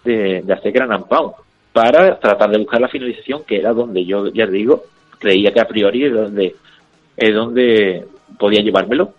de, 0.04 0.42
de 0.42 0.52
hacer 0.52 0.72
gran 0.72 1.04
pound. 1.04 1.34
Para 1.72 2.18
tratar 2.18 2.50
de 2.50 2.58
buscar 2.58 2.80
la 2.80 2.88
finalización, 2.88 3.44
que 3.44 3.58
era 3.58 3.74
donde 3.74 4.04
yo, 4.04 4.32
ya 4.32 4.46
te 4.46 4.52
digo, 4.52 4.84
creía 5.18 5.52
que 5.52 5.60
a 5.60 5.68
priori 5.68 6.04
es 6.04 6.12
donde, 6.14 6.54
es 7.16 7.34
donde 7.34 8.06
podía 8.38 8.62
llevármelo. 8.62 9.12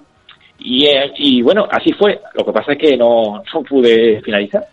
Y, 0.60 0.88
eh, 0.88 1.14
y 1.18 1.42
bueno, 1.44 1.68
así 1.70 1.94
fue. 1.94 2.20
Lo 2.34 2.44
que 2.44 2.52
pasa 2.52 2.74
es 2.74 2.80
que 2.80 2.98
no, 2.98 3.44
no 3.54 3.62
pude 3.64 4.22
finalizar. 4.22 4.66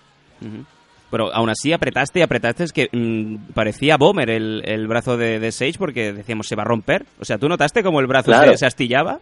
Pero 1.14 1.32
aún 1.32 1.48
así 1.48 1.72
apretaste 1.72 2.18
y 2.18 2.22
apretaste, 2.22 2.64
es 2.64 2.72
que 2.72 2.88
mm, 2.90 3.52
parecía 3.54 3.96
Bomber 3.96 4.28
el, 4.30 4.62
el 4.64 4.88
brazo 4.88 5.16
de, 5.16 5.38
de 5.38 5.52
Sage 5.52 5.74
porque 5.78 6.12
decíamos 6.12 6.48
se 6.48 6.56
va 6.56 6.62
a 6.62 6.66
romper. 6.66 7.04
O 7.20 7.24
sea, 7.24 7.38
¿tú 7.38 7.48
notaste 7.48 7.84
como 7.84 8.00
el 8.00 8.08
brazo 8.08 8.32
Claro. 8.32 8.50
se, 8.50 8.58
se 8.58 8.66
astillaba? 8.66 9.20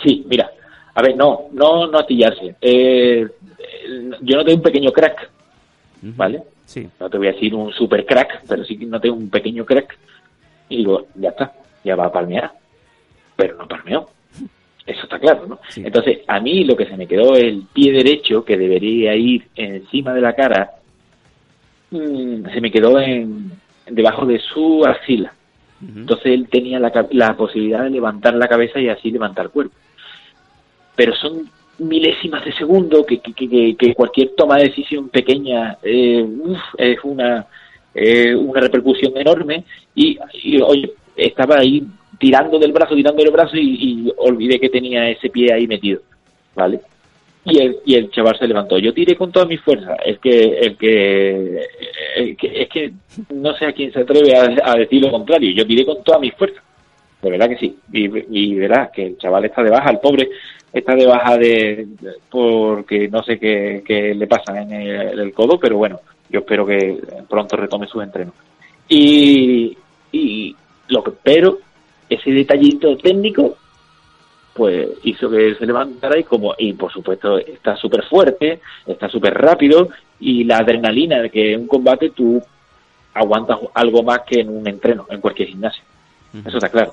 Sí, 0.00 0.24
mira, 0.28 0.48
a 0.94 1.02
ver, 1.02 1.16
no, 1.16 1.48
no, 1.52 1.88
no 1.88 1.98
astillarse. 1.98 2.54
Eh, 2.60 3.22
eh, 3.22 4.10
yo 4.20 4.36
noté 4.36 4.54
un 4.54 4.62
pequeño 4.62 4.92
crack, 4.92 5.28
¿vale? 6.02 6.44
Sí. 6.66 6.88
No 7.00 7.10
te 7.10 7.18
voy 7.18 7.26
a 7.26 7.32
decir 7.32 7.52
un 7.56 7.72
super 7.72 8.06
crack, 8.06 8.42
pero 8.48 8.62
sí 8.64 8.78
que 8.78 8.86
noté 8.86 9.10
un 9.10 9.28
pequeño 9.30 9.64
crack. 9.64 9.98
Y 10.68 10.76
digo, 10.76 11.08
ya 11.16 11.30
está, 11.30 11.52
ya 11.82 11.96
va 11.96 12.06
a 12.06 12.12
palmear. 12.12 12.52
Pero 13.34 13.56
no 13.56 13.66
palmeó. 13.66 14.08
Eso 14.88 15.02
está 15.02 15.18
claro, 15.18 15.46
¿no? 15.46 15.58
Entonces, 15.86 16.20
a 16.26 16.40
mí 16.40 16.64
lo 16.64 16.74
que 16.74 16.86
se 16.86 16.96
me 16.96 17.06
quedó 17.06 17.36
el 17.36 17.64
pie 17.74 17.92
derecho, 17.92 18.44
que 18.44 18.56
debería 18.56 19.14
ir 19.14 19.44
encima 19.54 20.14
de 20.14 20.20
la 20.22 20.32
cara, 20.34 20.70
mm, 21.90 22.44
se 22.52 22.60
me 22.60 22.70
quedó 22.70 22.98
en, 22.98 23.52
debajo 23.86 24.26
de 24.26 24.38
su 24.38 24.84
axila. 24.86 25.32
Entonces 26.00 26.26
él 26.26 26.48
tenía 26.50 26.80
la, 26.80 26.90
la 27.12 27.36
posibilidad 27.36 27.84
de 27.84 27.90
levantar 27.90 28.34
la 28.34 28.48
cabeza 28.48 28.80
y 28.80 28.88
así 28.88 29.10
levantar 29.12 29.44
el 29.46 29.50
cuerpo. 29.52 29.74
Pero 30.96 31.14
son 31.14 31.48
milésimas 31.78 32.44
de 32.44 32.52
segundo 32.54 33.04
que, 33.06 33.20
que, 33.20 33.32
que- 33.32 33.76
que 33.78 33.94
cualquier 33.94 34.30
toma 34.36 34.56
de 34.56 34.64
decisión 34.64 35.08
pequeña 35.10 35.78
eh, 35.82 36.22
uf, 36.22 36.58
es 36.76 36.98
una, 37.04 37.46
eh, 37.94 38.34
una 38.34 38.60
repercusión 38.60 39.16
enorme 39.16 39.62
y, 39.94 40.18
y, 40.42 40.60
oye, 40.60 40.92
estaba 41.16 41.58
ahí 41.58 41.84
tirando 42.18 42.58
del 42.58 42.72
brazo, 42.72 42.94
tirando 42.94 43.22
del 43.22 43.32
brazo 43.32 43.56
y, 43.56 44.06
y 44.06 44.12
olvidé 44.18 44.58
que 44.58 44.68
tenía 44.68 45.08
ese 45.08 45.30
pie 45.30 45.52
ahí 45.52 45.66
metido, 45.66 46.00
¿vale? 46.54 46.80
Y 47.44 47.58
el, 47.60 47.76
y 47.86 47.94
el 47.94 48.10
chaval 48.10 48.38
se 48.38 48.46
levantó. 48.46 48.78
Yo 48.78 48.92
tiré 48.92 49.16
con 49.16 49.32
toda 49.32 49.46
mi 49.46 49.56
fuerza. 49.56 49.94
Es 50.04 50.18
que, 50.18 50.58
el 50.58 50.76
que, 50.76 51.62
es 52.16 52.68
que 52.68 52.92
no 53.32 53.54
sé 53.54 53.66
a 53.66 53.72
quién 53.72 53.90
se 53.90 54.00
atreve 54.00 54.34
a, 54.36 54.74
decir 54.74 55.02
lo 55.02 55.10
contrario. 55.10 55.50
Yo 55.52 55.66
tiré 55.66 55.86
con 55.86 56.02
toda 56.02 56.18
mi 56.18 56.30
fuerza. 56.30 56.60
De 57.22 57.30
verdad 57.30 57.48
que 57.48 57.56
sí. 57.56 57.78
Y, 57.90 58.10
y 58.38 58.54
verás 58.54 58.90
que 58.90 59.06
el 59.06 59.18
chaval 59.18 59.46
está 59.46 59.62
de 59.62 59.70
baja, 59.70 59.90
el 59.90 59.98
pobre 59.98 60.28
está 60.72 60.94
de 60.94 61.06
baja 61.06 61.38
de, 61.38 61.86
porque 62.30 63.08
no 63.08 63.22
sé 63.22 63.38
qué, 63.38 63.82
qué 63.86 64.14
le 64.14 64.26
pasa 64.26 64.60
en 64.60 64.72
el, 64.72 65.18
el 65.18 65.32
codo, 65.32 65.58
pero 65.58 65.78
bueno, 65.78 66.00
yo 66.28 66.40
espero 66.40 66.66
que 66.66 66.98
pronto 67.28 67.56
retome 67.56 67.86
sus 67.86 68.02
entrenos. 68.02 68.34
Y, 68.88 69.76
y 70.12 70.56
lo 70.88 71.02
que 71.02 71.10
espero, 71.10 71.58
ese 72.08 72.30
detallito 72.30 72.96
técnico, 72.96 73.56
pues 74.54 74.88
hizo 75.04 75.30
que 75.30 75.54
se 75.54 75.66
levantara 75.66 76.18
y 76.18 76.24
como 76.24 76.54
y 76.58 76.72
por 76.72 76.92
supuesto 76.92 77.38
está 77.38 77.76
súper 77.76 78.02
fuerte, 78.04 78.60
está 78.86 79.08
súper 79.08 79.34
rápido 79.34 79.88
y 80.18 80.44
la 80.44 80.58
adrenalina 80.58 81.22
de 81.22 81.30
que 81.30 81.52
en 81.52 81.60
un 81.60 81.66
combate 81.68 82.10
tú 82.10 82.42
aguantas 83.14 83.58
algo 83.74 84.02
más 84.02 84.20
que 84.26 84.40
en 84.40 84.48
un 84.48 84.66
entreno, 84.66 85.06
en 85.10 85.20
cualquier 85.20 85.48
gimnasio. 85.48 85.82
Eso 86.44 86.58
está 86.58 86.68
claro. 86.68 86.92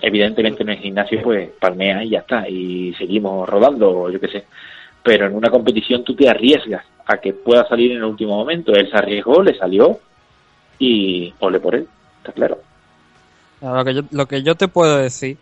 Evidentemente 0.00 0.62
en 0.62 0.70
el 0.70 0.78
gimnasio 0.78 1.22
pues 1.22 1.50
palmea 1.58 2.04
y 2.04 2.10
ya 2.10 2.20
está, 2.20 2.48
y 2.48 2.94
seguimos 2.94 3.48
rodando, 3.48 3.90
o 3.90 4.10
yo 4.10 4.20
qué 4.20 4.28
sé. 4.28 4.44
Pero 5.02 5.26
en 5.26 5.34
una 5.34 5.50
competición 5.50 6.04
tú 6.04 6.14
te 6.14 6.28
arriesgas 6.28 6.84
a 7.06 7.18
que 7.18 7.32
pueda 7.32 7.66
salir 7.68 7.92
en 7.92 7.98
el 7.98 8.04
último 8.04 8.36
momento. 8.36 8.72
Él 8.72 8.90
se 8.90 8.96
arriesgó, 8.96 9.42
le 9.42 9.54
salió 9.54 9.98
y 10.78 11.32
ole 11.38 11.60
por 11.60 11.74
él, 11.74 11.86
está 12.18 12.32
claro. 12.32 12.58
Lo 13.72 13.84
que, 13.84 13.94
yo, 13.94 14.02
lo 14.10 14.26
que 14.26 14.42
yo 14.42 14.54
te 14.56 14.68
puedo 14.68 14.98
decir, 14.98 15.38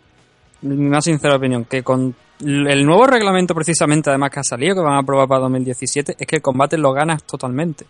mi 0.61 0.89
más 0.89 1.03
sincera 1.03 1.35
opinión, 1.35 1.65
que 1.65 1.83
con 1.83 2.15
el 2.39 2.85
nuevo 2.85 3.05
reglamento 3.05 3.53
precisamente 3.53 4.09
además 4.09 4.31
que 4.31 4.39
ha 4.39 4.43
salido, 4.43 4.75
que 4.75 4.81
van 4.81 4.95
a 4.95 4.99
aprobar 4.99 5.27
para 5.27 5.41
2017, 5.41 6.15
es 6.17 6.27
que 6.27 6.37
el 6.37 6.41
combate 6.41 6.77
lo 6.77 6.93
ganas 6.93 7.23
totalmente. 7.23 7.85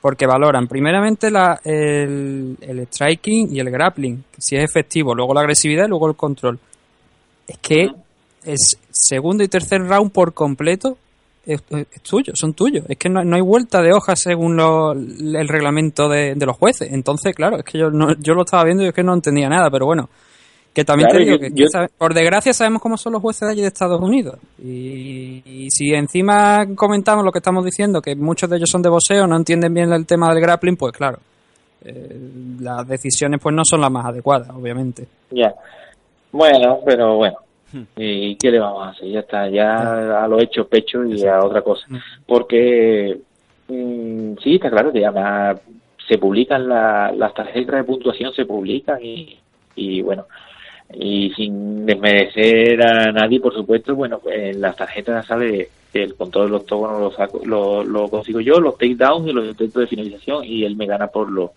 Porque 0.00 0.26
valoran 0.26 0.68
primeramente 0.68 1.30
la, 1.30 1.60
el, 1.64 2.56
el 2.60 2.86
striking 2.86 3.54
y 3.54 3.60
el 3.60 3.70
grappling, 3.70 4.24
si 4.36 4.56
es 4.56 4.64
efectivo, 4.64 5.14
luego 5.14 5.34
la 5.34 5.40
agresividad 5.40 5.86
y 5.86 5.88
luego 5.88 6.08
el 6.08 6.16
control. 6.16 6.58
Es 7.46 7.58
que 7.58 7.90
es 8.44 8.78
segundo 8.90 9.42
y 9.42 9.48
tercer 9.48 9.82
round 9.82 10.12
por 10.12 10.34
completo 10.34 10.98
es, 11.46 11.62
es 11.70 12.00
tuyo, 12.02 12.34
son 12.34 12.52
tuyos. 12.54 12.84
Es 12.88 12.98
que 12.98 13.08
no, 13.08 13.22
no 13.24 13.36
hay 13.36 13.42
vuelta 13.42 13.80
de 13.80 13.92
hoja 13.92 14.16
según 14.16 14.56
lo- 14.56 14.92
el 14.92 15.48
reglamento 15.48 16.08
de, 16.08 16.34
de 16.34 16.46
los 16.46 16.56
jueces. 16.56 16.92
Entonces, 16.92 17.34
claro, 17.34 17.58
es 17.58 17.64
que 17.64 17.78
yo, 17.78 17.90
no, 17.90 18.14
yo 18.18 18.34
lo 18.34 18.42
estaba 18.42 18.64
viendo 18.64 18.82
y 18.82 18.88
es 18.88 18.94
que 18.94 19.02
no 19.02 19.14
entendía 19.14 19.48
nada, 19.48 19.70
pero 19.70 19.86
bueno. 19.86 20.08
Que 20.74 20.84
también 20.84 21.08
Claro, 21.08 21.24
te 21.24 21.30
digo 21.30 21.38
que, 21.38 21.50
yo- 21.50 21.64
que 21.64 21.70
sabe- 21.70 21.88
por 21.96 22.12
desgracia 22.12 22.52
sabemos 22.52 22.82
cómo 22.82 22.98
son 22.98 23.14
los 23.14 23.22
jueces 23.22 23.46
de 23.46 23.52
allí 23.52 23.62
de 23.62 23.68
Estados 23.68 23.98
Unidos. 24.00 24.36
Y, 24.62 25.42
y 25.46 25.70
si 25.70 25.94
encima 25.94 26.66
comentamos 26.74 27.24
lo 27.24 27.32
que 27.32 27.38
estamos 27.38 27.64
diciendo, 27.64 28.02
que 28.02 28.14
muchos 28.14 28.50
de 28.50 28.56
ellos 28.58 28.68
son 28.68 28.82
de 28.82 28.90
boxeo, 28.90 29.26
no 29.26 29.36
entienden 29.36 29.72
bien 29.72 29.90
el 29.92 30.04
tema 30.04 30.28
del 30.34 30.40
grappling, 30.42 30.76
pues 30.76 30.92
claro, 30.92 31.18
eh, 31.82 32.18
las 32.60 32.86
decisiones 32.86 33.40
pues 33.42 33.54
no 33.54 33.62
son 33.64 33.80
las 33.80 33.90
más 33.90 34.04
adecuadas, 34.04 34.50
obviamente. 34.50 35.06
Ya. 35.30 35.54
Bueno, 36.32 36.80
pero 36.84 37.16
bueno. 37.16 37.38
¿Y 37.96 38.36
qué 38.36 38.50
le 38.50 38.58
vamos 38.58 38.86
a 38.86 38.90
hacer? 38.90 39.08
Ya 39.08 39.20
está, 39.20 39.48
ya 39.48 40.22
a 40.22 40.28
lo 40.28 40.40
hecho 40.40 40.66
pecho 40.68 41.04
y 41.04 41.24
a 41.26 41.44
otra 41.44 41.62
cosa. 41.62 41.86
Porque 42.26 43.18
mm, 43.68 44.34
sí, 44.42 44.54
está 44.56 44.70
claro 44.70 44.92
que 44.92 45.04
se 46.08 46.18
publican 46.18 46.68
la- 46.68 47.12
las 47.16 47.34
tarjetas 47.34 47.76
de 47.76 47.84
puntuación, 47.84 48.32
se 48.32 48.44
publican 48.46 48.98
y, 49.02 49.38
y 49.74 50.02
bueno, 50.02 50.26
y 50.94 51.30
sin 51.34 51.84
desmerecer 51.84 52.80
a 52.86 53.10
nadie, 53.12 53.40
por 53.40 53.52
supuesto, 53.52 53.94
bueno, 53.96 54.20
pues 54.20 54.54
en 54.54 54.60
las 54.60 54.76
tarjetas 54.76 55.26
sale 55.26 55.68
el 55.92 56.14
control 56.14 56.46
del 56.46 56.54
octógono 56.56 56.98
lo, 57.00 57.10
saco, 57.10 57.40
lo, 57.44 57.82
lo 57.82 58.08
consigo 58.08 58.40
yo, 58.40 58.60
los 58.60 58.76
takedowns 58.78 59.28
y 59.28 59.32
los 59.32 59.46
intentos 59.46 59.80
de 59.80 59.86
finalización 59.86 60.44
y 60.44 60.64
él 60.64 60.76
me 60.76 60.86
gana 60.86 61.08
por 61.08 61.30
lo 61.30 61.52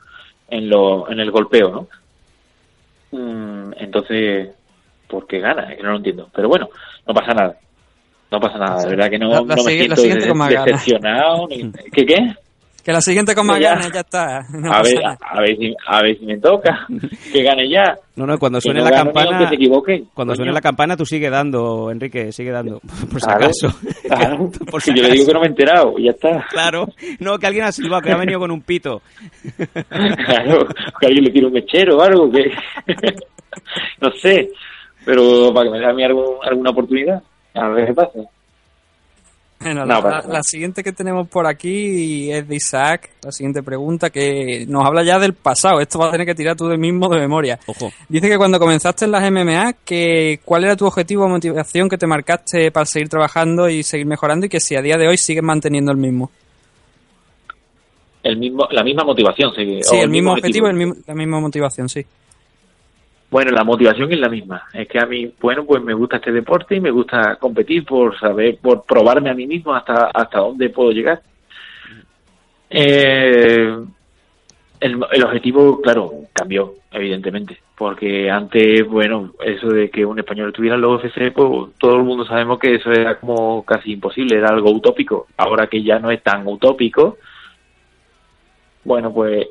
en 0.49 0.69
lo 0.69 1.09
en 1.11 1.19
el 1.19 1.29
golpeo, 1.29 1.69
¿no? 1.69 1.87
Mm, 3.11 3.73
entonces, 3.77 4.49
¿por 5.09 5.27
qué 5.27 5.39
gana? 5.39 5.67
Que 5.75 5.83
no 5.83 5.91
lo 5.91 5.97
entiendo. 5.97 6.29
Pero 6.33 6.47
bueno, 6.47 6.69
no 7.07 7.13
pasa 7.13 7.33
nada. 7.33 7.55
No 8.31 8.39
pasa 8.39 8.59
nada, 8.59 8.83
de 8.83 8.89
verdad 8.91 9.09
que 9.09 9.17
no, 9.17 9.27
La- 9.29 9.41
la 9.41 9.55
no 9.55 9.63
me 9.63 9.71
siento 9.71 9.95
siguiente 9.95 10.27
de- 10.27 10.33
decepcionado. 10.65 11.47
Ni, 11.49 11.71
¿Qué 11.91 12.05
qué? 12.05 12.17
Que 12.83 12.93
la 12.93 13.01
siguiente 13.01 13.35
con 13.35 13.45
más 13.45 13.59
Ya. 13.59 13.71
ganas 13.71 13.91
ya 13.91 13.99
está. 14.01 14.45
No 14.53 14.71
a, 14.71 14.81
ver, 14.81 14.93
a, 15.05 15.41
ver 15.41 15.57
si, 15.57 15.75
a 15.87 16.01
ver 16.03 16.17
si 16.17 16.25
me 16.25 16.37
toca. 16.37 16.85
Que 17.33 17.43
gane 17.43 17.67
ya. 17.69 17.95
No, 18.15 18.25
no, 18.27 18.37
cuando 18.37 18.59
Que 18.59 18.63
suene 18.63 18.79
no 18.81 18.85
la 18.89 18.91
campana. 18.97 19.29
aunque 19.31 19.47
se 19.49 19.55
equivoquen, 19.55 20.07
Cuando 20.13 20.35
suene 20.35 20.51
la 20.53 20.61
campana, 20.61 20.95
tú 20.95 21.05
sigue 21.05 21.29
dando, 21.29 21.89
Enrique, 21.91 22.31
sigue 22.31 22.51
dando. 22.51 22.79
Por 23.11 23.19
si 23.19 23.25
Claro, 23.27 23.45
acaso. 23.45 23.79
claro. 24.07 24.49
Por 24.69 24.81
Si 24.81 24.93
yo 24.93 25.01
le 25.03 25.09
digo 25.11 25.25
que 25.25 25.33
no 25.33 25.39
me 25.41 25.47
he 25.47 25.49
enterado, 25.49 25.95
ya 25.97 26.11
está. 26.11 26.45
Claro, 26.51 26.87
no, 27.19 27.37
que 27.39 27.47
alguien 27.47 27.65
ha 27.65 27.71
silbado, 27.71 28.01
que 28.03 28.11
ha 28.11 28.17
venido 28.17 28.39
con 28.39 28.51
un 28.51 28.61
pito. 28.61 29.01
Claro, 29.89 30.67
que 30.99 31.07
alguien 31.07 31.25
le 31.25 31.31
tire 31.31 31.47
un 31.47 31.53
mechero 31.53 31.97
o 31.97 32.01
algo, 32.01 32.29
que 32.31 32.51
no 34.01 34.11
sé, 34.21 34.49
pero 35.09 35.51
para 35.53 35.65
que 35.65 35.71
me 35.71 35.79
dé 35.79 35.85
a 35.87 35.93
mí 35.93 36.03
algún- 36.03 36.35
alguna 36.43 36.69
oportunidad, 36.69 37.23
a 37.55 37.67
ver 37.69 37.87
qué 37.87 37.93
pasa. 37.93 38.11
Bueno, 39.61 39.85
No, 39.85 40.01
la, 40.01 40.23
la- 40.25 40.41
siguiente 40.43 40.83
que 40.83 40.93
tenemos 40.93 41.27
por 41.27 41.45
aquí 41.45 42.31
es 42.31 42.47
de 42.47 42.55
Isaac, 42.55 43.09
la 43.23 43.31
siguiente 43.31 43.61
pregunta, 43.61 44.09
que 44.09 44.65
nos 44.69 44.85
habla 44.85 45.03
ya 45.03 45.19
del 45.19 45.33
pasado. 45.33 45.81
Esto 45.81 45.99
vas 45.99 46.09
a 46.09 46.11
tener 46.13 46.25
que 46.27 46.35
tirar 46.35 46.55
tú 46.55 46.67
de 46.69 46.77
mismo 46.77 47.09
de 47.09 47.19
memoria. 47.19 47.59
Ojo. 47.65 47.91
Dice 48.07 48.29
que 48.29 48.37
cuando 48.37 48.57
comenzaste 48.57 49.03
en 49.03 49.11
las 49.11 49.23
MMA, 49.29 49.73
que 49.83 50.39
cuál 50.45 50.63
era 50.63 50.77
tu 50.77 50.85
objetivo 50.85 51.25
o 51.25 51.27
motivación 51.27 51.89
que 51.89 51.97
te 51.97 52.07
marcaste 52.07 52.71
para 52.71 52.85
seguir 52.85 53.09
trabajando 53.09 53.67
y 53.67 53.83
seguir 53.83 54.05
mejorando 54.05 54.45
y 54.45 54.49
que 54.49 54.61
si 54.61 54.75
a 54.77 54.81
día 54.81 54.95
de 54.95 55.09
hoy 55.09 55.17
sigues 55.17 55.43
manteniendo 55.43 55.91
el 55.91 55.97
mismo. 55.97 56.31
El 58.23 58.37
mismo, 58.37 58.67
la 58.71 58.83
misma 58.83 59.03
motivación. 59.03 59.53
sí, 59.55 59.79
Sí, 59.83 59.97
el 59.97 60.09
mismo 60.09 60.31
objetivo, 60.33 60.67
el 60.67 60.75
mismo- 60.75 60.95
la 61.05 61.15
misma 61.15 61.39
motivación, 61.41 61.89
sí. 61.89 62.05
Bueno, 63.29 63.51
la 63.51 63.63
motivación 63.63 64.11
es 64.11 64.19
la 64.19 64.29
misma. 64.29 64.63
Es 64.73 64.87
que 64.87 64.99
a 64.99 65.05
mí, 65.05 65.31
bueno, 65.39 65.63
pues 65.65 65.83
me 65.83 65.93
gusta 65.93 66.17
este 66.17 66.31
deporte 66.31 66.75
y 66.75 66.79
me 66.79 66.91
gusta 66.91 67.35
competir 67.35 67.85
por 67.85 68.19
saber, 68.19 68.57
por 68.57 68.83
probarme 68.83 69.29
a 69.29 69.35
mí 69.35 69.45
mismo 69.45 69.73
hasta, 69.73 70.09
hasta 70.13 70.39
dónde 70.39 70.69
puedo 70.69 70.91
llegar. 70.91 71.21
Eh, 72.71 73.77
el, 74.79 75.23
objetivo, 75.23 75.81
claro, 75.81 76.11
cambió, 76.33 76.73
evidentemente. 76.91 77.59
Porque 77.77 78.29
antes, 78.31 78.85
bueno, 78.87 79.33
eso 79.45 79.67
de 79.67 79.89
que 79.89 80.05
un 80.05 80.19
español 80.19 80.49
estuviera 80.49 80.75
en 80.75 80.81
la 80.81 80.87
UFC, 80.87 81.31
pues 81.31 81.73
todo 81.77 81.97
el 81.97 82.03
mundo 82.03 82.25
sabemos 82.25 82.59
que 82.59 82.75
eso 82.75 82.91
era 82.91 83.19
como 83.19 83.63
casi 83.63 83.93
imposible, 83.93 84.37
era 84.37 84.49
algo 84.49 84.71
utópico. 84.71 85.27
Ahora 85.37 85.67
que 85.67 85.83
ya 85.83 85.99
no 85.99 86.09
es 86.09 86.21
tan 86.23 86.47
utópico, 86.47 87.17
bueno, 88.83 89.13
pues 89.13 89.47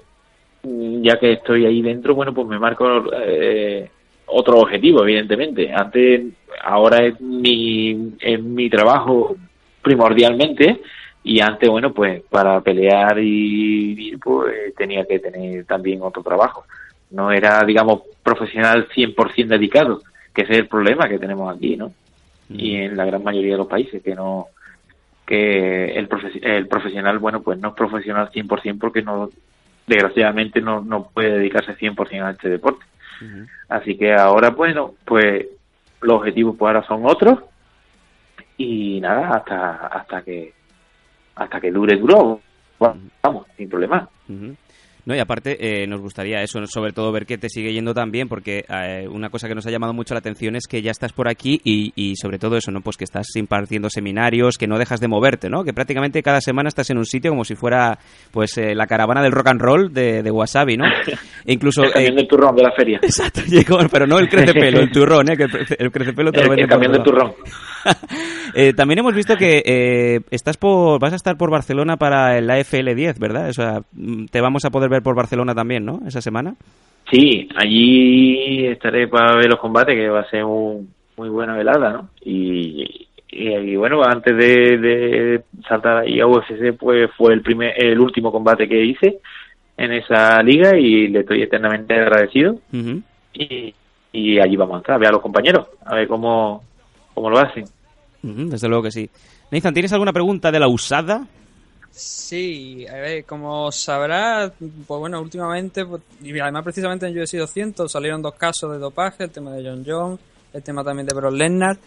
ya 1.02 1.18
que 1.18 1.32
estoy 1.32 1.66
ahí 1.66 1.82
dentro, 1.82 2.14
bueno, 2.14 2.32
pues 2.34 2.46
me 2.48 2.58
marco 2.58 3.04
eh, 3.20 3.88
otro 4.26 4.58
objetivo, 4.58 5.02
evidentemente. 5.02 5.72
Antes, 5.72 6.22
ahora 6.62 7.04
es 7.04 7.20
mi, 7.20 8.14
es 8.20 8.42
mi 8.42 8.68
trabajo 8.70 9.36
primordialmente 9.82 10.80
y 11.24 11.40
antes, 11.40 11.68
bueno, 11.68 11.92
pues 11.92 12.22
para 12.30 12.60
pelear 12.60 13.18
y 13.18 13.94
vivir, 13.94 14.18
pues 14.18 14.74
tenía 14.76 15.04
que 15.04 15.18
tener 15.18 15.64
también 15.64 16.00
otro 16.02 16.22
trabajo. 16.22 16.64
No 17.10 17.32
era, 17.32 17.62
digamos, 17.64 18.02
profesional 18.22 18.88
100% 18.94 19.46
dedicado, 19.48 20.02
que 20.34 20.42
ese 20.42 20.52
es 20.52 20.58
el 20.58 20.68
problema 20.68 21.08
que 21.08 21.18
tenemos 21.18 21.54
aquí, 21.54 21.76
¿no? 21.76 21.92
Y 22.50 22.76
en 22.76 22.96
la 22.96 23.04
gran 23.04 23.22
mayoría 23.22 23.52
de 23.52 23.58
los 23.58 23.66
países, 23.66 24.02
que 24.02 24.14
no 24.14 24.46
que 25.26 25.92
el, 25.98 26.08
profe- 26.08 26.40
el 26.42 26.66
profesional, 26.68 27.18
bueno, 27.18 27.42
pues 27.42 27.58
no 27.58 27.68
es 27.68 27.74
profesional 27.74 28.30
100% 28.32 28.78
porque 28.78 29.02
no, 29.02 29.28
desgraciadamente 29.88 30.60
no, 30.60 30.80
no 30.80 31.08
puede 31.08 31.38
dedicarse 31.38 31.76
100% 31.76 32.24
a 32.24 32.30
este 32.30 32.48
deporte. 32.48 32.84
Así 33.68 33.96
que 33.96 34.14
ahora, 34.14 34.50
bueno, 34.50 34.94
pues 35.04 35.46
los 36.00 36.16
objetivos 36.18 36.54
pues 36.56 36.68
ahora 36.68 36.86
son 36.86 37.04
otros 37.04 37.40
y 38.56 39.00
nada, 39.00 39.30
hasta 39.30 39.86
hasta 39.88 40.22
que 40.22 40.52
hasta 41.34 41.60
que 41.60 41.70
dure, 41.70 41.96
duró. 41.96 42.40
Vamos, 42.78 43.46
sin 43.56 43.68
problema. 43.68 44.08
Ujú. 44.28 44.54
No, 45.08 45.16
y 45.16 45.20
aparte 45.20 45.56
eh, 45.58 45.86
nos 45.86 46.02
gustaría 46.02 46.42
eso, 46.42 46.60
sobre 46.66 46.92
todo 46.92 47.10
ver 47.10 47.24
que 47.24 47.38
te 47.38 47.48
sigue 47.48 47.72
yendo 47.72 47.94
tan 47.94 48.10
bien, 48.10 48.28
porque 48.28 48.66
eh, 48.68 49.08
una 49.08 49.30
cosa 49.30 49.48
que 49.48 49.54
nos 49.54 49.66
ha 49.66 49.70
llamado 49.70 49.94
mucho 49.94 50.12
la 50.12 50.18
atención 50.18 50.54
es 50.54 50.66
que 50.68 50.82
ya 50.82 50.90
estás 50.90 51.14
por 51.14 51.30
aquí 51.30 51.58
y, 51.64 51.94
y 51.96 52.16
sobre 52.16 52.38
todo 52.38 52.58
eso, 52.58 52.70
¿no? 52.72 52.82
Pues 52.82 52.98
que 52.98 53.04
estás 53.04 53.26
impartiendo 53.36 53.88
seminarios, 53.88 54.58
que 54.58 54.66
no 54.66 54.76
dejas 54.78 55.00
de 55.00 55.08
moverte, 55.08 55.48
¿no? 55.48 55.64
Que 55.64 55.72
prácticamente 55.72 56.22
cada 56.22 56.42
semana 56.42 56.68
estás 56.68 56.90
en 56.90 56.98
un 56.98 57.06
sitio 57.06 57.30
como 57.30 57.44
si 57.44 57.54
fuera, 57.54 57.98
pues, 58.32 58.58
eh, 58.58 58.74
la 58.74 58.86
caravana 58.86 59.22
del 59.22 59.32
rock 59.32 59.46
and 59.46 59.62
roll 59.62 59.94
de, 59.94 60.22
de 60.22 60.30
Wasabi, 60.30 60.76
¿no? 60.76 60.84
E 60.84 60.92
incluso... 61.54 61.84
El 61.84 61.92
camión 61.92 62.12
eh, 62.12 62.16
del 62.16 62.28
turrón 62.28 62.56
de 62.56 62.62
la 62.64 62.72
feria. 62.72 62.98
Exacto, 63.00 63.40
llegó, 63.48 63.78
pero 63.90 64.06
no 64.06 64.18
el 64.18 64.28
crecepelo, 64.28 64.78
el 64.82 64.90
turrón, 64.90 65.30
¿eh? 65.30 65.38
Que 65.38 65.44
el, 65.44 65.50
el 65.78 65.90
crecepelo 65.90 66.32
te 66.32 66.44
lo 66.44 66.52
El, 66.52 66.60
el 66.60 66.68
camión 66.68 66.92
del 66.92 67.00
otro 67.00 67.16
lado. 67.16 67.34
turrón. 67.34 67.48
Eh, 68.54 68.72
también 68.72 68.98
hemos 69.00 69.14
visto 69.14 69.36
que 69.36 69.62
eh, 69.64 70.20
estás 70.30 70.56
por, 70.56 70.98
vas 71.00 71.12
a 71.12 71.16
estar 71.16 71.36
por 71.36 71.50
Barcelona 71.50 71.96
para 71.96 72.38
el 72.38 72.50
AFL 72.50 72.94
10, 72.94 73.18
¿verdad? 73.18 73.48
O 73.48 73.52
sea, 73.52 73.82
te 74.30 74.40
vamos 74.40 74.64
a 74.64 74.70
poder 74.70 74.90
ver 74.90 74.97
por 75.02 75.14
Barcelona 75.14 75.54
también, 75.54 75.84
¿no? 75.84 76.00
Esa 76.06 76.20
semana. 76.20 76.54
Sí, 77.10 77.48
allí 77.56 78.66
estaré 78.66 79.08
para 79.08 79.36
ver 79.36 79.48
los 79.48 79.58
combates, 79.58 79.94
que 79.94 80.08
va 80.08 80.20
a 80.20 80.30
ser 80.30 80.44
un, 80.44 80.88
muy 81.16 81.28
buena 81.28 81.56
velada, 81.56 81.90
¿no? 81.90 82.10
Y, 82.22 83.06
y, 83.30 83.48
y 83.48 83.76
bueno, 83.76 84.02
antes 84.04 84.36
de, 84.36 84.78
de 84.78 85.42
saltar 85.66 85.98
ahí 85.98 86.20
a 86.20 86.26
UFC, 86.26 86.76
pues 86.78 87.10
fue 87.16 87.32
el 87.32 87.42
primer, 87.42 87.72
el 87.82 87.98
último 87.98 88.30
combate 88.30 88.68
que 88.68 88.84
hice 88.84 89.18
en 89.76 89.92
esa 89.92 90.42
liga 90.42 90.76
y 90.76 91.08
le 91.08 91.20
estoy 91.20 91.42
eternamente 91.42 91.94
agradecido. 91.94 92.58
Y, 93.32 93.74
y 94.12 94.40
allí 94.40 94.56
vamos 94.56 94.74
a 94.74 94.78
entrar, 94.78 94.96
a 94.96 94.98
ver 94.98 95.08
a 95.08 95.12
los 95.12 95.22
compañeros, 95.22 95.66
a 95.86 95.94
ver 95.94 96.08
cómo, 96.08 96.62
cómo 97.14 97.30
lo 97.30 97.38
hacen. 97.38 97.64
Desde 98.22 98.68
luego 98.68 98.82
que 98.82 98.90
sí. 98.90 99.08
Nathan, 99.50 99.72
¿tienes 99.72 99.92
alguna 99.92 100.12
pregunta 100.12 100.50
de 100.50 100.60
la 100.60 100.68
usada? 100.68 101.26
Sí, 101.90 102.86
a 102.86 102.94
ver, 102.94 103.24
como 103.24 103.72
sabrás, 103.72 104.52
pues 104.58 105.00
bueno, 105.00 105.20
últimamente, 105.20 105.84
pues, 105.84 106.02
y 106.22 106.38
además 106.38 106.62
precisamente 106.62 107.06
en 107.06 107.18
UFC 107.18 107.38
200 107.38 107.90
salieron 107.90 108.22
dos 108.22 108.34
casos 108.34 108.70
de 108.72 108.78
dopaje, 108.78 109.24
el 109.24 109.30
tema 109.30 109.52
de 109.52 109.68
John 109.68 109.84
John, 109.84 110.18
el 110.52 110.62
tema 110.62 110.84
también 110.84 111.06
de 111.06 111.14
Brock 111.14 111.32
Lesnar. 111.32 111.78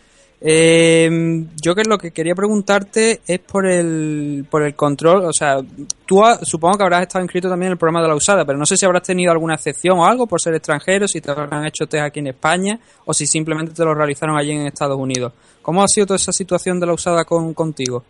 Eh, 0.44 1.46
yo 1.62 1.76
que 1.76 1.84
lo 1.84 2.00
que 2.00 2.10
quería 2.10 2.34
preguntarte 2.34 3.22
es 3.28 3.40
por 3.40 3.68
el, 3.68 4.44
por 4.50 4.64
el 4.64 4.74
control, 4.74 5.26
o 5.26 5.34
sea, 5.34 5.58
tú 6.04 6.20
supongo 6.42 6.80
que 6.80 6.84
habrás 6.84 7.04
estado 7.04 7.24
inscrito 7.24 7.48
también 7.48 7.68
en 7.68 7.74
el 7.74 7.78
programa 7.78 8.02
de 8.02 8.08
la 8.08 8.16
usada, 8.16 8.44
pero 8.44 8.58
no 8.58 8.66
sé 8.66 8.76
si 8.76 8.84
habrás 8.84 9.04
tenido 9.04 9.32
alguna 9.32 9.54
excepción 9.54 10.00
o 10.00 10.06
algo 10.06 10.26
por 10.26 10.42
ser 10.42 10.56
extranjero, 10.56 11.08
si 11.08 11.22
te 11.22 11.30
habrán 11.30 11.68
hecho 11.68 11.86
test 11.86 12.04
aquí 12.04 12.22
en 12.22 12.28
España 12.28 12.80
o 13.06 13.14
si 13.14 13.28
simplemente 13.28 13.72
te 13.74 13.86
lo 13.86 13.94
realizaron 13.94 14.36
allí 14.36 14.52
en 14.52 14.66
Estados 14.66 14.98
Unidos. 14.98 15.32
¿Cómo 15.62 15.84
ha 15.84 15.88
sido 15.88 16.08
toda 16.08 16.18
esa 16.18 16.32
situación 16.32 16.80
de 16.80 16.88
la 16.88 16.94
usada 16.94 17.24
con, 17.24 17.54
contigo? 17.54 18.04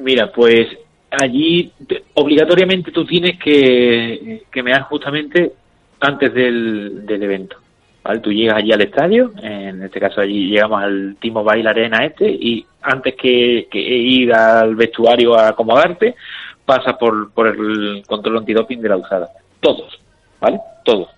Mira, 0.00 0.30
pues 0.32 0.66
allí 1.10 1.72
te- 1.86 2.04
obligatoriamente 2.14 2.90
tú 2.92 3.04
tienes 3.04 3.38
que, 3.38 4.42
que 4.50 4.62
mear 4.62 4.82
justamente 4.82 5.52
antes 6.00 6.32
del, 6.32 7.04
del 7.06 7.22
evento. 7.22 7.56
¿vale? 8.02 8.20
Tú 8.20 8.32
llegas 8.32 8.56
allí 8.56 8.72
al 8.72 8.80
estadio, 8.80 9.32
en 9.42 9.82
este 9.82 10.00
caso 10.00 10.20
allí 10.20 10.48
llegamos 10.48 10.82
al 10.82 11.16
Timo 11.20 11.44
Bail 11.44 11.66
Arena 11.66 12.04
este, 12.04 12.30
y 12.30 12.64
antes 12.82 13.14
que, 13.14 13.68
que 13.70 13.78
ir 13.78 14.32
al 14.32 14.74
vestuario 14.74 15.34
a 15.34 15.48
acomodarte, 15.48 16.14
pasas 16.64 16.96
por, 16.96 17.30
por 17.32 17.48
el 17.48 18.02
control 18.06 18.38
antidoping 18.38 18.80
de 18.80 18.88
la 18.88 18.96
usada. 18.96 19.28
Todos, 19.60 20.00
¿vale? 20.40 20.60
Todos. 20.84 21.08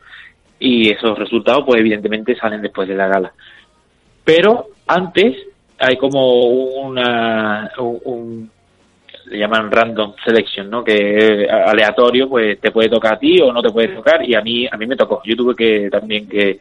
Y 0.59 0.91
esos 0.91 1.17
resultados, 1.19 1.65
pues 1.67 1.81
evidentemente 1.81 2.35
salen 2.37 2.63
después 2.63 2.89
de 2.89 2.95
la 2.97 3.07
gala. 3.09 3.33
Pero 4.25 4.69
antes 4.87 5.37
hay 5.79 5.97
como 5.97 6.45
una, 6.47 7.71
un, 7.79 7.99
un- 8.05 8.51
le 9.33 9.39
llaman 9.39 9.71
random 9.71 10.15
selection, 10.25 10.69
¿no? 10.71 10.85
Que 10.85 11.49
aleatorio, 11.51 12.29
pues 12.29 12.61
te 12.61 12.71
puede 12.71 12.89
tocar 12.89 13.15
a 13.15 13.19
ti 13.19 13.41
o 13.41 13.53
no 13.53 13.63
te 13.63 13.71
puede 13.71 13.89
tocar 13.89 14.23
y 14.29 14.35
a 14.35 14.41
mí 14.43 14.67
a 14.71 14.77
mí 14.77 14.87
me 14.87 14.97
tocó. 14.97 15.23
Yo 15.25 15.35
tuve 15.37 15.55
que 15.57 15.89
también 15.91 16.29
que 16.29 16.59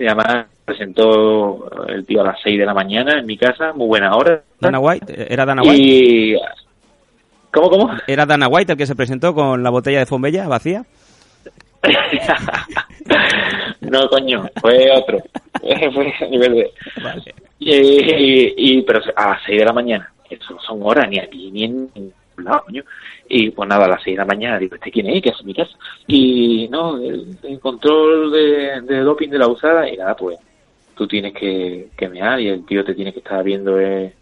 además 0.00 0.46
presentó 0.64 1.68
el 1.88 2.06
tío 2.06 2.20
a 2.22 2.24
las 2.24 2.40
6 2.42 2.58
de 2.58 2.64
la 2.66 2.72
mañana 2.74 3.18
en 3.18 3.26
mi 3.26 3.36
casa, 3.36 3.72
muy 3.74 3.86
buena 3.86 4.14
hora. 4.16 4.42
Dana 4.60 4.78
White, 4.78 5.32
¿era 5.32 5.44
Dana 5.44 5.62
White? 5.62 5.76
Y 5.82 6.36
¿Cómo 7.52 7.68
cómo? 7.70 7.90
¿Era 8.06 8.26
Dana 8.26 8.48
White 8.48 8.72
el 8.72 8.78
que 8.78 8.86
se 8.86 8.96
presentó 8.96 9.34
con 9.34 9.62
la 9.62 9.70
botella 9.70 9.98
de 10.00 10.06
Fombella 10.06 10.48
vacía? 10.48 10.84
no, 13.80 14.08
coño, 14.08 14.48
fue 14.60 14.90
otro. 14.92 15.18
fue 15.92 16.14
nivel 16.30 16.54
de... 16.54 16.70
Y, 17.58 17.72
y- 17.74 18.54
y- 18.56 18.82
pero 18.82 19.00
a 19.16 19.30
las 19.30 19.42
6 19.46 19.58
de 19.58 19.64
la 19.64 19.72
mañana, 19.72 20.12
son 20.40 20.82
horas 20.82 21.08
ni 21.08 21.18
aquí 21.18 21.50
ni 21.50 21.64
en 21.64 21.90
ningún 21.94 22.12
lado, 22.38 22.64
coño. 22.66 22.82
Y 23.28 23.50
pues 23.50 23.68
nada, 23.68 23.86
a 23.86 23.88
las 23.88 24.02
6 24.02 24.16
de 24.16 24.18
la 24.18 24.26
mañana 24.26 24.58
digo, 24.58 24.74
¿este 24.76 24.90
quién 24.90 25.08
es? 25.08 25.22
Que 25.22 25.30
es 25.30 25.44
mi 25.44 25.54
casa. 25.54 25.76
Y 26.06 26.68
no, 26.68 26.96
el, 26.98 27.36
el 27.42 27.60
control 27.60 28.30
de, 28.32 28.80
de 28.82 29.00
doping 29.00 29.30
de 29.30 29.38
la 29.38 29.48
usada, 29.48 29.88
y 29.88 29.96
nada, 29.96 30.14
pues 30.16 30.38
tú 30.94 31.06
tienes 31.06 31.32
que, 31.34 31.88
que 31.96 32.08
mear 32.08 32.40
y 32.40 32.48
el 32.48 32.64
tío 32.64 32.84
te 32.84 32.94
tiene 32.94 33.12
que 33.12 33.18
estar 33.18 33.42
viendo 33.42 33.78
eh, 33.78 34.12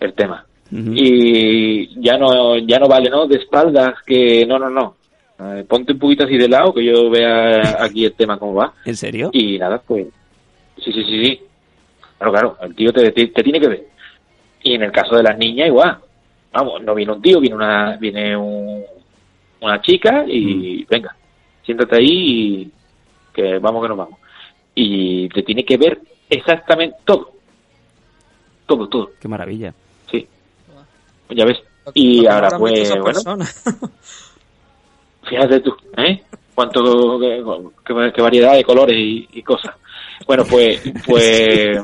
el 0.00 0.12
tema. 0.14 0.44
Y 0.74 2.00
ya 2.00 2.16
no, 2.16 2.56
ya 2.56 2.78
no 2.78 2.88
vale, 2.88 3.10
¿no? 3.10 3.26
De 3.26 3.36
espaldas, 3.36 3.94
que 4.06 4.46
no, 4.46 4.58
no, 4.58 4.70
no. 4.70 4.96
Eh, 5.38 5.64
ponte 5.68 5.92
un 5.92 5.98
poquito 5.98 6.24
así 6.24 6.38
de 6.38 6.48
lado, 6.48 6.72
que 6.72 6.82
yo 6.82 7.10
vea 7.10 7.76
aquí 7.78 8.06
el 8.06 8.14
tema 8.14 8.38
cómo 8.38 8.54
va. 8.54 8.72
¿En 8.86 8.96
serio? 8.96 9.28
Y 9.34 9.58
nada, 9.58 9.82
pues. 9.86 10.06
Sí, 10.78 10.90
sí, 10.90 11.04
sí, 11.04 11.24
sí. 11.24 11.40
Claro, 12.16 12.32
claro, 12.32 12.56
el 12.62 12.74
tío 12.74 12.90
te, 12.90 13.10
te, 13.10 13.26
te 13.26 13.42
tiene 13.42 13.60
que 13.60 13.68
ver. 13.68 13.86
Y 14.62 14.74
en 14.74 14.82
el 14.82 14.92
caso 14.92 15.16
de 15.16 15.22
las 15.22 15.36
niñas, 15.38 15.68
igual. 15.68 15.98
Vamos, 16.52 16.82
no 16.82 16.94
viene 16.94 17.12
un 17.12 17.22
tío, 17.22 17.40
viene 17.40 17.56
una, 17.56 17.96
viene 17.96 18.36
un- 18.36 18.84
una 19.60 19.80
chica 19.80 20.24
y 20.26 20.84
venga, 20.84 21.14
siéntate 21.64 21.96
ahí 21.96 22.06
y 22.62 22.70
que 23.32 23.58
vamos 23.58 23.82
que 23.82 23.88
nos 23.88 23.96
vamos. 23.98 24.18
Y 24.74 25.28
te 25.30 25.42
tiene 25.42 25.64
que 25.64 25.76
ver 25.76 26.00
exactamente 26.28 26.96
todo. 27.04 27.32
Todo, 28.66 28.88
todo. 28.88 29.10
Qué 29.20 29.28
maravilla. 29.28 29.72
Sí. 30.10 30.26
Ya 31.30 31.44
ves. 31.44 31.58
Y 31.94 32.26
ahora, 32.26 32.50
pues, 32.58 32.92
bueno? 33.00 33.20
Fíjate 35.28 35.60
tú, 35.60 35.74
¿eh? 35.96 36.22
Cuánto, 36.54 37.18
qué 37.84 38.22
variedad 38.22 38.54
de 38.54 38.64
colores 38.64 38.96
y, 38.96 39.26
y 39.32 39.42
cosas. 39.42 39.74
Bueno, 40.26 40.44
pues, 40.48 40.82
pues, 41.06 41.78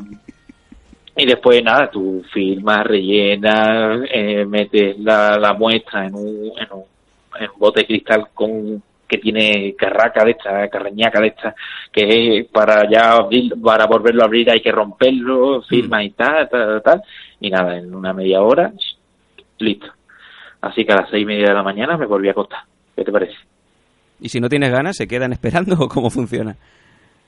y 1.19 1.27
después 1.27 1.63
nada, 1.65 1.91
tú 1.91 2.23
filmas, 2.33 2.87
rellenas, 2.87 4.09
eh, 4.09 4.45
metes 4.47 4.97
la, 5.01 5.37
la 5.37 5.53
muestra 5.53 6.07
en 6.07 6.15
un, 6.15 6.53
en 6.57 6.73
un, 6.73 6.85
en 7.41 7.51
un 7.51 7.59
bote 7.59 7.81
de 7.81 7.87
cristal 7.87 8.29
con 8.33 8.81
que 9.09 9.19
tiene 9.19 9.75
carraca 9.75 10.23
de 10.25 10.33
esta, 10.33 10.69
carreñaca 10.69 11.21
de 11.21 11.29
esta, 11.29 11.55
que 11.91 12.47
para 12.53 12.89
ya 12.89 13.13
abrir, 13.15 13.53
para 13.61 13.87
volverlo 13.87 14.23
a 14.23 14.27
abrir 14.27 14.49
hay 14.51 14.61
que 14.61 14.71
romperlo, 14.71 15.63
firma 15.63 16.05
y 16.05 16.11
tal, 16.11 16.49
tal, 16.49 16.83
tal, 16.83 17.03
y 17.41 17.51
nada, 17.51 17.79
en 17.79 17.93
una 17.93 18.13
media 18.13 18.43
hora, 18.43 18.73
listo. 19.59 19.89
Así 20.61 20.85
que 20.85 20.93
a 20.93 21.01
las 21.01 21.11
seis 21.11 21.23
y 21.23 21.27
media 21.27 21.49
de 21.49 21.55
la 21.55 21.63
mañana 21.63 21.97
me 21.97 22.07
volví 22.07 22.29
a 22.29 22.33
acostar. 22.33 22.61
¿Qué 22.95 23.03
te 23.03 23.11
parece? 23.11 23.35
¿Y 24.21 24.29
si 24.29 24.41
no 24.41 24.49
tienes 24.49 24.71
ganas, 24.71 24.97
se 24.97 25.09
quedan 25.09 25.33
esperando 25.39 25.75
o 25.81 25.89
cómo 25.89 26.11
funciona? 26.11 26.55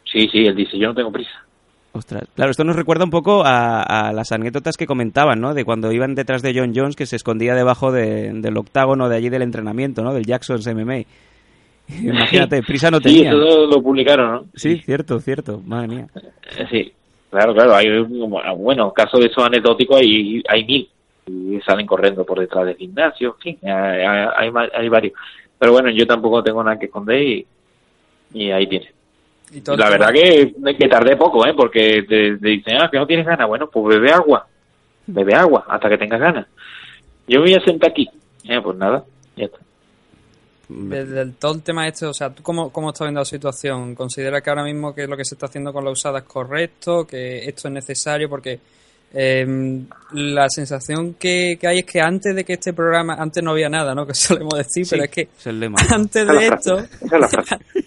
Sí, 0.04 0.28
sí, 0.30 0.46
él 0.46 0.54
dice, 0.54 0.78
yo 0.78 0.88
no 0.88 0.94
tengo 0.94 1.10
prisa. 1.10 1.44
Ostras, 1.92 2.22
claro, 2.36 2.52
esto 2.52 2.62
nos 2.62 2.76
recuerda 2.76 3.04
un 3.04 3.10
poco 3.10 3.42
a, 3.44 3.82
a 3.82 4.12
las 4.12 4.30
anécdotas 4.30 4.76
que 4.76 4.86
comentaban, 4.86 5.40
¿no? 5.40 5.54
De 5.54 5.64
cuando 5.64 5.90
iban 5.90 6.14
detrás 6.14 6.40
de 6.40 6.52
John 6.54 6.72
Jones, 6.74 6.94
que 6.94 7.04
se 7.06 7.16
escondía 7.16 7.54
debajo 7.56 7.90
de- 7.90 8.30
del 8.32 8.56
octágono 8.56 9.08
de 9.08 9.16
allí 9.16 9.28
del 9.28 9.42
entrenamiento, 9.42 10.02
¿no? 10.04 10.14
Del 10.14 10.24
Jackson's 10.24 10.66
MMA. 10.68 11.02
Imagínate, 12.02 12.62
prisa 12.62 12.90
no 12.90 12.98
Sí, 12.98 13.02
tenía. 13.04 13.30
eso 13.30 13.66
lo, 13.66 13.82
publicaron, 13.82 14.32
¿no? 14.32 14.44
Sí, 14.54 14.78
cierto, 14.84 15.18
cierto, 15.18 15.60
madre 15.66 15.88
mía. 15.88 16.06
Eh, 16.14 16.66
Sí, 16.70 16.92
claro, 17.30 17.52
claro, 17.54 17.74
hay 17.74 17.88
un- 17.88 18.30
bueno, 18.58 18.92
casos 18.92 19.18
de 19.20 19.26
esos 19.26 19.42
anecdóticos 19.44 19.98
hay, 20.00 20.42
hay 20.48 20.64
mil 20.64 20.88
y 21.26 21.60
salen 21.66 21.86
corriendo 21.86 22.24
por 22.24 22.38
detrás 22.38 22.66
del 22.66 22.76
gimnasio, 22.76 23.34
en 23.36 23.42
fin, 23.58 23.68
hay, 23.68 24.02
hay, 24.36 24.50
hay 24.74 24.88
varios. 24.88 25.14
Pero 25.58 25.72
bueno, 25.72 25.90
yo 25.90 26.06
tampoco 26.06 26.42
tengo 26.42 26.62
nada 26.62 26.78
que 26.78 26.86
esconder 26.86 27.20
y, 27.20 27.46
y 28.34 28.50
ahí 28.52 28.66
tiene. 28.68 28.92
Y 29.52 29.60
todo 29.62 29.76
La 29.76 29.86
el 29.86 29.92
verdad 29.92 30.12
que, 30.12 30.54
que 30.78 30.88
tardé 30.88 31.16
poco, 31.16 31.44
¿eh? 31.46 31.52
Porque 31.56 32.02
te, 32.08 32.36
te 32.36 32.48
dicen, 32.48 32.76
ah, 32.80 32.88
que 32.90 32.98
no 32.98 33.06
tienes 33.06 33.26
ganas. 33.26 33.48
Bueno, 33.48 33.68
pues 33.68 33.96
bebe 33.96 34.12
agua. 34.12 34.46
Bebe 35.06 35.34
agua 35.34 35.64
hasta 35.68 35.88
que 35.88 35.98
tengas 35.98 36.20
ganas. 36.20 36.46
Yo 37.26 37.40
me 37.40 37.46
voy 37.46 37.54
a 37.54 37.64
sentar 37.64 37.90
aquí. 37.90 38.08
Eh, 38.44 38.60
pues 38.62 38.76
nada, 38.76 39.04
ya 39.36 39.44
está. 39.46 39.58
Del, 40.68 41.10
del- 41.12 41.34
todo 41.34 41.54
el 41.54 41.62
tema 41.62 41.88
este, 41.88 42.06
o 42.06 42.14
sea, 42.14 42.30
¿tú 42.30 42.44
cómo, 42.44 42.70
cómo 42.70 42.90
estás 42.90 43.06
viendo 43.06 43.20
la 43.20 43.24
situación? 43.24 43.96
¿Considera 43.96 44.40
que 44.40 44.50
ahora 44.50 44.62
mismo 44.62 44.94
que 44.94 45.08
lo 45.08 45.16
que 45.16 45.24
se 45.24 45.34
está 45.34 45.46
haciendo 45.46 45.72
con 45.72 45.84
la 45.84 45.90
usada 45.90 46.20
es 46.20 46.24
correcto? 46.26 47.04
¿Que 47.08 47.38
esto 47.40 47.66
es 47.66 47.74
necesario? 47.74 48.28
Porque 48.28 48.60
eh, 49.12 49.80
la 50.12 50.48
sensación 50.48 51.14
que, 51.14 51.58
que 51.60 51.66
hay 51.66 51.78
es 51.80 51.84
que 51.86 52.00
antes 52.00 52.36
de 52.36 52.44
que 52.44 52.52
este 52.52 52.72
programa, 52.72 53.14
antes 53.18 53.42
no 53.42 53.50
había 53.50 53.68
nada, 53.68 53.96
¿no? 53.96 54.06
Que 54.06 54.14
solemos 54.14 54.54
decir, 54.54 54.84
Sí, 54.86 54.90
pero 54.90 55.04
es 55.04 55.10
que 55.10 55.22
es 55.22 55.46
el 55.48 55.58
lema. 55.58 55.76
antes 55.90 56.24
de 56.26 56.46
esto, 56.46 56.78
es. 56.78 56.90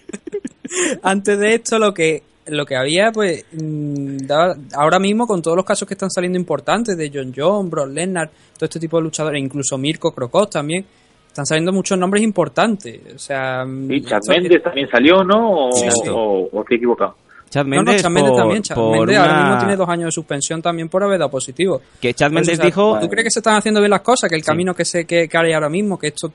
antes 1.02 1.38
de 1.38 1.54
esto 1.54 1.78
lo 1.78 1.92
que 1.94 2.22
lo 2.46 2.66
que 2.66 2.76
había 2.76 3.10
pues 3.10 3.46
mm, 3.52 4.18
daba- 4.26 4.56
ahora 4.74 4.98
mismo 4.98 5.26
con 5.26 5.40
todos 5.40 5.56
los 5.56 5.64
casos 5.64 5.88
que 5.88 5.94
están 5.94 6.10
saliendo 6.10 6.38
importantes 6.38 6.94
de 6.96 7.10
John 7.12 7.32
John, 7.34 7.70
Brock 7.70 7.88
Lesnar, 7.88 8.28
todo 8.52 8.66
este 8.66 8.78
tipo 8.80 8.98
de 8.98 9.04
luchadores, 9.04 9.42
incluso 9.42 9.78
Mirko 9.78 10.12
Crocos 10.14 10.50
también, 10.50 10.84
están 11.26 11.46
saliendo 11.46 11.72
muchos 11.72 11.98
nombres 11.98 12.22
importantes, 12.22 13.00
o 13.14 13.18
sea, 13.18 13.64
mm, 13.64 13.88
Sí, 13.88 14.02
Chad 14.02 14.18
esto- 14.18 14.32
Mendes 14.32 14.62
también 14.62 14.88
salió, 14.90 15.24
¿no? 15.24 15.68
O, 15.68 15.72
Sí, 15.72 15.86
sí. 15.90 16.08
o- 16.10 16.48
o 16.52 16.60
estoy 16.60 16.76
equivocado. 16.76 17.16
Chad 17.48 17.64
no, 17.64 17.76
no, 17.76 17.82
Mendes, 17.82 18.02
Chad 18.02 18.10
Mendes 18.10 18.30
por- 18.32 18.40
también, 18.40 18.62
Chad 18.62 18.74
por 18.74 18.98
Mendes 18.98 19.16
ahora 19.16 19.32
una- 19.32 19.42
mismo 19.44 19.58
tiene 19.60 19.76
dos 19.76 19.88
años 19.88 20.04
de 20.06 20.12
suspensión 20.12 20.60
también 20.60 20.88
por 20.90 21.02
haber 21.02 21.18
dado 21.20 21.30
positivo. 21.30 21.80
Que 21.98 22.12
Chad 22.12 22.30
Pues, 22.30 22.46
sea, 22.46 22.56
dijo... 22.64 22.98
¿Tú 23.00 23.08
crees 23.08 23.24
que 23.24 23.30
se 23.30 23.38
están 23.38 23.56
haciendo 23.56 23.80
bien 23.80 23.90
las 23.90 24.02
cosas? 24.02 24.28
Que 24.28 24.36
el 24.36 24.44
camino 24.44 24.74
que 24.74 24.84
se 24.84 25.06
que, 25.06 25.28
que 25.28 25.38
hay 25.38 25.52
ahora 25.54 25.70
mismo, 25.70 25.98
que 25.98 26.08
esto, 26.08 26.30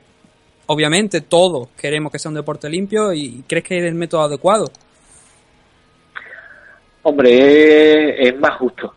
obviamente 0.71 1.21
todos 1.21 1.69
queremos 1.69 2.11
que 2.11 2.19
sea 2.19 2.29
un 2.29 2.35
deporte 2.35 2.69
limpio 2.69 3.11
y 3.11 3.43
crees 3.47 3.63
que 3.65 3.77
es 3.79 3.83
el 3.85 3.95
método 3.95 4.21
adecuado. 4.21 4.65
Hombre, 7.01 8.27
es, 8.27 8.39
más 8.39 8.55
justo. 8.57 8.93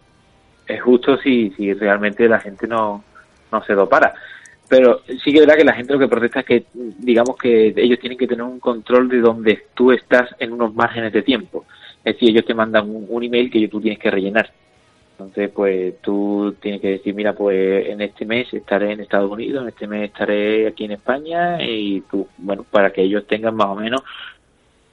Es 0.66 0.82
justo 0.82 1.16
si, 1.18 1.50
si 1.56 1.72
realmente 1.72 2.28
la 2.28 2.40
gente 2.40 2.66
no, 2.66 3.02
no 3.50 3.64
se 3.64 3.72
dopara. 3.72 4.12
Pero 4.68 5.00
sí 5.06 5.32
que 5.32 5.38
es 5.38 5.40
verdad 5.40 5.56
que 5.56 5.64
la 5.64 5.74
gente 5.74 5.94
lo 5.94 5.98
que 5.98 6.08
protesta 6.08 6.40
es 6.40 6.46
que, 6.46 6.64
digamos 6.74 7.36
que 7.36 7.72
ellos 7.76 7.98
tienen 7.98 8.18
que 8.18 8.26
tener 8.26 8.42
un 8.42 8.60
control 8.60 9.08
de 9.08 9.20
donde 9.20 9.66
tú 9.74 9.92
estás 9.92 10.28
en 10.38 10.52
unos 10.52 10.74
márgenes 10.74 11.12
de 11.12 11.22
tiempo. 11.22 11.64
Es 12.04 12.14
decir, 12.14 12.30
ellos 12.30 12.44
te 12.44 12.54
mandan 12.54 12.90
un, 12.90 13.06
un 13.08 13.22
email 13.22 13.50
que 13.50 13.68
tú 13.68 13.80
tienes 13.80 13.98
que 13.98 14.10
rellenar. 14.10 14.50
Entonces, 15.22 15.50
pues 15.54 15.94
tú 16.00 16.54
tienes 16.60 16.80
que 16.80 16.88
decir, 16.88 17.14
mira, 17.14 17.32
pues 17.32 17.86
en 17.86 18.00
este 18.00 18.24
mes 18.24 18.52
estaré 18.52 18.92
en 18.92 19.00
Estados 19.00 19.30
Unidos, 19.30 19.62
en 19.62 19.68
este 19.68 19.86
mes 19.86 20.10
estaré 20.10 20.66
aquí 20.66 20.84
en 20.84 20.92
España 20.92 21.62
y 21.62 22.00
tú, 22.02 22.26
bueno, 22.38 22.64
para 22.68 22.92
que 22.92 23.02
ellos 23.02 23.26
tengan 23.26 23.54
más 23.54 23.68
o 23.68 23.76
menos 23.76 24.02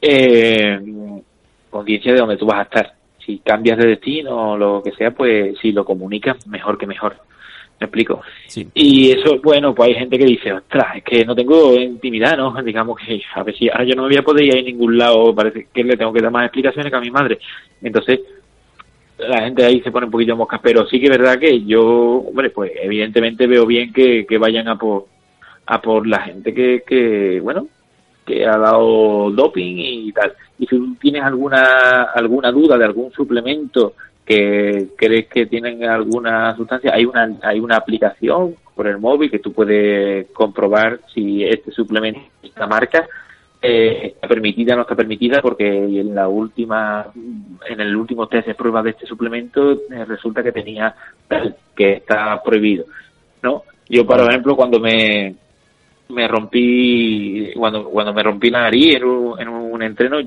eh, 0.01 0.79
conciencia 1.69 2.13
de 2.13 2.19
dónde 2.19 2.37
tú 2.37 2.45
vas 2.45 2.59
a 2.59 2.63
estar. 2.63 2.93
Si 3.25 3.39
cambias 3.39 3.77
de 3.77 3.87
destino 3.87 4.51
o 4.51 4.57
lo 4.57 4.83
que 4.83 4.91
sea, 4.91 5.11
pues 5.11 5.57
si 5.59 5.71
lo 5.71 5.83
comunicas, 5.83 6.45
mejor 6.47 6.77
que 6.77 6.87
mejor. 6.87 7.17
¿Me 7.79 7.85
explico? 7.85 8.21
Sí. 8.47 8.67
Y 8.73 9.11
eso, 9.11 9.39
bueno, 9.41 9.73
pues 9.73 9.89
hay 9.89 9.95
gente 9.95 10.17
que 10.17 10.25
dice, 10.25 10.51
ostras, 10.51 10.97
es 10.97 11.03
que 11.03 11.25
no 11.25 11.33
tengo 11.33 11.75
intimidad, 11.75 12.37
¿no? 12.37 12.61
Digamos 12.63 12.97
que, 12.99 13.21
a 13.33 13.43
ver 13.43 13.57
si 13.57 13.69
ahora 13.69 13.85
yo 13.85 13.95
no 13.95 14.03
me 14.03 14.09
voy 14.09 14.17
a 14.17 14.23
poder 14.23 14.45
ir 14.45 14.57
a 14.57 14.61
ningún 14.61 14.97
lado, 14.97 15.33
parece 15.33 15.67
que 15.73 15.83
le 15.83 15.97
tengo 15.97 16.13
que 16.13 16.21
dar 16.21 16.31
más 16.31 16.45
explicaciones 16.45 16.91
que 16.91 16.97
a 16.97 17.01
mi 17.01 17.09
madre. 17.09 17.39
Entonces, 17.81 18.19
la 19.27 19.41
gente 19.41 19.65
ahí 19.65 19.81
se 19.81 19.91
pone 19.91 20.05
un 20.05 20.11
poquito 20.11 20.35
mosca, 20.35 20.59
pero 20.61 20.87
sí 20.87 20.99
que 20.99 21.07
es 21.07 21.17
verdad 21.17 21.39
que 21.39 21.63
yo, 21.65 21.83
hombre, 21.83 22.49
pues 22.49 22.71
evidentemente 22.81 23.47
veo 23.47 23.65
bien 23.65 23.91
que, 23.91 24.25
que 24.25 24.37
vayan 24.37 24.67
a 24.67 24.77
por, 24.77 25.05
a 25.65 25.81
por 25.81 26.07
la 26.07 26.21
gente 26.21 26.53
que, 26.53 26.83
que, 26.85 27.39
bueno, 27.41 27.67
que 28.25 28.45
ha 28.45 28.57
dado 28.57 29.31
doping 29.31 29.75
y 29.77 30.11
tal. 30.13 30.33
Y 30.57 30.67
si 30.67 30.95
tienes 31.01 31.23
alguna, 31.23 32.03
alguna 32.13 32.51
duda 32.51 32.77
de 32.77 32.85
algún 32.85 33.11
suplemento 33.11 33.93
que 34.25 34.89
crees 34.95 35.27
que 35.27 35.47
tienen 35.47 35.83
alguna 35.83 36.55
sustancia, 36.55 36.93
hay 36.93 37.05
una, 37.05 37.37
hay 37.41 37.59
una 37.59 37.77
aplicación 37.77 38.55
por 38.75 38.87
el 38.87 38.99
móvil 38.99 39.31
que 39.31 39.39
tú 39.39 39.51
puedes 39.51 40.27
comprobar 40.31 40.99
si 41.13 41.43
este 41.43 41.71
suplemento, 41.71 42.21
esta 42.43 42.67
marca, 42.67 43.07
eh, 43.61 44.13
está 44.15 44.27
permitida 44.27 44.73
o 44.73 44.77
no 44.77 44.81
está 44.83 44.95
permitida 44.95 45.41
porque 45.41 45.67
en 45.67 46.15
la 46.15 46.27
última 46.27 47.07
en 47.67 47.79
el 47.81 47.95
último 47.95 48.27
test 48.27 48.47
de 48.47 48.55
prueba 48.55 48.81
de 48.81 48.91
este 48.91 49.05
suplemento 49.05 49.73
eh, 49.73 50.05
resulta 50.05 50.41
que 50.41 50.51
tenía 50.51 50.95
tal 51.27 51.55
que 51.75 51.93
está 51.93 52.41
prohibido 52.41 52.85
no 53.43 53.63
yo 53.89 54.05
por 54.05 54.19
ejemplo 54.21 54.55
cuando 54.55 54.79
me 54.79 55.35
me 56.09 56.27
rompí 56.27 57.51
cuando 57.55 57.83
cuando 57.89 58.13
me 58.13 58.23
rompí 58.23 58.49
la 58.49 58.61
nariz 58.61 58.95
en 58.95 59.03
un, 59.03 59.39
en 59.39 59.47
un 59.47 59.81
entreno 59.83 60.17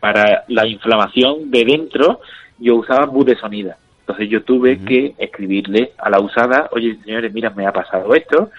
para 0.00 0.44
la 0.48 0.66
inflamación 0.66 1.50
de 1.50 1.64
dentro 1.64 2.20
yo 2.58 2.76
usaba 2.76 3.06
budesonida. 3.06 3.76
Entonces 4.00 4.28
yo 4.28 4.42
tuve 4.44 4.78
que 4.84 5.14
escribirle 5.16 5.92
a 5.96 6.10
la 6.10 6.20
usada 6.20 6.68
oye 6.72 6.98
señores 7.04 7.32
mira 7.32 7.50
me 7.50 7.66
ha 7.66 7.72
pasado 7.72 8.14
esto 8.14 8.50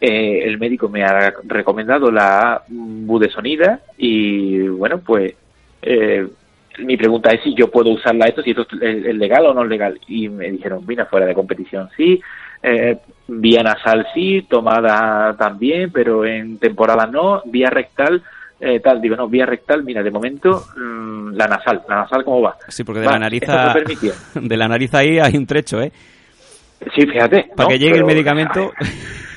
eh, 0.00 0.42
el 0.44 0.58
médico 0.58 0.88
me 0.88 1.04
ha 1.04 1.32
recomendado 1.44 2.10
la 2.10 2.62
budesonida 2.68 3.80
y 3.98 4.60
bueno, 4.68 4.98
pues 5.00 5.34
eh, 5.82 6.26
mi 6.78 6.96
pregunta 6.96 7.30
es 7.32 7.42
si 7.42 7.54
yo 7.54 7.70
puedo 7.70 7.90
usarla 7.90 8.26
esto, 8.26 8.42
si 8.42 8.50
esto 8.50 8.66
es, 8.80 9.14
legal 9.14 9.46
o 9.46 9.54
no 9.54 9.64
es 9.64 9.68
legal. 9.68 10.00
Y 10.08 10.28
me 10.28 10.50
dijeron, 10.50 10.84
mira, 10.86 11.06
fuera 11.06 11.26
de 11.26 11.34
competición 11.34 11.88
sí, 11.96 12.20
eh, 12.62 12.96
vía 13.28 13.62
nasal 13.62 14.06
sí, 14.14 14.46
tomada 14.48 15.36
también, 15.36 15.90
pero 15.92 16.24
en 16.24 16.58
temporada 16.58 17.06
no, 17.06 17.42
vía 17.46 17.68
rectal 17.70 18.22
eh, 18.60 18.80
tal. 18.80 19.00
Digo, 19.00 19.16
no, 19.16 19.28
vía 19.28 19.46
rectal, 19.46 19.82
mira, 19.84 20.02
de 20.02 20.10
momento 20.10 20.64
mm, 20.76 21.32
la 21.34 21.46
nasal, 21.46 21.82
la 21.88 21.96
nasal 21.96 22.24
cómo 22.24 22.42
va. 22.42 22.56
Sí, 22.68 22.84
porque 22.84 23.00
de 23.00 23.06
Va, 23.06 23.12
la 23.12 23.18
nariz 23.20 23.42
a- 23.48 23.74
de 24.40 24.56
la 24.56 24.68
nariz 24.68 24.94
ahí 24.94 25.18
hay 25.18 25.36
un 25.36 25.46
trecho, 25.46 25.80
¿eh? 25.80 25.92
Sí, 26.94 27.06
fíjate. 27.06 27.50
Para 27.54 27.64
¿no? 27.64 27.68
que 27.70 27.78
llegue 27.78 27.96
el 27.96 28.04
medicamento. 28.04 28.72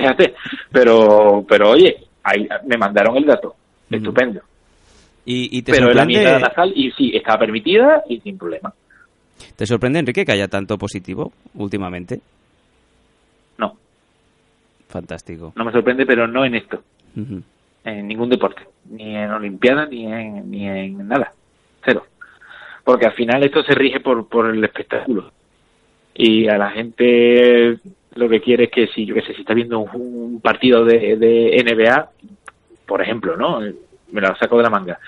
Fíjate, 0.00 0.34
pero, 0.72 1.44
pero 1.48 1.70
oye, 1.70 1.96
ahí 2.22 2.48
me 2.66 2.76
mandaron 2.76 3.16
el 3.16 3.26
dato. 3.26 3.54
Estupendo. 3.90 4.40
Y, 5.24 5.58
y 5.58 5.62
te 5.62 5.72
Pero 5.72 5.88
la 5.88 6.02
sorprende, 6.02 6.20
mierda 6.20 6.38
nasal, 6.38 6.72
y 6.74 6.90
sí, 6.92 7.10
estaba 7.14 7.40
permitida 7.40 8.02
y 8.08 8.20
sin 8.20 8.38
problema. 8.38 8.72
¿te 9.56 9.66
sorprende, 9.66 9.98
Enrique, 9.98 10.24
que 10.24 10.32
haya 10.32 10.48
tanto 10.48 10.78
positivo 10.78 11.32
últimamente? 11.54 12.20
No. 13.58 13.76
Fantástico. 14.88 15.52
No 15.56 15.64
me 15.64 15.72
sorprende, 15.72 16.06
pero 16.06 16.26
no 16.26 16.44
en 16.44 16.54
esto. 16.54 16.82
En 17.84 18.08
ningún 18.08 18.30
deporte. 18.30 18.62
Ni 18.90 19.16
en 19.16 19.30
Olimpiadas, 19.30 19.90
ni 19.90 20.06
en, 20.06 20.50
ni 20.50 20.66
en 20.66 21.08
nada. 21.08 21.32
Cero. 21.84 22.06
Porque 22.84 23.06
al 23.06 23.12
final 23.12 23.42
esto 23.42 23.62
se 23.62 23.74
rige 23.74 24.00
por, 24.00 24.26
por 24.28 24.54
el 24.54 24.62
espectáculo. 24.64 25.30
Y 26.14 26.48
a 26.48 26.56
la 26.56 26.70
gente 26.70 27.78
lo 28.14 28.28
que 28.28 28.40
quiere 28.40 28.64
es 28.64 28.70
que 28.70 28.86
si, 28.88 29.06
yo 29.06 29.14
que 29.14 29.22
sé, 29.22 29.34
si 29.34 29.42
está 29.42 29.54
viendo 29.54 29.80
un, 29.80 30.40
partido 30.40 30.84
de, 30.84 31.16
de 31.16 31.64
NBA, 31.64 32.10
por 32.86 33.02
ejemplo, 33.02 33.36
¿no? 33.36 33.60
Me 34.10 34.20
lo 34.20 34.34
saco 34.36 34.56
de 34.56 34.62
la 34.62 34.70
manga. 34.70 34.98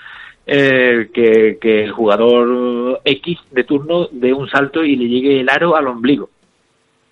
Eh, 0.45 1.09
que, 1.13 1.57
que 1.59 1.85
el 1.85 1.91
jugador 1.91 2.99
X 3.05 3.39
de 3.51 3.63
turno 3.63 4.09
dé 4.11 4.33
un 4.33 4.49
salto 4.49 4.83
y 4.83 4.97
le 4.97 5.07
llegue 5.07 5.39
el 5.39 5.49
aro 5.49 5.75
al 5.75 5.87
ombligo. 5.87 6.29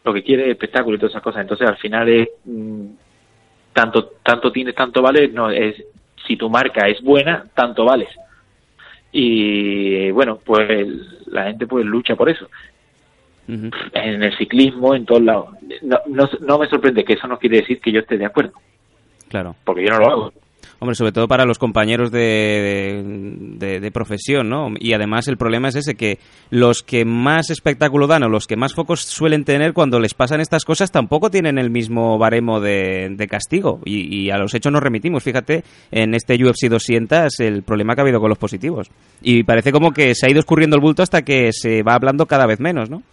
Lo 0.03 0.13
que 0.13 0.23
quiere 0.23 0.43
es 0.43 0.49
espectáculo 0.49 0.95
y 0.95 0.99
todas 0.99 1.13
esas 1.13 1.23
cosas. 1.23 1.41
Entonces, 1.41 1.67
al 1.67 1.77
final 1.77 2.09
es 2.09 2.29
mm, 2.43 2.85
tanto 3.73 4.13
tanto 4.23 4.51
tienes, 4.51 4.75
tanto 4.75 5.01
vales. 5.01 5.31
No, 5.33 5.49
es 5.49 5.81
si 6.27 6.35
tu 6.35 6.49
marca 6.49 6.87
es 6.87 7.01
buena, 7.01 7.45
tanto 7.53 7.85
vales. 7.85 8.09
Y 9.13 10.11
bueno, 10.11 10.39
pues 10.43 10.87
la 11.27 11.45
gente 11.45 11.67
pues 11.67 11.85
lucha 11.85 12.15
por 12.15 12.29
eso. 12.29 12.47
En 13.93 14.23
el 14.23 14.37
ciclismo, 14.37 14.95
en 14.95 15.05
todos 15.05 15.21
lados. 15.23 15.49
No, 15.81 15.97
no, 16.07 16.29
no 16.41 16.59
me 16.59 16.67
sorprende 16.67 17.03
que 17.03 17.13
eso 17.13 17.27
no 17.27 17.37
quiere 17.37 17.57
decir 17.61 17.79
que 17.81 17.91
yo 17.91 17.99
esté 17.99 18.17
de 18.17 18.25
acuerdo, 18.25 18.53
Claro. 19.29 19.55
porque 19.65 19.83
yo 19.85 19.91
no 19.91 19.99
lo 19.99 20.09
hago. 20.09 20.33
Hombre, 20.79 20.95
sobre 20.95 21.11
todo 21.11 21.27
para 21.27 21.45
los 21.45 21.59
compañeros 21.59 22.11
de, 22.11 23.03
de, 23.59 23.79
de 23.79 23.91
profesión, 23.91 24.49
¿no? 24.49 24.69
Y 24.79 24.93
además 24.93 25.27
el 25.27 25.37
problema 25.37 25.67
es 25.67 25.75
ese, 25.75 25.93
que 25.93 26.17
los 26.49 26.81
que 26.81 27.05
más 27.05 27.51
espectáculo 27.51 28.07
dan 28.07 28.23
o 28.23 28.29
los 28.29 28.47
que 28.47 28.55
más 28.55 28.73
focos 28.73 29.01
suelen 29.01 29.43
tener 29.45 29.73
cuando 29.73 29.99
les 29.99 30.15
pasan 30.15 30.41
estas 30.41 30.65
cosas 30.65 30.91
tampoco 30.91 31.29
tienen 31.29 31.59
el 31.59 31.69
mismo 31.69 32.17
baremo 32.17 32.59
de, 32.59 33.09
de 33.15 33.27
castigo. 33.27 33.79
Y, 33.85 34.23
y 34.25 34.31
a 34.31 34.37
los 34.39 34.55
hechos 34.55 34.71
nos 34.73 34.81
remitimos. 34.81 35.23
Fíjate, 35.23 35.63
en 35.91 36.15
este 36.15 36.33
UFC 36.43 36.67
200 36.67 37.39
el 37.41 37.61
problema 37.61 37.93
que 37.93 38.01
ha 38.01 38.05
habido 38.05 38.19
con 38.19 38.29
los 38.29 38.39
positivos. 38.39 38.89
Y 39.21 39.43
parece 39.43 39.71
como 39.71 39.91
que 39.91 40.15
se 40.15 40.25
ha 40.25 40.31
ido 40.31 40.39
escurriendo 40.39 40.75
el 40.77 40.81
bulto 40.81 41.03
hasta 41.03 41.21
que 41.21 41.51
se 41.53 41.83
va 41.83 41.93
hablando 41.93 42.25
cada 42.25 42.47
vez 42.47 42.59
menos, 42.59 42.89
¿no? 42.89 43.03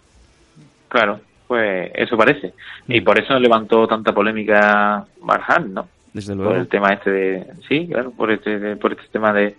Claro, 0.89 1.19
pues 1.47 1.91
eso 1.95 2.17
parece. 2.17 2.53
Y 2.87 2.99
por 3.01 3.17
eso 3.19 3.39
levantó 3.39 3.87
tanta 3.87 4.11
polémica 4.13 5.05
Marhan, 5.21 5.73
¿no? 5.73 5.87
Desde 6.13 6.35
Por 6.35 6.45
luego. 6.45 6.59
el 6.61 6.67
tema 6.67 6.93
este 6.93 7.11
de... 7.11 7.47
Sí, 7.67 7.87
claro, 7.87 8.11
por 8.11 8.31
este, 8.31 8.59
de- 8.59 8.75
por 8.75 8.91
este 8.91 9.05
tema 9.11 9.31
de, 9.31 9.55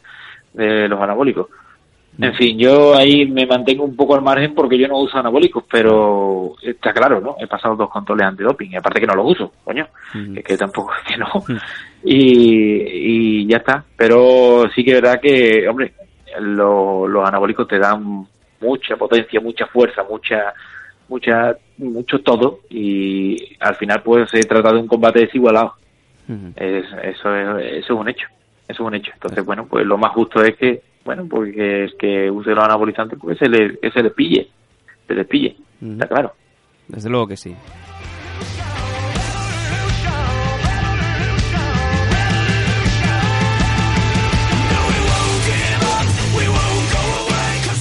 de 0.52 0.88
los 0.88 1.00
anabólicos. 1.00 1.46
En 2.18 2.34
fin, 2.34 2.58
yo 2.58 2.96
ahí 2.96 3.24
me 3.24 3.46
mantengo 3.46 3.84
un 3.84 3.94
poco 3.94 4.16
al 4.16 4.20
margen 4.22 4.52
porque 4.52 4.76
yo 4.76 4.88
no 4.88 4.98
uso 4.98 5.16
anabólicos, 5.16 5.62
pero 5.70 6.54
está 6.60 6.92
claro, 6.92 7.20
¿no? 7.20 7.36
He 7.38 7.46
pasado 7.46 7.76
dos 7.76 7.88
controles 7.88 8.26
antidoping, 8.26 8.72
y 8.72 8.76
aparte 8.76 9.00
que 9.00 9.06
no 9.06 9.14
los 9.14 9.30
uso, 9.30 9.52
coño, 9.62 9.86
que, 10.34 10.42
que 10.42 10.56
tampoco 10.56 10.92
es 10.92 11.02
que 11.08 11.16
no. 11.16 11.28
Y, 12.04 13.42
y 13.42 13.46
ya 13.46 13.58
está. 13.58 13.84
Pero 13.96 14.64
sí 14.74 14.84
que 14.84 14.90
es 14.96 15.00
verdad 15.00 15.20
que, 15.20 15.68
hombre, 15.68 15.92
lo- 16.40 17.06
los 17.06 17.26
anabólicos 17.28 17.68
te 17.68 17.78
dan 17.78 18.26
mucha 18.60 18.96
potencia, 18.96 19.40
mucha 19.40 19.66
fuerza, 19.66 20.02
mucha 20.02 20.52
mucha 21.10 21.56
mucho 21.76 22.20
todo 22.20 22.60
y 22.70 23.36
al 23.60 23.74
final 23.76 24.02
pues 24.02 24.30
se 24.30 24.40
trata 24.44 24.72
de 24.72 24.78
un 24.78 24.86
combate 24.86 25.20
desigualado. 25.20 25.74
Ujú. 26.28 26.52
Es- 26.56 26.86
eso, 27.02 27.34
es, 27.34 27.74
eso 27.84 27.94
es 27.94 28.00
un 28.00 28.08
hecho. 28.08 28.26
Eso 28.68 28.82
es 28.84 28.86
un 28.86 28.94
hecho. 28.94 29.10
Entonces, 29.14 29.44
bueno, 29.44 29.66
pues 29.66 29.84
lo 29.84 29.98
más 29.98 30.12
justo 30.12 30.42
es 30.42 30.56
que, 30.56 30.80
bueno, 31.04 31.26
porque 31.28 31.84
el 31.84 31.96
que 31.98 32.30
use 32.30 32.50
los 32.54 32.64
anabolizantes, 32.64 33.18
pues 33.20 33.36
se 33.38 33.48
le, 33.48 33.76
que 33.78 33.90
se 33.90 34.02
le 34.02 34.10
pille. 34.10 34.48
Se 35.08 35.14
le 35.14 35.24
pille. 35.24 35.56
Ujú. 35.82 35.92
Está 35.92 36.06
claro. 36.06 36.32
Desde 36.86 37.10
luego 37.10 37.26
que 37.26 37.36
sí. 37.36 37.54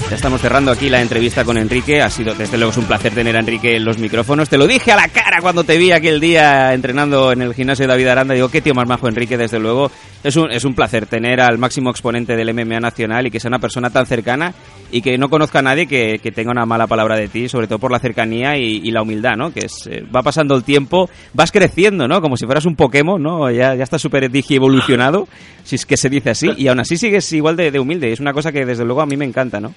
Ya 0.10 0.16
estamos 0.16 0.42
cerrando 0.42 0.72
aquí 0.72 0.90
la 0.90 1.02
entrevista 1.02 1.46
con 1.46 1.56
Enrique. 1.56 2.02
Ha 2.02 2.10
sido, 2.10 2.34
desde 2.34 2.58
luego, 2.58 2.74
un 2.78 2.86
placer 2.86 3.14
tener 3.14 3.36
a 3.36 3.42
Enrique 3.42 3.76
en 3.76 3.86
los 3.86 4.00
micrófonos. 4.00 4.50
Te 4.50 4.58
lo 4.58 4.66
dije 4.66 4.92
a 4.92 4.96
la 4.96 5.08
cara 5.08 5.40
cuando 5.40 5.64
te 5.64 5.78
vi 5.78 5.92
aquel 5.92 6.20
día 6.20 6.74
entrenando 6.74 7.32
en 7.32 7.44
el 7.44 7.54
gimnasio 7.54 7.84
de 7.84 7.90
David 7.90 8.08
Aranda. 8.08 8.34
Digo, 8.34 8.50
qué 8.50 8.60
tío 8.60 8.74
más 8.74 8.88
majo, 8.88 9.08
Enrique, 9.08 9.38
desde 9.38 9.60
luego. 9.60 9.92
Es 10.22 10.36
un, 10.36 10.52
es 10.52 10.66
un 10.66 10.76
placer 10.76 11.06
tener 11.06 11.40
al 11.40 11.58
máximo 11.58 11.90
exponente 11.90 12.36
del 12.36 12.54
MMA 12.54 12.80
nacional 12.82 13.26
y 13.26 13.32
que 13.32 13.40
sea 13.40 13.48
una 13.48 13.60
persona 13.60 13.90
tan 13.90 14.06
cercana 14.06 14.54
y 14.92 15.02
que 15.02 15.18
no 15.18 15.30
conozca 15.30 15.60
a 15.60 15.62
nadie 15.62 15.88
que, 15.88 16.20
que 16.22 16.32
tenga 16.32 16.52
una 16.52 16.66
mala 16.66 16.88
palabra 16.88 17.16
de 17.16 17.30
ti, 17.30 17.48
sobre 17.48 17.68
todo 17.68 17.80
por 17.80 17.92
la 17.92 18.00
cercanía 18.00 18.58
y, 18.58 18.92
la 18.92 19.02
humildad, 19.02 19.38
¿no? 19.38 19.54
Que 19.54 19.62
es, 19.62 19.88
eh, 19.88 20.04
va 20.14 20.22
pasando 20.22 20.56
el 20.56 20.64
tiempo, 20.64 21.10
vas 21.34 21.52
creciendo, 21.52 22.08
¿no? 22.08 22.22
Como 22.22 22.36
si 22.36 22.46
fueras 22.46 22.66
un 22.66 22.76
Pokémon, 22.76 23.22
¿no? 23.22 23.50
Ya, 23.50 23.76
ya 23.76 23.84
estás 23.84 24.02
súper 24.02 24.30
digievolucionado, 24.30 25.28
si 25.64 25.76
es 25.76 25.86
que 25.86 25.96
se 25.96 26.10
dice 26.10 26.32
así, 26.32 26.50
y 26.58 26.68
aún 26.68 26.82
así 26.82 26.98
sigues 26.98 27.32
igual 27.32 27.56
de, 27.56 27.72
de 27.72 27.80
humilde. 27.80 28.12
Es 28.12 28.20
una 28.20 28.34
cosa 28.34 28.52
que 28.52 28.66
desde 28.66 28.84
luego 28.84 29.02
a 29.02 29.06
mí 29.06 29.16
me 29.16 29.26
encanta, 29.26 29.62
¿no? 29.62 29.74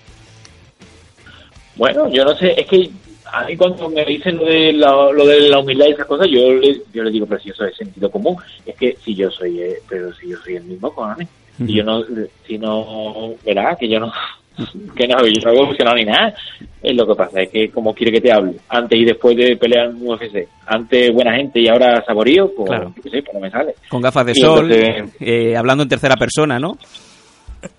Bueno, 1.76 2.08
yo 2.10 2.24
no 2.24 2.34
sé, 2.34 2.54
es 2.60 2.66
que 2.66 2.90
a 3.32 3.44
mí 3.46 3.56
cuando 3.56 3.88
me 3.88 4.04
dicen 4.04 4.36
lo 4.36 4.44
de 4.44 4.72
la, 4.74 4.90
lo 5.12 5.26
de 5.26 5.48
la 5.48 5.58
humildad 5.58 5.86
y 5.88 5.92
esas 5.92 6.06
cosas, 6.06 6.28
yo 6.30 6.52
le, 6.52 6.80
yo 6.92 7.02
le 7.02 7.10
digo, 7.10 7.26
pero 7.26 7.40
si 7.40 7.50
eso 7.50 7.64
es 7.64 7.76
sentido 7.76 8.10
común, 8.10 8.36
es 8.66 8.74
que 8.76 8.96
si 9.02 9.14
yo 9.14 9.30
soy, 9.30 9.60
eh, 9.60 9.76
pero 9.88 10.12
si 10.14 10.28
yo 10.28 10.36
soy 10.38 10.56
el 10.56 10.64
mismo, 10.64 10.92
cojones, 10.92 11.28
si 11.56 11.74
yo 11.74 11.84
no, 11.84 12.02
si 12.46 12.58
no, 12.58 13.34
verá, 13.44 13.76
que 13.78 13.88
yo 13.88 13.98
no, 14.00 14.12
que 14.96 15.06
no, 15.08 15.16
yo 15.26 15.40
no 15.44 15.50
he 15.50 15.54
evolucionado 15.56 15.96
ni 15.96 16.04
nada, 16.04 16.34
Eh, 16.82 16.92
lo 16.94 17.06
que 17.06 17.14
pasa 17.14 17.40
es 17.42 17.48
que 17.48 17.70
como 17.70 17.94
quiere 17.94 18.12
que 18.12 18.20
te 18.20 18.32
hable, 18.32 18.54
antes 18.68 18.98
y 18.98 19.04
después 19.04 19.36
de 19.36 19.56
pelear 19.56 19.86
en 19.90 20.04
UFC, 20.06 20.48
antes 20.66 21.12
buena 21.12 21.36
gente 21.36 21.60
y 21.60 21.68
ahora 21.68 22.02
saborío, 22.04 22.50
pues, 22.56 22.68
Claro. 22.70 22.92
yo 23.04 23.10
sé, 23.10 23.22
pues 23.22 23.34
no 23.34 23.40
me 23.40 23.50
sale. 23.50 23.74
Con 23.88 24.02
gafas 24.02 24.26
de 24.26 24.32
Y 24.32 24.40
sol, 24.40 24.70
entonces- 24.72 25.14
eh, 25.20 25.56
hablando 25.56 25.84
en 25.84 25.88
tercera 25.88 26.16
persona, 26.16 26.58
¿no? 26.58 26.76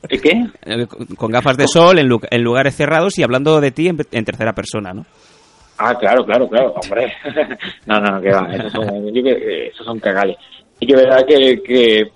¿Eh, 0.07 0.17
¿Qué? 0.19 0.45
Eh, 0.65 0.87
con- 0.87 1.05
con 1.07 1.31
gafas 1.31 1.57
de 1.57 1.67
sol 1.67 1.99
en, 1.99 2.07
lu- 2.07 2.21
en 2.31 2.41
lugares 2.41 2.73
cerrados 2.75 3.17
y 3.19 3.23
hablando 3.23 3.59
de 3.59 3.71
ti 3.71 3.89
en, 3.89 3.97
en 4.11 4.23
tercera 4.25 4.53
persona, 4.53 4.93
¿no? 4.93 5.05
Ah, 5.85 5.97
claro, 5.97 6.25
claro, 6.25 6.47
claro, 6.47 6.73
hombre. 6.81 7.13
no, 7.85 7.99
no, 7.99 8.21
que 8.21 8.31
va, 8.31 8.47
esos 8.55 8.71
son, 8.71 9.13
yo 9.13 9.23
que- 9.23 9.31
eh, 9.31 9.67
esos 9.67 9.85
son 9.85 9.99
cagales. 9.99 10.37
Y 10.79 10.87
que 10.87 10.95
verdad 10.95 11.25
que, 11.25 11.61
que, 11.61 12.11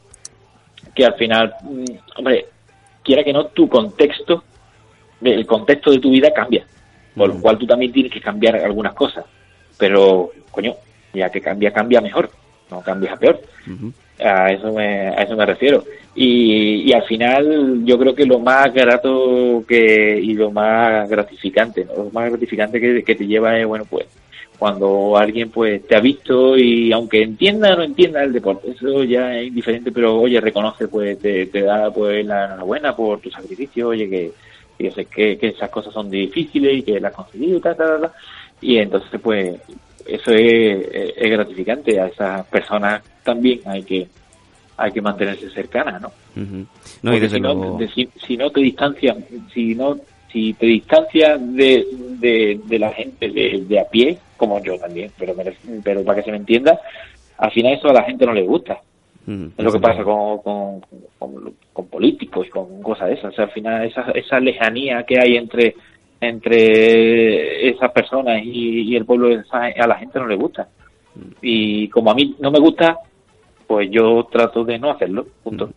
que 0.95 1.05
al 1.05 1.13
final, 1.15 1.53
mm, 1.63 1.85
hombre, 2.17 2.45
quiera 3.03 3.23
que 3.23 3.33
no, 3.33 3.47
tu 3.47 3.67
contexto 3.67 4.43
el 5.21 5.45
contexto 5.47 5.89
de 5.91 5.99
tu 5.99 6.11
vida 6.11 6.31
cambia, 6.31 6.63
por 7.15 7.27
lo 7.29 7.41
cual 7.41 7.57
tú 7.57 7.65
también 7.65 7.91
tienes 7.91 8.11
que 8.11 8.21
cambiar 8.21 8.55
algunas 8.57 8.93
cosas. 8.93 9.25
Pero, 9.77 10.31
coño, 10.51 10.73
ya 11.13 11.29
que 11.29 11.41
cambia, 11.41 11.71
cambia 11.73 11.99
mejor, 12.01 12.29
no 12.69 12.81
cambias 12.81 13.13
a 13.13 13.17
peor. 13.17 13.41
A 14.19 14.51
eso 14.51 14.73
me, 14.73 15.09
a 15.09 15.23
eso 15.23 15.35
me 15.35 15.45
refiero. 15.45 15.83
Y, 16.15 16.89
y 16.89 16.93
al 16.93 17.03
final 17.03 17.85
yo 17.85 17.97
creo 17.99 18.15
que 18.15 18.25
lo 18.25 18.39
más 18.39 18.73
grato 18.73 19.63
que 19.67 20.19
y 20.19 20.33
lo 20.33 20.51
más 20.51 21.07
gratificante, 21.07 21.85
¿no? 21.85 22.05
lo 22.05 22.09
más 22.11 22.29
gratificante 22.29 22.81
que, 22.81 23.03
que 23.03 23.15
te 23.15 23.27
lleva 23.27 23.57
es, 23.59 23.67
bueno, 23.67 23.85
pues 23.87 24.07
cuando 24.57 25.15
alguien 25.17 25.49
pues 25.51 25.85
te 25.85 25.95
ha 25.95 25.99
visto 25.99 26.57
y 26.57 26.91
aunque 26.91 27.21
entienda 27.21 27.73
o 27.73 27.77
no 27.77 27.83
entienda 27.83 28.23
el 28.23 28.33
deporte, 28.33 28.71
eso 28.71 29.03
ya 29.03 29.37
es 29.37 29.47
indiferente, 29.47 29.91
pero 29.91 30.19
oye, 30.19 30.41
reconoce, 30.41 30.87
pues 30.87 31.19
te, 31.19 31.45
te 31.47 31.61
da 31.61 31.91
pues 31.91 32.25
la 32.25 32.45
enhorabuena 32.45 32.95
por 32.95 33.19
tu 33.19 33.29
sacrificio, 33.29 33.89
oye, 33.89 34.09
que, 34.09 34.31
que 34.77 35.37
que, 35.37 35.47
esas 35.47 35.69
cosas 35.69 35.93
son 35.93 36.09
difíciles 36.09 36.77
y 36.77 36.81
que 36.81 36.99
las 36.99 37.11
has 37.11 37.17
conseguido, 37.17 37.59
tal, 37.59 37.75
tal, 37.77 38.01
tal, 38.01 38.11
y 38.59 38.77
entonces 38.77 39.19
pues 39.21 39.59
eso 40.07 40.31
es, 40.31 40.87
es- 41.17 41.31
gratificante, 41.31 41.99
a 41.99 42.07
esas 42.07 42.45
personas 42.47 43.01
también 43.23 43.61
hay 43.65 43.83
que 43.83 44.07
hay 44.79 44.91
que 44.91 45.01
mantenerse 45.01 45.49
cercanas, 45.49 45.99
¿no? 46.01 46.09
Ujú. 46.35 46.55
No, 47.01 47.11
y 47.15 47.19
Porque 47.19 47.19
desde 47.21 47.35
si, 47.37 47.41
no, 47.41 47.77
de- 47.77 47.87
si, 47.89 48.09
si 48.27 48.37
no 48.37 48.51
te 48.51 48.59
distancias, 48.61 49.17
si 49.53 49.73
no, 49.73 49.97
si 50.31 50.53
te 50.53 50.67
distancias 50.67 51.39
de, 51.55 51.87
de, 52.19 52.61
de 52.63 52.79
la 52.79 52.91
gente 52.91 53.27
de, 53.29 53.63
de 53.67 53.79
a 53.79 53.85
pie, 53.89 54.19
como 54.37 54.61
yo 54.61 54.77
también, 54.77 55.11
pero, 55.17 55.35
pero 55.83 56.03
para 56.03 56.19
que 56.19 56.25
se 56.25 56.31
me 56.31 56.37
entienda, 56.37 56.79
al 57.39 57.51
final 57.51 57.73
eso 57.73 57.89
a 57.89 57.93
la 57.93 58.03
gente 58.03 58.25
no 58.25 58.33
le 58.33 58.43
gusta. 58.43 58.79
Es 59.57 59.63
lo 59.63 59.71
que 59.73 59.79
pasa 59.79 60.03
con, 60.03 60.37
con, 60.39 60.81
con, 61.19 61.53
con 61.73 61.87
políticos 61.87 62.45
y 62.47 62.49
con 62.49 62.81
cosas 62.81 63.09
de 63.09 63.15
esas. 63.15 63.33
O 63.33 63.35
sea, 63.35 63.45
al 63.45 63.51
final 63.51 63.83
esa, 63.83 64.11
esa 64.11 64.39
lejanía 64.39 65.03
que 65.03 65.19
hay 65.19 65.35
entre 65.37 65.75
entre 66.19 67.69
esas 67.69 67.91
personas 67.91 68.41
y, 68.43 68.91
y 68.91 68.95
el 68.95 69.05
pueblo, 69.05 69.29
a 69.51 69.87
la 69.87 69.95
gente 69.95 70.19
no 70.19 70.27
le 70.27 70.35
gusta. 70.35 70.67
Y 71.41 71.89
como 71.89 72.11
a 72.11 72.15
mí 72.15 72.35
no 72.39 72.51
me 72.51 72.59
gusta, 72.59 72.97
pues 73.65 73.89
yo 73.91 74.27
trato 74.31 74.63
de 74.63 74.79
no 74.79 74.91
hacerlo, 74.91 75.25
punto. 75.43 75.69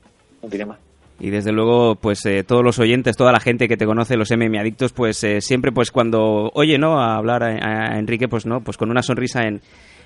No 0.42 0.48
tiene 0.48 0.66
más. 0.66 0.78
Y 1.18 1.28
desde 1.28 1.52
luego, 1.52 1.96
pues 1.96 2.24
eh, 2.24 2.44
todos 2.44 2.64
los 2.64 2.78
oyentes, 2.78 3.16
toda 3.16 3.32
la 3.32 3.40
gente 3.40 3.68
que 3.68 3.76
te 3.76 3.84
conoce, 3.84 4.16
los 4.16 4.30
MM 4.30 4.58
adictos, 4.58 4.92
pues 4.92 5.22
eh, 5.22 5.42
siempre, 5.42 5.70
pues 5.70 5.90
cuando 5.90 6.50
oye, 6.54 6.78
¿no? 6.78 6.98
A 6.98 7.16
hablar 7.16 7.42
a, 7.42 7.94
a 7.94 7.98
Enrique, 7.98 8.26
pues 8.26 8.46
no, 8.46 8.62
pues 8.62 8.78
con 8.78 8.90
una 8.90 9.02
sonrisa 9.02 9.42
en, 9.46 9.60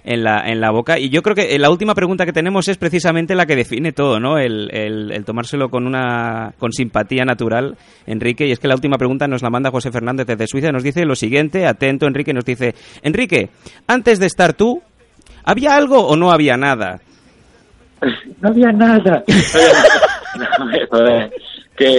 en, 0.04 0.22
la, 0.22 0.42
en 0.46 0.60
la 0.60 0.70
boca. 0.70 0.98
Y 0.98 1.08
yo 1.08 1.22
creo 1.22 1.34
que 1.34 1.54
eh, 1.54 1.58
la 1.58 1.70
última 1.70 1.94
pregunta 1.94 2.26
que 2.26 2.32
tenemos 2.32 2.68
es 2.68 2.76
precisamente 2.76 3.34
la 3.34 3.46
que 3.46 3.56
define 3.56 3.92
todo, 3.92 4.20
¿no? 4.20 4.38
El, 4.38 4.68
el, 4.72 5.10
el 5.10 5.24
tomárselo 5.24 5.70
con 5.70 5.86
una 5.86 6.52
con 6.58 6.72
simpatía 6.72 7.24
natural, 7.24 7.76
Enrique. 8.06 8.46
Y 8.46 8.52
es 8.52 8.60
que 8.60 8.68
la 8.68 8.74
última 8.74 8.98
pregunta 8.98 9.26
nos 9.26 9.42
la 9.42 9.50
manda 9.50 9.70
José 9.70 9.90
Fernández 9.90 10.26
desde 10.26 10.46
Suiza. 10.46 10.70
Nos 10.70 10.82
dice 10.82 11.04
lo 11.04 11.16
siguiente, 11.16 11.66
atento, 11.66 12.06
Enrique, 12.06 12.34
nos 12.34 12.44
dice, 12.44 12.74
Enrique, 13.02 13.48
antes 13.86 14.20
de 14.20 14.26
estar 14.26 14.52
tú, 14.52 14.82
¿había 15.44 15.74
algo 15.74 16.06
o 16.06 16.16
no 16.16 16.30
había 16.30 16.56
nada? 16.56 17.00
no 18.40 18.48
había 18.48 18.72
nada. 18.72 19.24
Que 21.76 21.98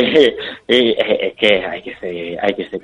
eh, 0.70 0.96
es 0.98 1.36
que 1.36 1.66
hay 1.66 1.82
que 1.82 1.94
ser, 1.98 2.40
hay 2.42 2.54
que 2.54 2.70
ser 2.70 2.80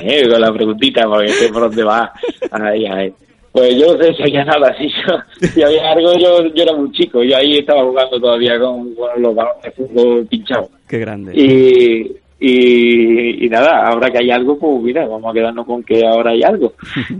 ¿eh? 0.00 0.28
Con 0.28 0.40
la 0.40 0.52
preguntita, 0.52 1.04
porque 1.06 1.28
sé 1.28 1.48
por 1.50 1.62
dónde 1.62 1.84
va. 1.84 2.12
Ay, 2.50 2.86
ay. 2.86 3.14
Pues 3.54 3.76
yo 3.76 3.94
no 3.94 4.02
sé 4.02 4.12
si 4.14 4.22
había 4.24 4.44
nada, 4.44 4.76
si, 4.76 4.88
yo, 4.88 5.46
si 5.46 5.62
había 5.62 5.92
algo, 5.92 6.12
yo, 6.18 6.44
yo 6.52 6.64
era 6.64 6.74
muy 6.74 6.90
chico, 6.90 7.22
yo 7.22 7.36
ahí 7.36 7.58
estaba 7.58 7.84
jugando 7.84 8.18
todavía 8.18 8.58
con, 8.58 8.92
con 8.96 9.22
los 9.22 9.32
balones 9.32 9.62
de 9.62 9.70
fútbol 9.70 10.26
pinchados. 10.26 10.70
Qué 10.88 10.98
grande. 10.98 11.32
Y, 11.36 12.16
y, 12.40 13.46
y 13.46 13.48
nada, 13.48 13.86
ahora 13.86 14.10
que 14.10 14.18
hay 14.18 14.32
algo, 14.32 14.58
pues 14.58 14.82
mira, 14.82 15.06
vamos 15.06 15.30
a 15.30 15.32
quedarnos 15.32 15.66
con 15.66 15.84
que 15.84 16.04
ahora 16.04 16.32
hay 16.32 16.42
algo. 16.42 16.72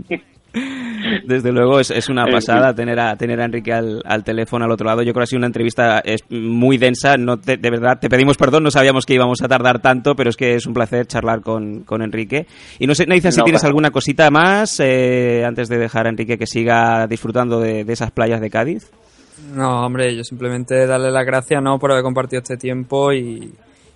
Desde 1.25 1.51
luego 1.51 1.79
es, 1.79 1.91
es 1.91 2.09
una 2.09 2.25
En 2.25 2.31
pasada 2.31 2.67
fin. 2.67 2.75
tener 2.77 2.99
a 2.99 3.15
tener 3.15 3.41
a 3.41 3.45
Enrique 3.45 3.73
al, 3.73 4.01
al 4.05 4.23
teléfono 4.23 4.65
al 4.65 4.71
otro 4.71 4.85
lado. 4.87 5.01
Yo 5.01 5.13
creo 5.13 5.21
que 5.21 5.23
ha 5.23 5.27
sido 5.27 5.39
una 5.39 5.47
entrevista 5.47 5.99
es 5.99 6.21
muy 6.29 6.77
densa. 6.77 7.17
No 7.17 7.37
te- 7.37 7.57
de 7.57 7.69
verdad, 7.69 7.99
te 7.99 8.09
pedimos 8.09 8.37
perdón, 8.37 8.63
no 8.63 8.71
sabíamos 8.71 9.05
que 9.05 9.13
íbamos 9.13 9.41
a 9.41 9.47
tardar 9.47 9.81
tanto, 9.81 10.15
pero 10.15 10.29
es 10.29 10.37
que 10.37 10.55
es 10.55 10.65
un 10.65 10.73
placer 10.73 11.05
charlar 11.07 11.41
con, 11.41 11.81
con 11.83 12.01
Enrique. 12.01 12.45
Y 12.79 12.87
no 12.87 12.95
sé, 12.95 13.05
Nathan, 13.05 13.31
si 13.31 13.39
No, 13.39 13.43
tienes 13.45 13.63
alguna 13.63 13.91
cosita 13.91 14.29
más 14.31 14.79
eh, 14.79 15.43
antes 15.45 15.69
de 15.69 15.77
dejar 15.77 16.05
a 16.07 16.09
Enrique 16.09 16.37
que 16.37 16.47
siga 16.47 17.07
disfrutando 17.07 17.59
de, 17.59 17.83
de 17.83 17.93
esas 17.93 18.11
playas 18.11 18.41
de 18.41 18.49
Cádiz. 18.49 18.91
No, 19.53 19.85
hombre, 19.85 20.15
yo 20.15 20.23
simplemente 20.23 20.87
darle 20.87 21.11
las 21.11 21.25
gracias, 21.25 21.61
¿no? 21.61 21.77
Por 21.77 21.91
haber 21.91 22.03
compartido 22.03 22.41
este 22.41 22.55
tiempo 22.57 23.11
y 23.11 23.51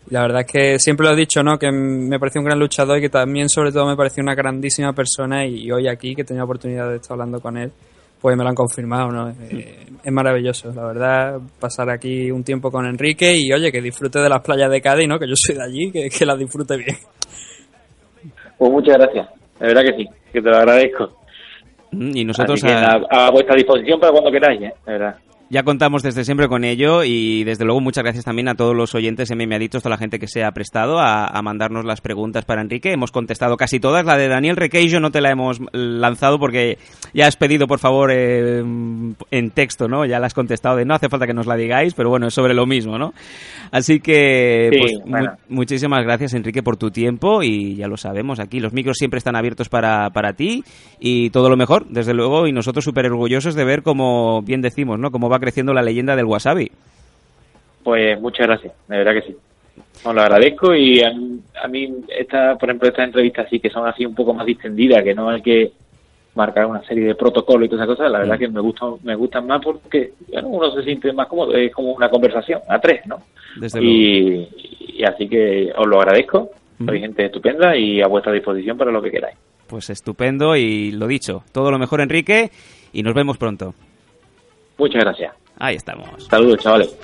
la 0.09 0.21
verdad 0.21 0.41
es 0.41 0.47
que 0.51 0.79
siempre 0.79 1.05
lo 1.07 1.13
he 1.13 1.15
dicho, 1.15 1.43
¿no? 1.43 1.57
Que 1.57 1.71
me 1.71 2.19
pareció 2.19 2.41
un 2.41 2.45
gran 2.45 2.59
luchador 2.59 2.97
y 2.97 3.01
que 3.01 3.09
también, 3.09 3.47
sobre 3.49 3.71
todo, 3.71 3.85
me 3.87 3.95
pareció 3.95 4.23
una 4.23 4.35
grandísima 4.35 4.93
persona 4.93 5.45
y, 5.45 5.69
hoy 5.71 5.87
aquí, 5.87 6.15
que 6.15 6.23
tenía 6.23 6.39
la 6.41 6.45
oportunidad 6.45 6.89
de 6.89 6.95
estar 6.97 7.13
hablando 7.13 7.39
con 7.39 7.57
él, 7.57 7.71
pues 8.21 8.35
me 8.35 8.43
lo 8.43 8.49
han 8.49 8.55
confirmado, 8.55 9.09
¿no? 9.11 9.29
Eh, 9.29 9.85
es 10.03 10.11
maravilloso, 10.11 10.73
la 10.73 10.85
verdad, 10.87 11.39
pasar 11.59 11.89
aquí 11.89 12.31
un 12.31 12.43
tiempo 12.43 12.69
con 12.71 12.85
Enrique 12.85 13.33
y, 13.37 13.51
oye, 13.53 13.71
que 13.71 13.81
disfrute 13.81 14.19
de 14.19 14.29
las 14.29 14.41
playas 14.41 14.69
de 14.69 14.81
Cádiz, 14.81 15.07
¿no? 15.07 15.17
Que 15.19 15.27
yo 15.27 15.35
soy 15.35 15.55
de 15.55 15.63
allí, 15.63 15.91
que, 15.91 16.09
que 16.09 16.25
las 16.25 16.37
disfrute 16.37 16.75
bien. 16.77 16.97
Pues 18.57 18.71
muchas 18.71 18.97
gracias, 18.97 19.27
de 19.59 19.67
verdad 19.67 19.83
que 19.83 19.95
sí, 19.95 20.09
que 20.33 20.41
te 20.41 20.49
lo 20.49 20.57
agradezco. 20.57 21.17
Mm, 21.91 22.11
Y 22.17 22.25
nosotros 22.25 22.61
Así 22.63 22.67
que 22.67 22.73
a- 22.73 23.01
a, 23.09 23.27
a 23.27 23.31
vuestra 23.31 23.55
disposición 23.55 23.99
para 23.99 24.11
cuando 24.11 24.31
queráis, 24.31 24.61
¿eh? 24.61 24.73
de 24.85 24.91
verdad. 24.91 25.15
Ya 25.51 25.63
contamos 25.63 26.03
desde 26.03 26.23
siempre 26.25 26.47
con 26.47 26.63
ello 26.63 27.03
y 27.03 27.43
desde 27.43 27.65
luego 27.65 27.81
muchas 27.81 28.03
gracias 28.03 28.23
también 28.23 28.47
a 28.49 28.55
todos 28.55 28.75
los 28.75 28.93
oyentes 28.93 29.31
Adictos, 29.31 29.81
toda 29.81 29.95
la 29.95 29.97
gente 29.97 30.19
que 30.19 30.27
se 30.27 30.43
ha 30.43 30.51
prestado 30.51 30.99
a, 30.99 31.25
a 31.25 31.41
mandarnos 31.41 31.85
las 31.85 32.01
preguntas 32.01 32.45
para 32.45 32.61
Enrique. 32.61 32.91
Hemos 32.91 33.11
contestado 33.11 33.57
casi 33.57 33.79
todas. 33.79 34.05
La 34.05 34.15
de 34.15 34.27
Daniel 34.27 34.57
Requeijo 34.57 34.99
no 34.99 35.09
te 35.09 35.21
la 35.21 35.31
hemos 35.31 35.59
lanzado 35.71 36.37
porque 36.37 36.77
ya 37.15 37.25
has 37.25 37.35
pedido 37.35 37.65
por 37.65 37.79
favor 37.79 38.11
eh, 38.13 38.59
en 38.59 39.49
texto, 39.51 39.87
¿no? 39.87 40.05
Ya 40.05 40.19
la 40.19 40.27
has 40.27 40.35
contestado 40.35 40.75
de 40.75 40.85
no 40.85 40.93
hace 40.93 41.09
falta 41.09 41.25
que 41.25 41.33
nos 41.33 41.47
la 41.47 41.55
digáis, 41.55 41.95
pero 41.95 42.09
bueno, 42.09 42.27
es 42.27 42.33
sobre 42.35 42.53
lo 42.53 42.67
mismo, 42.67 42.99
¿no? 42.99 43.13
Así 43.71 43.99
que 43.99 44.69
Sí, 44.71 44.79
pues, 44.79 44.93
mu- 45.05 45.55
muchísimas 45.55 46.03
gracias 46.03 46.35
Enrique 46.35 46.61
por 46.61 46.77
tu 46.77 46.91
tiempo 46.91 47.41
y 47.41 47.75
ya 47.75 47.87
lo 47.87 47.97
sabemos, 47.97 48.39
aquí 48.39 48.59
los 48.59 48.73
micros 48.73 48.97
siempre 48.97 49.17
están 49.17 49.35
abiertos 49.35 49.67
para, 49.69 50.11
para 50.11 50.33
ti 50.33 50.63
y 50.99 51.31
todo 51.31 51.49
lo 51.49 51.57
mejor, 51.57 51.87
desde 51.89 52.13
luego, 52.13 52.45
y 52.47 52.51
nosotros 52.51 52.85
súper 52.85 53.07
orgullosos 53.07 53.55
de 53.55 53.63
ver 53.65 53.81
cómo, 53.81 54.41
bien 54.43 54.61
decimos, 54.61 54.99
¿no? 54.99 55.09
Cómo 55.11 55.27
va 55.29 55.38
creciendo 55.39 55.73
la 55.73 55.81
leyenda 55.81 56.15
del 56.15 56.25
wasabi. 56.25 56.71
Pues 57.83 58.19
muchas 58.19 58.47
gracias, 58.47 58.73
de 58.87 58.97
verdad 58.97 59.13
que 59.13 59.21
sí. 59.27 59.35
Os 60.03 60.13
lo 60.15 60.21
agradezco 60.21 60.75
y 60.75 61.01
a, 61.01 61.11
mí- 61.11 61.39
a 61.61 61.67
mí, 61.67 61.93
esta, 62.17 62.55
por 62.57 62.69
ejemplo, 62.69 62.87
estas 62.89 63.05
entrevistas 63.05 63.47
sí 63.49 63.59
que 63.59 63.69
son 63.69 63.87
así 63.87 64.05
un 64.05 64.15
poco 64.15 64.33
más 64.33 64.45
distendidas, 64.45 65.03
que 65.03 65.13
no 65.15 65.29
hay 65.29 65.41
que 65.41 65.71
marcar 66.35 66.65
una 66.67 66.83
serie 66.83 67.05
de 67.05 67.15
protocolos 67.15 67.65
y 67.65 67.69
todas 67.69 67.85
esas 67.85 67.97
cosas, 67.97 68.11
la 68.11 68.19
verdad 68.19 68.37
que 68.37 68.47
me 68.47 68.61
gustan, 68.61 68.93
me 69.03 69.15
gustan 69.15 69.47
más 69.47 69.61
porque 69.63 70.13
bueno, 70.31 70.47
uno 70.49 70.71
se 70.71 70.83
siente 70.83 71.11
más 71.11 71.27
cómodo, 71.27 71.53
es 71.55 71.71
como 71.73 71.91
una 71.91 72.09
conversación 72.09 72.61
a 72.69 72.79
tres, 72.79 73.01
¿no? 73.07 73.17
Desde 73.59 73.81
luego. 73.81 73.93
Y, 73.97 74.47
y 74.99 75.03
así 75.03 75.27
que 75.27 75.71
os 75.75 75.87
lo 75.87 75.99
agradezco, 75.99 76.51
soy 76.77 76.97
Ujú. 76.97 76.99
gente 77.05 77.25
estupenda 77.25 77.75
y 77.75 78.01
a 78.01 78.07
vuestra 78.07 78.31
disposición 78.31 78.77
para 78.77 78.91
lo 78.91 79.01
que 79.01 79.11
queráis. 79.11 79.35
Pues 79.67 79.89
estupendo 79.89 80.55
y 80.55 80.91
lo 80.91 81.07
dicho, 81.07 81.43
todo 81.51 81.71
lo 81.71 81.79
mejor 81.79 81.99
Enrique 82.01 82.51
y 82.93 83.03
nos 83.03 83.13
vemos 83.13 83.37
pronto. 83.37 83.73
Muchas 84.79 85.03
gracias. 85.03 85.35
Ahí 85.59 85.75
estamos. 85.75 86.07
Saludos, 86.29 86.57
chavales. 86.59 86.95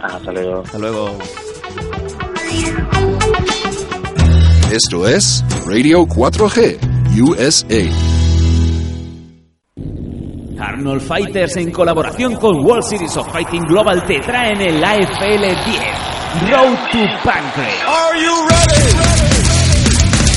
Hasta 0.00 0.32
luego. 0.32 0.62
Hasta 0.62 0.78
luego. 0.78 1.18
Esto 4.72 5.08
es 5.08 5.44
Radio 5.66 6.06
4G 6.06 6.78
USA. 7.20 8.18
Arnold 10.60 11.00
Fighters 11.00 11.56
en 11.56 11.72
colaboración 11.72 12.36
con 12.36 12.64
World 12.64 12.84
Series 12.84 13.16
of 13.16 13.30
Fighting 13.32 13.62
Global 13.62 14.04
te 14.06 14.20
traen 14.20 14.60
el 14.60 14.84
AFL 14.84 15.42
10 15.42 16.50
Road 16.50 16.76
to 16.92 16.98
Pancrase. 17.24 17.78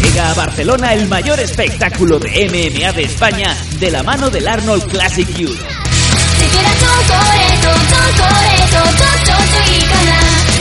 Llega 0.01 0.31
a 0.31 0.33
Barcelona 0.33 0.93
el 0.93 1.07
mayor 1.07 1.39
espectáculo 1.39 2.17
de 2.17 2.29
MMA 2.47 2.93
de 2.93 3.03
España 3.03 3.55
de 3.79 3.91
la 3.91 4.01
mano 4.01 4.29
del 4.29 4.47
Arnold 4.47 4.87
Classic 4.89 5.27
Youth. 5.35 5.80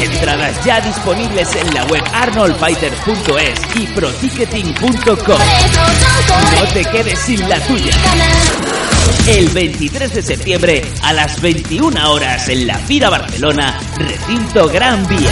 Entradas 0.01 0.65
ya 0.65 0.81
disponibles 0.81 1.55
en 1.57 1.75
la 1.75 1.85
web 1.85 2.03
arnoldfighters.es 2.13 3.77
y 3.77 3.87
proticketing.com. 3.87 5.39
No 6.57 6.69
te 6.73 6.85
quedes 6.85 7.19
sin 7.19 7.49
la 7.49 7.59
tuya. 7.61 7.93
El 9.27 9.49
23 9.49 10.15
de 10.15 10.23
septiembre 10.23 10.83
a 11.03 11.13
las 11.13 11.41
21 11.41 12.11
horas 12.11 12.49
en 12.49 12.67
la 12.67 12.77
Fira 12.79 13.11
Barcelona, 13.11 13.79
recinto 13.97 14.69
Gran 14.69 15.07
Vía. 15.07 15.31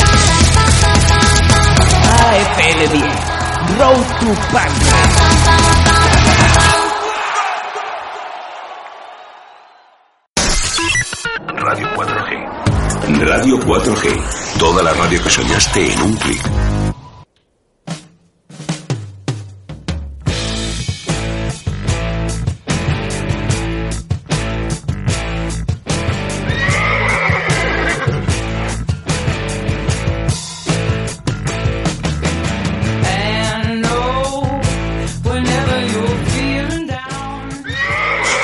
AFL 2.30 2.92
10, 2.92 3.04
Road 3.78 4.02
to 4.20 4.34
Pancrase. 4.52 5.18
Radio 13.48 13.64
4G. 13.64 14.58
Toda 14.58 14.82
la 14.82 14.92
radio 14.92 15.22
que 15.22 15.30
soñaste 15.30 15.90
en 15.90 16.02
un 16.02 16.16
clic. 16.16 16.42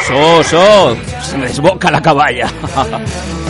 So, 0.06 0.42
so, 0.44 0.96
se 1.20 1.36
desboca 1.36 1.90
la 1.90 2.00
caballa. 2.00 2.48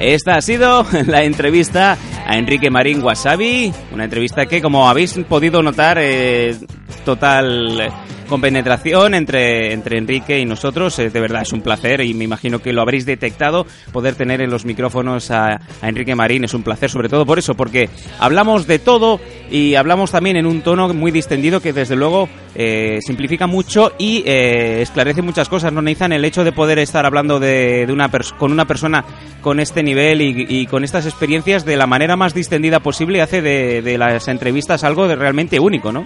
Esta 0.00 0.36
ha 0.36 0.42
sido 0.42 0.86
la 1.06 1.24
entrevista 1.24 1.96
a 2.26 2.36
Enrique 2.36 2.70
Marín 2.70 3.02
Wasabi, 3.02 3.72
una 3.92 4.04
entrevista 4.04 4.46
que, 4.46 4.62
como 4.62 4.88
habéis 4.88 5.14
podido 5.28 5.62
notar, 5.62 5.98
eh, 6.00 6.56
total 7.04 7.92
compenetración 8.28 9.14
entre, 9.14 9.72
entre 9.72 9.98
Enrique 9.98 10.38
y 10.38 10.44
nosotros. 10.44 10.98
Eh, 10.98 11.10
de 11.10 11.20
verdad 11.20 11.42
es 11.42 11.52
un 11.52 11.62
placer 11.62 12.00
y 12.02 12.14
me 12.14 12.24
imagino 12.24 12.60
que 12.60 12.72
lo 12.72 12.82
habréis 12.82 13.06
detectado. 13.06 13.66
Poder 13.92 14.14
tener 14.14 14.40
en 14.40 14.50
los 14.50 14.64
micrófonos 14.64 15.30
a, 15.30 15.60
Enrique 15.82 16.14
Marín 16.14 16.44
es 16.44 16.54
un 16.54 16.62
placer, 16.62 16.90
sobre 16.90 17.08
todo 17.08 17.26
por 17.26 17.38
eso, 17.38 17.54
porque 17.54 17.88
hablamos 18.20 18.66
de 18.66 18.78
todo 18.78 19.20
y 19.50 19.74
hablamos 19.74 20.12
también 20.12 20.36
en 20.36 20.46
un 20.46 20.62
tono 20.62 20.92
muy 20.94 21.10
distendido 21.10 21.60
que 21.60 21.72
desde 21.72 21.96
luego 21.96 22.28
eh, 22.54 22.98
simplifica 23.00 23.46
mucho 23.46 23.92
y 23.98 24.22
eh, 24.26 24.82
esclarece 24.82 25.22
muchas 25.22 25.48
cosas, 25.48 25.72
¿no, 25.72 25.82
Nathan? 25.82 26.12
El 26.12 26.24
hecho 26.24 26.44
de 26.44 26.52
poder 26.52 26.78
estar 26.78 27.06
hablando 27.06 27.40
de, 27.40 27.86
de 27.86 27.92
una 27.92 28.10
con 28.38 28.52
una 28.52 28.66
persona 28.66 29.04
con 29.40 29.60
este 29.60 29.82
nivel 29.82 30.20
y, 30.20 30.46
y 30.48 30.66
con 30.66 30.84
estas 30.84 31.06
experiencias 31.06 31.64
de 31.64 31.76
la 31.76 31.86
manera 31.86 32.16
más 32.16 32.34
distendida 32.34 32.80
posible 32.80 33.22
hace 33.22 33.40
de, 33.40 33.82
de 33.82 33.98
las 33.98 34.28
entrevistas 34.28 34.84
algo 34.84 35.08
de 35.08 35.16
realmente 35.16 35.60
único, 35.60 35.92
¿no? 35.92 36.04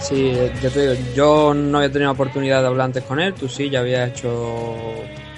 Sí, 0.00 0.32
ya 0.62 0.70
te 0.70 0.80
digo, 0.94 1.10
yo 1.14 1.54
no 1.54 1.78
había 1.78 1.90
tenido 1.90 2.12
oportunidad 2.12 2.60
de 2.60 2.68
hablar 2.68 2.86
antes 2.86 3.02
con 3.04 3.18
él, 3.18 3.34
tú 3.34 3.48
sí, 3.48 3.68
ya 3.70 3.80
había 3.80 4.06
hecho 4.06 4.54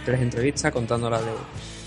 tres 0.05 0.21
entrevistas 0.21 0.73
contando 0.73 1.09
la, 1.09 1.19
de, 1.21 1.31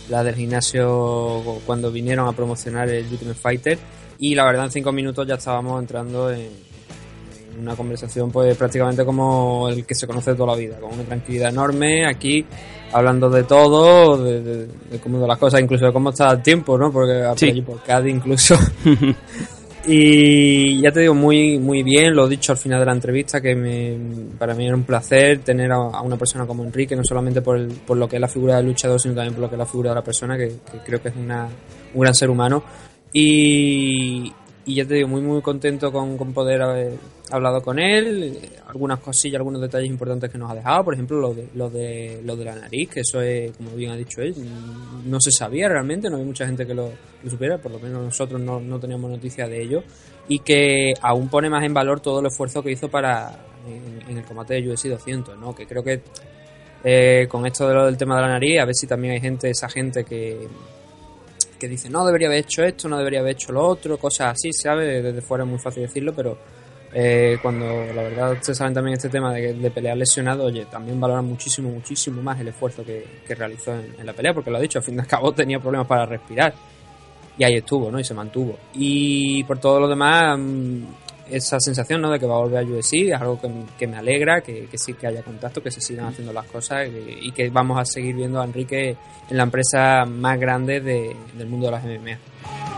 la 0.10 0.24
del 0.24 0.36
gimnasio 0.36 1.42
cuando 1.66 1.92
vinieron 1.92 2.28
a 2.28 2.32
promocionar 2.32 2.90
el 2.90 3.06
Ultimate 3.12 3.38
Fighter 3.40 3.78
y 4.20 4.34
la 4.36 4.46
verdad 4.46 4.66
en 4.66 4.72
cinco 4.72 4.92
minutos 4.92 5.28
ya 5.28 5.36
estábamos 5.36 5.80
entrando 5.80 6.32
en, 6.32 6.40
en 6.42 7.60
una 7.62 7.76
conversación 7.76 8.32
pues 8.32 8.56
prácticamente 8.58 9.06
como 9.06 9.70
el 9.70 9.86
que 9.86 9.94
se 9.94 10.08
conoce 10.08 10.32
de 10.32 10.38
toda 10.38 10.54
la 10.54 10.60
vida, 10.60 10.78
con 10.80 10.94
una 10.94 11.04
tranquilidad 11.04 11.50
enorme 11.50 12.08
aquí 12.08 12.46
hablando 12.94 13.30
de 13.30 13.44
todo, 13.44 14.18
de, 14.24 14.42
de- 14.42 14.68
de 14.68 15.00
cómo 15.04 15.20
de 15.20 15.28
las 15.28 15.38
cosas, 15.38 15.62
incluso 15.62 15.86
de 15.86 15.94
cómo 15.94 16.10
está 16.10 16.32
el 16.32 16.42
tiempo, 16.42 16.78
¿no? 16.80 16.92
Porque 16.92 17.24
por 17.28 17.38
Sí. 17.40 17.50
allí 17.50 17.62
por 17.62 17.82
Cádiz 17.84 18.16
incluso 18.16 18.56
Y 19.88 20.80
ya 20.80 20.92
te 20.92 21.00
digo, 21.00 21.16
muy 21.16 21.58
muy 21.58 21.82
bien, 21.82 22.14
lo 22.16 22.28
he 22.28 22.30
dicho 22.30 22.52
al 22.52 22.58
final 22.60 22.80
de 22.80 22.86
la 22.86 22.92
entrevista, 22.92 23.42
que 23.42 23.56
me, 23.56 23.98
para 24.38 24.54
mí 24.54 24.68
era 24.68 24.76
un 24.76 24.84
placer 24.84 25.40
tener 25.40 25.72
a, 25.72 25.76
a 25.76 26.02
una 26.04 26.18
persona 26.18 26.46
como 26.46 26.64
Enrique, 26.64 26.96
no 26.96 27.04
solamente 27.04 27.42
por, 27.42 27.58
el- 27.58 27.70
por 27.88 27.98
lo 27.98 28.08
que 28.08 28.18
es 28.18 28.22
la 28.22 28.28
figura 28.28 28.58
del 28.58 28.68
luchador, 28.68 29.00
sino 29.02 29.16
también 29.16 29.34
por 29.34 29.42
lo 29.42 29.50
que 29.50 29.56
es 29.56 29.60
la 29.60 29.66
figura 29.66 29.90
de 29.90 29.96
la 29.96 30.04
persona, 30.04 30.38
que, 30.38 30.50
que 30.50 30.78
creo 30.86 31.02
que 31.02 31.10
es 31.10 31.16
una, 31.16 31.48
un 31.96 32.02
gran 32.02 32.14
ser 32.14 32.30
humano. 32.30 32.64
Y, 33.12 34.32
y 34.66 34.76
ya 34.76 34.86
te 34.86 34.96
digo, 34.96 35.08
muy 35.08 35.22
muy 35.22 35.42
contento 35.42 35.92
con, 35.92 36.18
con 36.18 36.34
poder 36.34 36.62
haber 36.62 36.94
hablado 37.32 37.62
con 37.62 37.80
él, 37.80 38.38
algunas 38.68 39.00
cosillas, 39.00 39.40
algunos 39.40 39.62
detalles 39.62 39.90
importantes 39.90 40.30
que 40.30 40.38
nos 40.38 40.52
ha 40.52 40.56
dejado, 40.56 40.84
por 40.84 40.94
ejemplo 40.94 41.20
lo 41.20 41.34
de, 41.34 41.48
lo 41.56 41.70
de, 41.70 42.22
lo 42.24 42.36
de 42.36 42.46
la 42.46 42.56
nariz, 42.56 42.90
que 42.90 43.00
eso 43.02 43.22
es, 43.22 43.56
como 43.58 43.72
bien 43.72 43.92
ha 43.92 43.96
dicho 43.96 44.22
él, 44.22 44.36
no 45.06 45.20
se 45.20 45.32
sabía 45.32 45.70
realmente, 45.70 46.10
no 46.10 46.16
había 46.16 46.28
mucha 46.28 46.46
gente 46.46 46.66
que 46.66 46.74
lo, 46.74 46.90
lo 47.24 47.30
supiera, 47.30 47.58
por 47.58 47.72
lo 47.72 47.80
menos 47.80 48.04
nosotros 48.04 48.40
no, 48.40 48.60
no 48.60 48.80
teníamos 48.80 49.10
noticia 49.10 49.48
de 49.48 49.62
ello, 49.62 49.84
y 50.28 50.40
que 50.40 50.94
aún 51.02 51.30
pone 51.30 51.50
más 51.50 51.64
en 51.64 51.74
valor 51.74 52.00
todo 52.00 52.20
el 52.20 52.28
esfuerzo 52.28 52.62
que 52.62 52.72
hizo 52.72 52.90
para 52.90 53.46
en, 53.68 54.10
en 54.10 54.18
el 54.18 54.24
combate 54.26 54.56
de 54.56 54.70
UFC 54.70 54.86
200, 54.86 55.38
¿no? 55.38 55.56
que 55.56 55.66
creo 55.66 55.84
que 55.84 56.02
eh, 56.84 57.28
con 57.30 57.46
esto 57.46 57.68
de 57.68 57.76
lo 57.76 57.86
del 57.86 57.98
tema 57.98 58.16
de 58.16 58.22
la 58.22 58.28
nariz, 58.28 58.60
a 58.60 58.66
ver 58.66 58.76
si 58.76 58.88
también 58.88 59.14
hay 59.14 59.22
gente, 59.22 59.50
esa 59.50 59.70
gente 59.70 60.04
que 60.04 60.48
que 61.62 61.68
dice 61.68 61.92
no 61.92 62.04
debería 62.04 62.28
haber 62.28 62.40
hecho 62.40 62.64
esto, 62.64 62.90
no 62.90 62.98
debería 62.98 63.20
haber 63.20 63.34
hecho 63.34 63.52
lo 63.54 63.64
otro, 63.64 63.98
cosas 64.00 64.34
así, 64.34 64.52
¿sabes? 64.52 65.04
Desde 65.04 65.22
fuera 65.22 65.44
es 65.44 65.50
muy 65.50 65.60
fácil 65.60 65.84
decirlo, 65.84 66.12
pero 66.16 66.36
eh, 66.92 67.38
cuando 67.40 67.66
la 67.94 68.02
verdad 68.02 68.38
se 68.42 68.56
saben 68.56 68.74
también 68.74 68.96
este 68.96 69.10
tema 69.10 69.32
de, 69.32 69.54
de 69.54 69.70
pelear 69.70 69.96
lesionado, 69.96 70.46
oye, 70.46 70.66
también 70.66 71.00
valoran 71.00 71.26
muchísimo, 71.26 71.70
muchísimo 71.70 72.20
más 72.24 72.40
el 72.40 72.48
esfuerzo 72.48 72.84
que, 72.84 73.22
que 73.28 73.36
realizó 73.36 73.76
en, 73.76 73.94
en 74.00 74.06
la 74.08 74.14
pelea, 74.14 74.34
porque 74.34 74.50
lo 74.50 74.58
ha 74.58 74.60
dicho, 74.60 74.80
al 74.80 74.84
fin 74.84 74.96
y 74.96 75.00
al 75.00 75.08
cabo 75.08 75.32
tenía 75.32 75.60
problemas 75.60 75.88
para 75.88 76.08
respirar. 76.08 76.52
Y 77.38 77.44
ahí 77.44 77.56
estuvo, 77.56 77.92
¿no? 77.92 78.00
Y 78.00 78.04
se 78.04 78.14
mantuvo. 78.14 78.58
Y 78.74 79.44
por 79.44 79.60
todo 79.60 79.80
lo 79.80 79.88
demás, 79.88 80.38
mm, 80.38 80.84
esa 81.30 81.60
sensación, 81.60 82.02
¿no? 82.02 82.10
De 82.12 82.20
que 82.20 82.26
va 82.26 82.36
a 82.36 82.40
volver 82.40 82.60
a 82.60 82.68
UFC 82.68 82.94
es 83.12 83.20
algo 83.22 83.40
que, 83.40 83.50
que 83.80 83.88
me 83.88 83.98
alegra, 83.98 84.42
que, 84.42 84.66
que 84.66 84.78
sí 84.78 84.94
que 84.94 85.08
haya 85.08 85.22
contacto, 85.24 85.62
que 85.62 85.72
se 85.72 85.80
sigan 85.82 86.06
haciendo 86.08 86.34
las 86.34 86.46
cosas 86.48 86.88
y, 86.88 87.28
y 87.28 87.32
que 87.32 87.50
vamos 87.50 87.80
a 87.80 87.86
seguir 87.86 88.16
viendo 88.16 88.42
a 88.42 88.46
Enrique 88.46 88.96
en 89.30 89.38
la 89.38 89.44
empresa 89.44 90.06
más 90.06 90.40
grande 90.40 90.82
de- 90.82 91.16
del 91.38 91.48
mundo 91.48 91.68
de 91.68 91.72
las 91.72 91.84
MMA. 91.84 92.71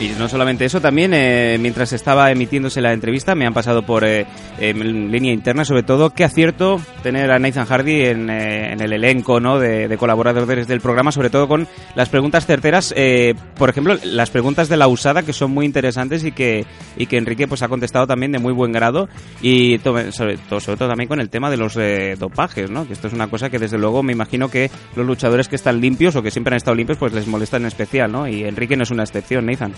Y 0.00 0.08
no 0.18 0.30
solamente 0.30 0.64
eso, 0.64 0.80
también 0.80 1.12
eh, 1.12 1.58
mientras 1.60 1.92
estaba 1.92 2.30
emitiéndose 2.30 2.80
la 2.80 2.94
entrevista 2.94 3.34
me 3.34 3.46
han 3.46 3.52
pasado 3.52 3.82
por 3.82 4.02
eh, 4.02 4.24
en 4.58 5.12
línea 5.12 5.30
interna, 5.30 5.66
sobre 5.66 5.82
todo, 5.82 6.08
qué 6.14 6.24
acierto 6.24 6.80
tener 7.02 7.30
a 7.30 7.38
Nathan 7.38 7.66
Hardy 7.66 8.06
en, 8.06 8.30
eh, 8.30 8.72
el 8.80 8.94
elenco 8.94 9.40
¿no? 9.40 9.58
de, 9.58 9.94
colaboradores 9.98 10.66
del 10.66 10.80
programa, 10.80 11.12
sobre 11.12 11.28
todo 11.28 11.46
con 11.48 11.68
las 11.94 12.08
preguntas 12.08 12.46
certeras, 12.46 12.94
eh, 12.96 13.34
por 13.58 13.68
ejemplo, 13.68 13.94
las 14.04 14.30
preguntas 14.30 14.70
de 14.70 14.78
la 14.78 14.88
usada 14.88 15.22
que 15.22 15.34
son 15.34 15.50
muy 15.50 15.66
interesantes 15.66 16.24
y 16.24 16.32
que, 16.32 16.64
y 16.96 17.04
que 17.04 17.18
Enrique 17.18 17.46
pues 17.46 17.62
ha 17.62 17.68
contestado 17.68 18.06
también 18.06 18.32
de 18.32 18.38
muy 18.38 18.54
buen 18.54 18.72
grado 18.72 19.06
y 19.42 19.78
to- 19.80 20.12
sobre, 20.12 20.38
todo, 20.38 20.60
sobre 20.60 20.78
todo 20.78 20.88
también 20.88 21.08
con 21.08 21.20
el 21.20 21.28
tema 21.28 21.50
de 21.50 21.58
los 21.58 21.76
eh, 21.76 22.16
dopajes, 22.18 22.70
¿no? 22.70 22.86
que 22.86 22.94
esto 22.94 23.08
es 23.08 23.12
una 23.12 23.28
cosa 23.28 23.50
que 23.50 23.58
desde 23.58 23.76
luego 23.76 24.02
me 24.02 24.14
imagino 24.14 24.48
que 24.48 24.70
los 24.96 25.06
luchadores 25.06 25.46
que 25.48 25.56
están 25.56 25.78
limpios 25.78 26.16
o 26.16 26.22
que 26.22 26.30
siempre 26.30 26.54
han 26.54 26.56
estado 26.56 26.74
limpios 26.74 26.96
pues 26.96 27.12
les 27.12 27.26
molesta 27.26 27.58
en 27.58 27.66
especial, 27.66 28.10
¿no? 28.10 28.26
y 28.26 28.44
Enrique 28.44 28.78
no 28.78 28.84
es 28.84 28.90
una 28.90 29.02
excepción, 29.02 29.44
Nathan. 29.44 29.74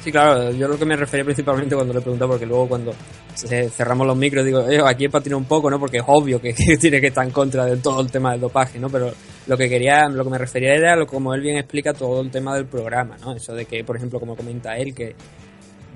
Sí, 0.00 0.12
claro, 0.12 0.50
yo 0.52 0.68
lo 0.68 0.78
que 0.78 0.84
me 0.84 0.96
refería 0.96 1.24
principalmente 1.24 1.74
cuando 1.74 1.92
le 1.92 2.00
preguntaba, 2.00 2.32
porque 2.32 2.46
luego 2.46 2.68
cuando 2.68 2.92
cerramos 3.34 4.06
los 4.06 4.16
micros 4.16 4.44
digo, 4.44 4.60
"Eh, 4.68 4.80
aquí 4.84 5.08
para 5.08 5.22
tirar 5.24 5.36
un 5.36 5.44
poco, 5.44 5.68
¿no? 5.70 5.78
Porque 5.78 5.98
es 5.98 6.04
obvio 6.06 6.40
que, 6.40 6.54
que 6.54 6.76
tiene 6.80 7.00
que 7.00 7.08
estar 7.08 7.24
en 7.24 7.30
contra 7.32 7.64
de 7.66 7.76
todo 7.78 8.00
el 8.00 8.10
tema 8.10 8.32
del 8.32 8.40
dopaje, 8.40 8.78
¿no? 8.78 8.88
Pero 8.88 9.10
lo 9.46 9.56
que 9.56 9.68
quería, 9.68 10.08
lo 10.08 10.24
que 10.24 10.30
me 10.30 10.38
refería 10.38 10.74
era 10.74 10.94
lo 10.96 11.06
como 11.06 11.34
él 11.34 11.40
bien 11.40 11.56
explica 11.58 11.92
todo 11.92 12.20
el 12.20 12.30
tema 12.30 12.54
del 12.54 12.66
programa, 12.66 13.16
¿no? 13.18 13.34
Eso 13.34 13.54
de 13.54 13.64
que, 13.66 13.82
por 13.84 13.96
ejemplo, 13.96 14.20
como 14.20 14.36
comenta 14.36 14.76
él, 14.76 14.94
que 14.94 15.14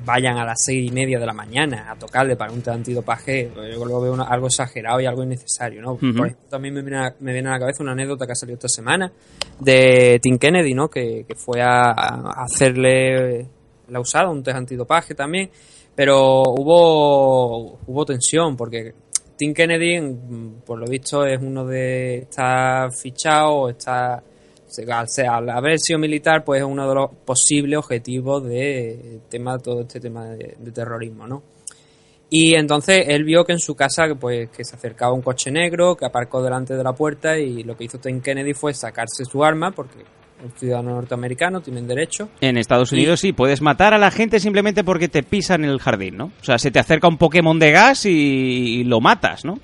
vayan 0.04 0.36
a 0.36 0.44
las 0.44 0.58
seis 0.64 0.90
y 0.90 0.92
media 0.92 1.20
de 1.20 1.26
la 1.26 1.32
mañana 1.32 1.92
a 1.92 1.94
tocarle 1.96 2.34
para 2.34 2.52
un 2.52 2.60
antidopaje, 2.66 3.50
pues 3.54 3.72
yo 3.72 3.84
lo 3.84 4.00
veo 4.00 4.12
una- 4.14 4.24
algo 4.24 4.48
exagerado 4.48 5.00
y 5.00 5.06
algo 5.06 5.22
innecesario, 5.22 5.80
¿no? 5.80 5.94
Por 5.94 6.26
ejemplo, 6.26 6.48
también 6.50 6.74
me 6.74 6.82
viene, 6.82 6.98
a, 6.98 7.14
me 7.20 7.32
viene 7.32 7.48
a 7.48 7.52
la 7.52 7.60
cabeza 7.60 7.84
una 7.84 7.92
anécdota 7.92 8.26
que 8.26 8.32
ha 8.32 8.34
salido 8.34 8.54
esta 8.56 8.68
semana 8.68 9.12
de 9.60 10.18
Tim 10.20 10.38
Kennedy, 10.38 10.74
¿no? 10.74 10.88
Que, 10.88 11.24
que 11.26 11.36
fue 11.36 11.60
a, 11.62 11.92
a 11.92 12.42
hacerle 12.44 13.46
la 13.92 14.00
usada, 14.00 14.28
un 14.30 14.42
test 14.42 14.56
antidopaje 14.56 15.14
también, 15.14 15.50
pero 15.94 16.42
hubo, 16.42 17.78
hubo 17.86 18.04
tensión 18.04 18.56
porque 18.56 18.94
Tim 19.36 19.52
Kennedy, 19.54 20.00
por 20.64 20.78
lo 20.78 20.86
visto, 20.86 21.24
es 21.26 21.40
uno 21.40 21.64
de. 21.66 22.18
está 22.18 22.88
fichado, 22.90 23.68
está. 23.68 24.22
se- 24.66 24.90
Al, 24.90 25.08
ser- 25.08 25.26
al 25.28 25.48
haber 25.50 25.78
sido 25.78 25.98
militar, 25.98 26.44
pues 26.44 26.60
es 26.62 26.66
uno 26.66 26.88
de 26.88 26.94
los 26.94 27.10
posibles 27.24 27.78
objetivos 27.78 28.44
de 28.44 29.20
tema, 29.28 29.58
todo 29.58 29.82
este 29.82 30.00
tema 30.00 30.26
de, 30.30 30.56
de 30.58 30.70
terrorismo, 30.72 31.26
¿no? 31.26 31.42
Y 32.30 32.54
entonces 32.54 33.04
él 33.08 33.24
vio 33.24 33.44
que 33.44 33.52
en 33.52 33.58
su 33.58 33.74
casa 33.74 34.04
pues 34.18 34.48
que 34.48 34.64
se 34.64 34.74
acercaba 34.76 35.12
un 35.12 35.20
coche 35.20 35.50
negro 35.50 35.94
que 35.96 36.06
aparcó 36.06 36.42
delante 36.42 36.74
de 36.74 36.82
la 36.82 36.94
puerta 36.94 37.36
y 37.38 37.62
lo 37.62 37.76
que 37.76 37.84
hizo 37.84 37.98
Tim 37.98 38.22
Kennedy 38.22 38.54
fue 38.54 38.72
sacarse 38.72 39.26
su 39.26 39.44
arma 39.44 39.70
porque 39.72 39.98
un 40.44 40.52
ciudadano 40.58 40.90
norteamericano, 40.96 41.60
tienen 41.60 41.86
derecho. 41.86 42.28
En 42.40 42.56
Estados 42.58 42.92
Unidos 42.92 43.20
sí, 43.20 43.32
puedes 43.32 43.60
matar 43.60 43.94
a 43.94 43.98
la 43.98 44.10
gente 44.10 44.40
simplemente 44.40 44.82
porque 44.84 45.08
te 45.08 45.22
pisan 45.22 45.64
en 45.64 45.70
el 45.70 45.78
jardín, 45.80 46.16
¿no? 46.16 46.26
O 46.40 46.44
sea, 46.44 46.58
se 46.58 46.70
te 46.70 46.78
acerca 46.78 47.08
un 47.08 47.16
Pokémon 47.18 47.58
de 47.58 47.70
gas 47.70 48.06
y, 48.06 48.10
y 48.10 48.84
lo 48.84 49.00
matas, 49.00 49.44
¿no? 49.44 49.58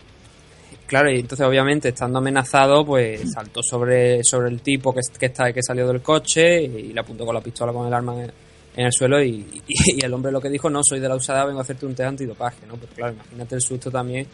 Claro, 0.87 1.11
y 1.11 1.19
entonces 1.21 1.47
obviamente 1.47 1.89
estando 1.91 2.19
amenazado, 2.19 2.85
pues 2.87 3.33
saltó 3.33 3.63
sobre, 3.63 4.25
sobre 4.25 4.49
el 4.49 4.63
tipo 4.63 4.95
que, 4.95 5.01
que 5.19 5.27
está 5.27 5.53
que 5.53 5.63
salió 5.63 5.87
del 5.87 6.01
coche 6.01 6.63
y 6.63 6.93
le 6.95 7.01
apuntó 7.01 7.27
con 7.27 7.35
la 7.35 7.43
pistola 7.43 7.73
con 7.75 7.87
el 7.87 7.93
arma 7.93 8.15
en, 8.25 8.31
en 8.77 8.87
el 8.87 8.93
suelo 8.93 9.23
y, 9.23 9.29
y- 9.29 9.63
y 10.01 10.05
el 10.05 10.15
hombre 10.15 10.33
lo 10.33 10.41
que 10.41 10.49
dijo, 10.49 10.71
no, 10.71 10.81
soy 10.83 10.99
de 11.01 11.09
la 11.09 11.17
usada, 11.17 11.45
vengo 11.45 11.59
a 11.59 11.63
hacerte 11.63 11.85
un 11.85 11.95
test 11.95 12.09
antidopaje, 12.09 12.67
¿no? 12.67 12.77
Pues 12.77 12.91
claro, 12.95 13.13
imagínate 13.13 13.57
el 13.57 13.61
susto 13.61 13.91
también 13.91 14.27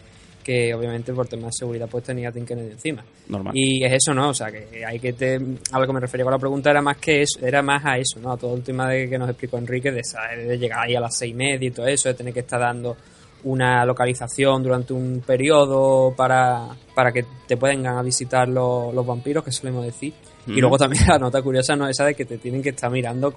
que 0.44 0.72
obviamente 0.74 1.12
por 1.12 1.26
temas 1.26 1.46
de 1.46 1.52
seguridad 1.58 1.88
pues 1.90 2.04
tenía 2.04 2.30
Tim 2.30 2.44
Kennedy 2.44 2.72
encima. 2.72 3.02
Normal. 3.28 3.52
Y 3.56 3.82
es 3.84 3.92
eso, 3.94 4.14
¿no? 4.14 4.28
O 4.28 4.34
sea, 4.34 4.52
que 4.52 4.84
hay 4.84 5.00
que 5.00 5.14
te, 5.14 5.40
a 5.72 5.80
lo 5.80 5.86
que 5.86 5.92
me 5.92 6.00
refería 6.00 6.24
con 6.24 6.32
la 6.34 6.38
pregunta 6.38 6.70
era 6.70 6.82
más 6.82 6.98
que 6.98 7.22
eso, 7.22 7.44
era 7.44 7.62
más 7.62 7.84
a 7.84 7.96
eso, 7.98 8.20
¿no? 8.20 8.32
A 8.32 8.36
todo 8.36 8.54
el 8.54 8.62
tema 8.62 8.88
de 8.90 9.08
que 9.08 9.18
nos 9.18 9.28
explicó 9.28 9.56
Enrique 9.58 9.90
de, 9.90 10.00
esa- 10.00 10.28
de 10.36 10.56
llegar 10.58 10.80
ahí 10.86 10.94
a 10.94 11.00
las 11.00 11.16
seis 11.16 11.32
y 11.32 11.34
media 11.34 11.66
y 11.66 11.70
todo 11.72 11.86
eso, 11.88 12.08
de 12.10 12.14
tener 12.14 12.32
que 12.34 12.40
estar 12.40 12.60
dando 12.60 12.96
una 13.44 13.84
localización 13.84 14.62
durante 14.62 14.92
un 14.92 15.22
periodo 15.26 16.14
para, 16.16 16.68
para 16.94 17.12
que 17.12 17.24
te 17.46 17.56
puedan 17.56 17.86
a 17.86 18.00
visitar 18.02 18.48
los, 18.48 18.94
los 18.94 19.04
vampiros, 19.06 19.44
que 19.44 19.52
solemos 19.52 19.84
decir. 19.84 20.12
Ujú. 20.46 20.52
Y 20.52 20.60
luego 20.60 20.78
también 20.78 21.04
la 21.08 21.18
nota 21.18 21.42
curiosa 21.42 21.74
no 21.76 21.88
esa 21.88 22.04
de 22.06 22.14
que 22.14 22.24
te 22.24 22.38
tienen 22.38 22.62
que 22.62 22.70
estar 22.70 22.90
mirando 22.90 23.32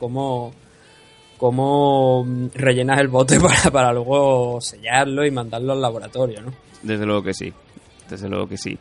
cómo 1.37 2.23
mm, 2.25 2.47
rellenas 2.55 2.99
el 2.99 3.07
bote 3.09 3.39
para, 3.39 3.71
para 3.71 3.93
luego 3.93 4.59
sellarlo 4.61 5.25
y 5.25 5.31
mandarlo 5.31 5.73
al 5.73 5.81
laboratorio, 5.81 6.41
¿no? 6.41 6.53
Desde 6.88 7.05
luego 7.05 7.21
que 7.21 7.33
sí. 7.33 7.53
Desde 8.09 8.29
luego 8.29 8.47
que 8.47 8.57
sí. 8.57 8.77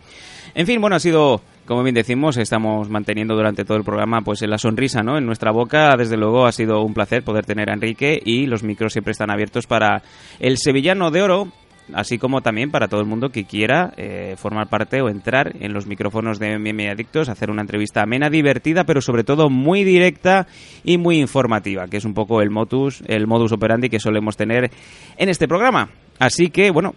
En 0.54 0.66
fin, 0.66 0.80
bueno, 0.80 0.96
ha 0.96 1.00
sido, 1.00 1.40
como 1.66 1.82
bien 1.82 1.94
decimos, 1.94 2.36
estamos 2.36 2.88
manteniendo 2.88 3.34
durante 3.34 3.64
todo 3.64 3.76
el 3.76 3.84
programa 3.84 4.20
pues 4.22 4.40
la 4.42 4.57
sonrisa, 4.57 5.02
¿no? 5.02 5.18
En 5.18 5.26
nuestra 5.26 5.50
boca, 5.50 5.96
desde 5.98 6.16
luego, 6.16 6.46
ha 6.46 6.52
sido 6.52 6.82
un 6.82 6.94
placer 6.94 7.24
poder 7.24 7.44
tener 7.44 7.68
a 7.68 7.74
Enrique 7.74 8.20
y 8.24 8.46
los 8.46 8.62
micros 8.62 8.92
siempre 8.92 9.11
están 9.11 9.30
abiertos 9.30 9.66
para 9.66 10.02
el 10.38 10.59
sevillano 10.59 11.11
de 11.11 11.22
oro, 11.22 11.48
así 11.92 12.18
como 12.18 12.40
también 12.40 12.70
para 12.70 12.86
todo 12.86 13.00
el 13.00 13.07
mundo 13.07 13.30
que 13.30 13.44
quiera 13.44 13.92
eh, 13.96 14.34
formar 14.36 14.68
parte 14.68 15.02
o 15.02 15.09
entrar 15.09 15.54
en 15.61 15.72
los 15.72 15.86
micrófonos 15.86 16.38
de 16.38 16.57
MM 16.57 16.88
Adictos, 16.88 17.28
hacer 17.28 17.50
una 17.50 17.62
entrevista 17.62 18.02
amena, 18.02 18.30
divertida, 18.30 18.84
pero 18.84 19.00
sobre 19.00 19.24
todo 19.24 19.50
muy 19.50 19.82
directa 19.82 20.46
y 20.84 20.98
muy 20.98 21.18
informativa, 21.18 21.86
que 21.88 21.96
es 21.96 22.04
un 22.04 22.14
poco 22.14 22.40
el 22.42 22.50
modus, 22.50 23.02
el 23.09 23.26
modus 23.26 23.52
operandi 23.52 23.88
que 23.88 23.98
solemos 23.98 24.36
tener 24.36 24.70
en 25.16 25.28
este 25.28 25.48
programa. 25.48 25.90
Así 26.18 26.48
que, 26.48 26.70
bueno, 26.70 26.94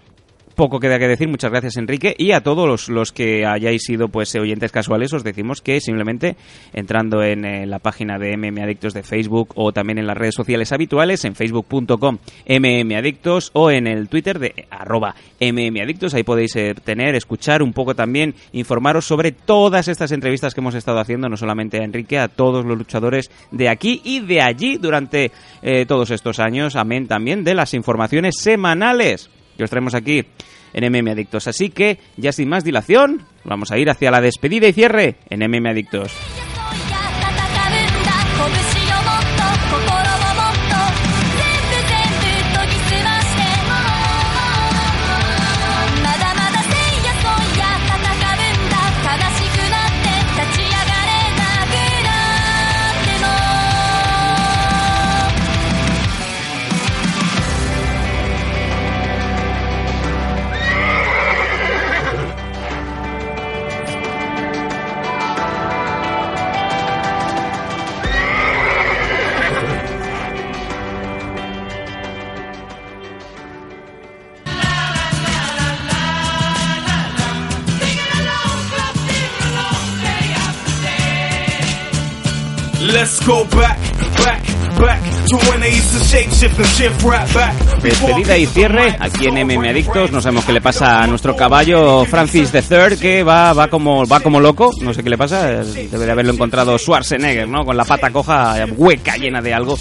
poco 0.60 0.82
queda 0.82 1.00
que 1.00 1.08
decir, 1.08 1.30
muchas 1.30 1.52
gracias 1.52 1.78
Enrique. 1.78 2.14
Y 2.18 2.34
a 2.34 2.42
todos 2.42 2.68
los, 2.68 2.90
los 2.90 3.14
que 3.14 3.46
hayáis 3.46 3.82
sido 3.84 4.10
pues 4.10 4.36
oyentes 4.36 4.74
casuales 4.74 5.14
os 5.14 5.24
decimos 5.24 5.62
que 5.62 5.80
simplemente 5.80 6.36
entrando 6.74 7.24
en 7.24 7.46
eh, 7.46 7.66
la 7.66 7.80
página 7.80 8.20
de 8.20 8.36
MM 8.36 8.62
Adictos 8.62 8.94
de 8.94 9.02
Facebook 9.02 9.54
o 9.56 9.72
también 9.72 10.00
en 10.00 10.06
las 10.06 10.18
redes 10.18 10.36
sociales 10.36 10.74
habituales 10.74 11.24
en 11.24 11.34
facebook.com 11.34 12.18
mmadictos 12.46 13.52
o 13.54 13.72
en 13.72 13.88
el 13.88 14.10
Twitter 14.10 14.38
de 14.38 14.68
arroba 14.70 15.16
mmadictos, 15.40 16.14
ahí 16.14 16.24
podéis 16.24 16.54
eh, 16.58 16.76
tener, 16.84 17.16
escuchar 17.16 17.64
un 17.64 17.72
poco 17.72 17.96
también, 17.96 18.36
informaros 18.52 19.06
sobre 19.06 19.32
todas 19.32 19.88
estas 19.88 20.12
entrevistas 20.12 20.54
que 20.54 20.60
hemos 20.60 20.76
estado 20.76 21.00
haciendo, 21.00 21.30
no 21.30 21.38
solamente 21.38 21.80
a 21.80 21.86
Enrique, 21.86 22.20
a 22.20 22.28
todos 22.28 22.66
los 22.66 22.78
luchadores 22.78 23.32
de 23.52 23.70
aquí 23.70 24.02
y 24.04 24.20
de 24.20 24.42
allí 24.42 24.76
durante 24.76 25.32
eh, 25.62 25.86
todos 25.86 26.12
estos 26.12 26.38
años, 26.40 26.76
amén 26.76 27.08
también 27.08 27.46
de 27.46 27.56
las 27.56 27.74
informaciones 27.74 28.36
semanales 28.38 29.30
que 29.60 29.66
os 29.66 29.70
traemos 29.70 29.94
aquí 29.94 30.24
en 30.72 30.90
MM 30.90 31.12
Adictos. 31.12 31.46
Así 31.48 31.70
que, 31.70 32.00
ya 32.16 32.32
sin 32.32 32.48
más 32.48 32.64
dilación, 32.64 33.28
vamos 33.44 33.72
a 33.72 33.78
ir 33.78 33.90
hacia 33.90 34.10
la 34.10 34.22
despedida 34.22 34.70
y 34.70 34.74
cierre 34.74 35.18
en 35.30 35.42
MM 35.42 35.68
Adictos. 35.68 36.14
Despedida 87.82 88.38
y 88.38 88.46
cierre 88.46 88.98
aquí 89.00 89.28
en 89.28 89.48
MM 89.48 89.70
Adictos. 89.70 90.12
No 90.12 90.22
sabemos 90.22 90.44
qué 90.44 90.52
le 90.52 90.60
pasa 90.60 91.02
a 91.02 91.08
nuestro 91.08 91.34
caballo 91.34 92.04
Francis 92.04 92.54
III, 92.54 92.98
que 92.98 93.24
va, 93.24 93.54
va, 93.54 93.70
como, 93.70 94.06
va 94.06 94.20
como 94.20 94.42
loco. 94.42 94.72
No 94.82 94.94
sé 94.94 95.02
qué 95.02 95.10
le 95.10 95.18
pasa. 95.18 95.64
Debe 95.64 96.06
de 96.06 96.12
haberlo 96.12 96.34
encontrado 96.34 96.78
Schwarzenegger, 96.78 97.48
¿no? 97.48 97.64
Con 97.64 97.78
la 97.78 97.86
pata 97.86 98.12
coja 98.12 98.66
hueca, 98.76 99.16
llena 99.16 99.42
de 99.42 99.54
algo. 99.54 99.78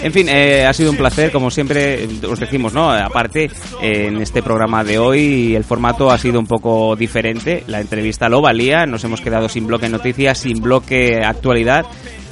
En 0.00 0.12
fin, 0.12 0.28
eh, 0.28 0.66
ha 0.66 0.72
sido 0.72 0.90
un 0.90 0.96
placer, 0.96 1.32
como 1.32 1.50
siempre 1.50 2.06
os 2.28 2.38
decimos, 2.38 2.72
¿no? 2.72 2.90
Aparte, 2.90 3.50
eh, 3.80 4.06
en 4.08 4.20
este 4.20 4.42
programa 4.42 4.84
de 4.84 4.98
hoy 4.98 5.54
el 5.54 5.64
formato 5.64 6.10
ha 6.10 6.18
sido 6.18 6.38
un 6.38 6.46
poco 6.46 6.96
diferente. 6.96 7.64
La 7.66 7.80
entrevista 7.80 8.28
lo 8.28 8.42
valía, 8.42 8.84
nos 8.86 9.04
hemos 9.04 9.20
quedado 9.20 9.48
sin 9.48 9.66
bloque 9.66 9.88
noticias, 9.88 10.38
sin 10.38 10.60
bloque 10.60 11.22
actualidad, 11.24 11.86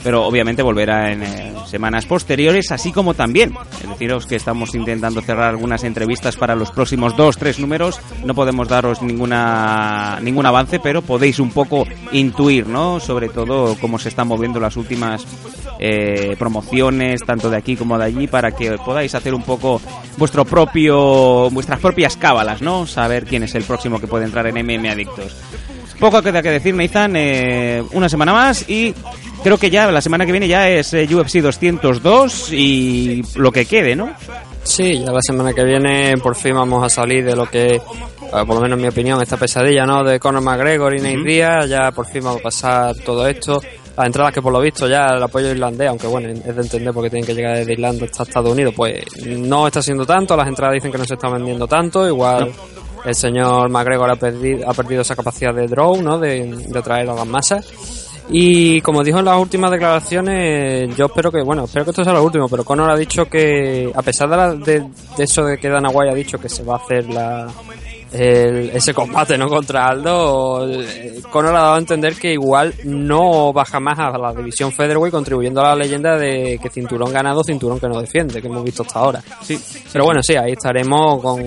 pero 0.05 0.26
obviamente 0.26 0.62
volverá 0.62 1.11
en 1.11 1.22
eh, 1.22 1.55
semanas 1.66 2.05
posteriores, 2.05 2.70
así 2.70 2.92
como 2.92 3.14
también. 3.14 3.55
Deciros 3.88 4.26
que 4.26 4.36
estamos 4.36 4.74
intentando 4.74 5.22
cerrar 5.22 5.48
algunas 5.48 5.82
entrevistas 5.82 6.36
para 6.36 6.55
los 6.55 6.70
próximos 6.70 7.16
dos, 7.16 7.38
tres 7.38 7.59
números. 7.59 7.98
No 8.22 8.34
podemos 8.34 8.68
daros 8.68 9.00
ninguna 9.00 10.18
ningún 10.20 10.44
avance, 10.44 10.78
pero 10.78 11.00
podéis 11.00 11.38
un 11.38 11.50
poco 11.50 11.86
intuir, 12.12 12.66
¿no? 12.68 13.00
Sobre 13.00 13.30
todo 13.30 13.76
cómo 13.80 13.98
se 13.98 14.11
están 14.11 14.28
moviendo 14.28 14.61
las 14.61 14.76
últimas 14.76 15.26
eh, 15.78 16.36
promociones, 16.38 17.22
tanto 17.22 17.48
de 17.48 17.57
aquí 17.57 17.74
como 17.74 17.96
de 17.98 18.05
allí, 18.05 18.26
para 18.26 18.52
que 18.52 18.76
podáis 18.76 19.14
hacer 19.14 19.34
un 19.34 19.42
poco 19.42 19.80
vuestro 20.18 20.44
propio, 20.44 21.48
vuestras 21.50 21.80
propias 21.80 22.16
cábalas, 22.18 22.61
¿no? 22.61 22.86
Saber 22.86 23.24
quién 23.24 23.42
es 23.42 23.55
el 23.55 23.64
próximo 23.64 23.98
que 23.98 24.07
puede 24.07 24.26
entrar 24.26 24.46
en 24.46 24.55
MM 24.55 24.86
Adictos. 24.90 25.34
Poco 25.99 26.22
queda 26.22 26.42
que 26.42 26.51
decir, 26.51 26.74
Nathan. 26.74 27.14
eh, 27.16 27.82
una 27.92 28.09
semana 28.09 28.32
más 28.32 28.68
y 28.68 28.95
creo 29.42 29.59
que 29.59 29.70
ya 29.70 29.90
la 29.90 30.01
semana 30.01 30.26
que 30.26 30.32
viene 30.32 30.49
ya 30.49 30.68
es 30.68 30.92
eh, 30.95 31.09
UFC 31.12 31.36
202 31.40 32.53
y 32.53 33.22
lo 33.36 33.53
que 33.53 33.64
quede, 33.66 33.95
¿no? 33.97 34.12
Sí, 34.62 35.01
ya 35.05 35.12
la 35.12 35.20
semana 35.22 35.53
que 35.53 35.62
viene 35.64 36.16
por 36.18 36.34
fin 36.34 36.55
vamos 36.55 36.82
a 36.84 36.88
salir 36.88 37.24
de 37.24 37.36
lo 37.36 37.47
que, 37.49 37.76
eh, 37.76 37.80
por 38.30 38.49
lo 38.49 38.61
menos 38.61 38.76
en 38.78 38.82
mi 38.82 38.88
opinión, 38.88 39.20
esta 39.22 39.36
pesadilla, 39.36 39.84
¿no? 39.86 40.03
De 40.03 40.18
Conor 40.18 40.42
McGregor 40.42 40.95
y 40.97 41.01
Nate. 41.01 41.22
Diaz, 41.24 41.68
ya 41.68 41.92
por 41.92 42.07
fin 42.07 42.24
vamos 42.24 42.40
a 42.40 42.42
pasar 42.45 42.97
todo 42.97 43.26
esto. 43.26 43.61
Las 43.97 44.07
entradas 44.07 44.32
que 44.34 44.42
por 44.42 44.53
lo 44.53 44.61
visto 44.61 44.88
ya 44.88 45.07
el 45.07 45.22
apoyo 45.22 45.51
irlandés, 45.51 45.88
aunque 45.88 46.07
bueno, 46.09 46.28
es 46.28 46.57
de 46.57 46.62
entender 46.62 46.92
porque 46.92 47.11
tienen 47.11 47.24
que 47.26 47.34
llegar 47.34 47.57
desde 47.59 47.74
Irlanda 47.74 48.07
hasta 48.07 48.24
Estados 48.24 48.51
Unidos, 48.51 48.74
pues 48.76 49.05
no 49.24 49.66
está 49.68 49.80
siendo 49.82 50.05
tanto, 50.05 50.36
las 50.36 50.49
entradas 50.49 50.74
dicen 50.74 50.90
que 50.90 50.99
no 50.99 51.05
se 51.05 51.14
están 51.14 51.32
vendiendo 51.34 51.68
tanto, 51.68 52.07
igual 52.09 52.51
el 53.05 53.14
señor 53.14 53.68
McGregor 53.68 54.11
ha 54.11 54.16
perdido, 54.16 54.68
ha 54.68 54.74
perdido 54.74 55.03
esa 55.03 55.14
capacidad 55.14 55.55
de 55.55 55.68
draw, 55.68 56.03
¿no? 56.03 56.18
De, 56.18 56.45
de 56.68 56.78
atraer 56.78 57.09
a 57.11 57.14
las 57.14 57.26
masas. 57.26 58.11
Y 58.30 58.80
como 58.80 59.05
dijo 59.05 59.18
en 59.18 59.26
las 59.26 59.38
últimas 59.38 59.70
declaraciones, 59.70 60.97
yo 60.97 61.07
espero 61.07 61.30
que, 61.30 61.42
bueno, 61.42 61.64
espero 61.64 61.84
que 61.84 61.90
esto 61.90 62.03
sea 62.03 62.14
lo 62.14 62.24
último, 62.24 62.49
pero 62.49 62.64
Conor 62.64 62.90
ha 62.90 62.97
dicho 62.97 63.26
que, 63.26 63.92
a 63.95 64.03
pesar 64.03 64.30
de, 64.30 64.36
la- 64.36 64.55
de, 64.55 64.80
de 65.16 65.24
eso 65.24 65.45
de 65.45 65.59
que 65.59 65.68
Dana 65.68 65.90
White 65.90 66.11
ha 66.11 66.14
dicho 66.14 66.38
que 66.38 66.49
se 66.49 66.62
va 66.64 66.74
a 66.74 66.78
hacer 66.78 67.07
la, 67.12 67.47
el- 68.15 68.71
ese 68.71 68.95
combate 68.95 69.37
no 69.37 69.49
contra 69.49 69.89
Aldo, 69.89 70.69
eh, 70.71 71.21
Conor 71.31 71.57
ha 71.57 71.61
dado 71.62 71.75
a 71.75 71.79
entender 71.79 72.15
que 72.15 72.33
igual 72.33 72.73
no 72.85 73.53
baja 73.53 73.81
más 73.81 73.99
a 73.99 74.17
la 74.17 74.33
división 74.33 74.71
featherweight 74.73 75.12
contribuyendo 75.12 75.61
a 75.61 75.71
la 75.71 75.77
leyenda 75.77 76.17
de 76.17 76.59
que 76.62 76.71
cinturón 76.71 77.12
ganado, 77.12 77.43
cinturón 77.43 77.81
que 77.81 77.89
no 77.89 78.01
defiende, 78.01 78.41
que 78.41 78.47
hemos 78.49 78.62
visto 78.65 78.83
hasta 78.83 79.01
ahora. 79.01 79.23
Sí. 79.43 79.59
Pero 79.93 80.05
bueno, 80.05 80.23
sí, 80.23 80.37
ahí 80.37 80.53
estaremos 80.53 81.21
con 81.21 81.43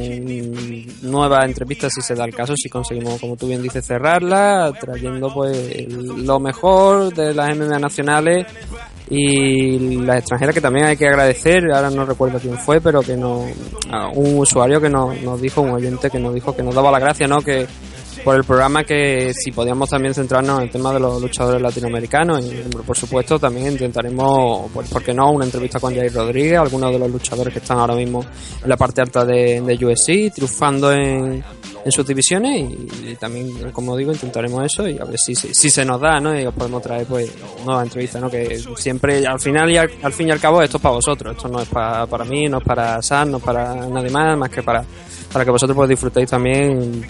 nuevas 1.04 1.46
entrevistas 1.46 1.94
si 1.94 2.02
se 2.02 2.16
da 2.16 2.26
el 2.26 2.36
caso, 2.36 2.54
si 2.56 2.70
conseguimos, 2.70 3.20
como 3.20 3.36
tú 3.38 3.48
bien 3.48 3.62
dices, 3.62 3.86
cerrarla, 3.86 4.74
trayendo 4.80 5.34
pues 5.34 5.88
lo 5.90 6.40
mejor 6.40 7.14
de 7.14 7.34
las 7.34 7.56
MMA 7.56 7.80
nacionales 7.80 8.46
y 9.10 9.98
las 9.98 10.18
extranjeras 10.18 10.54
que 10.54 10.62
también 10.62 10.86
hay 10.86 10.98
que 10.98 11.08
agradecer, 11.08 11.64
ahora 11.72 11.90
no 11.90 12.06
recuerdo 12.06 12.40
quién 12.40 12.58
fue, 12.58 12.82
pero 12.82 13.02
que 13.02 13.16
no, 13.16 13.46
un 14.14 14.40
usuario 14.40 14.82
que 14.82 14.90
nos, 14.90 15.22
nos 15.22 15.42
dijo, 15.42 15.62
un 15.62 15.72
oyente 15.72 16.10
que 16.10 16.20
nos 16.20 16.34
dijo 16.34 16.56
que 16.56 16.64
nos 16.64 16.76
daba 16.76 16.92
la 16.92 17.00
gracia, 17.00 17.28
¿no? 17.28 17.42
Que 17.42 17.68
por 18.24 18.36
el 18.36 18.44
programa 18.44 18.84
que 18.84 19.34
si 19.34 19.52
podíamos 19.52 19.90
también 19.90 20.14
centrarnos 20.14 20.58
en 20.58 20.64
el 20.66 20.70
tema 20.70 20.94
de 20.94 21.00
los 21.00 21.22
luchadores 21.22 21.62
latinoamericanos 21.62 22.44
y 22.44 22.64
por 22.86 22.98
supuesto 22.98 23.40
también 23.40 23.72
intentaremos, 23.72 24.70
pues 24.74 24.90
por 24.90 25.04
qué 25.04 25.14
no, 25.14 25.32
una 25.32 25.46
entrevista 25.46 25.80
con 25.80 25.96
Jair 25.96 26.14
Rodríguez, 26.14 26.60
algunos 26.60 26.92
de 26.92 27.00
los 27.00 27.10
luchadores 27.10 27.54
que 27.54 27.60
están 27.60 27.80
ahora 27.80 27.96
mismo 27.96 28.26
en 28.62 28.70
la 28.70 28.76
parte 28.76 29.02
alta 29.02 29.24
de, 29.24 29.62
de 29.62 29.86
USC, 29.86 30.34
triunfando 30.34 30.92
en, 30.92 31.44
en 31.88 31.92
sus 31.94 32.06
divisiones 32.06 32.70
y, 33.02 33.16
también, 33.16 33.72
como 33.72 33.96
digo, 33.96 34.12
intentaremos 34.12 34.66
eso 34.66 34.86
y 34.90 35.00
a 35.00 35.06
ver 35.06 35.18
si, 35.18 35.34
si, 35.34 35.54
si 35.54 35.70
se 35.70 35.86
nos 35.86 36.02
da, 36.02 36.20
¿no? 36.20 36.38
Y 36.38 36.46
os 36.46 36.54
podemos 36.54 36.82
traer 36.82 37.08
pues 37.08 37.32
nuevas 37.66 37.86
entrevistas, 37.86 38.22
¿no? 38.22 38.30
Que 38.30 38.62
siempre, 38.76 39.26
al 39.26 39.40
final 39.40 39.72
y 39.72 39.78
al, 39.78 39.90
fin 40.12 40.28
y 40.28 40.32
al 40.32 40.40
cabo, 40.42 40.62
esto 40.62 40.78
es 40.78 40.84
para 40.84 40.96
vosotros, 40.96 41.38
esto 41.38 41.48
no 41.48 41.62
es 41.62 41.70
para, 41.70 42.06
para 42.06 42.26
mí, 42.26 42.50
no 42.50 42.58
es 42.58 42.64
para 42.66 43.02
Sam, 43.02 43.32
no 43.32 43.38
es 43.38 43.44
para 43.44 43.74
nadie 43.88 44.10
más, 44.10 44.38
más 44.38 44.50
que 44.50 44.62
para, 44.62 44.84
para 45.32 45.46
que 45.46 45.52
vosotros 45.52 45.78
pues 45.78 45.88
disfrutéis 45.88 46.30
también 46.30 47.06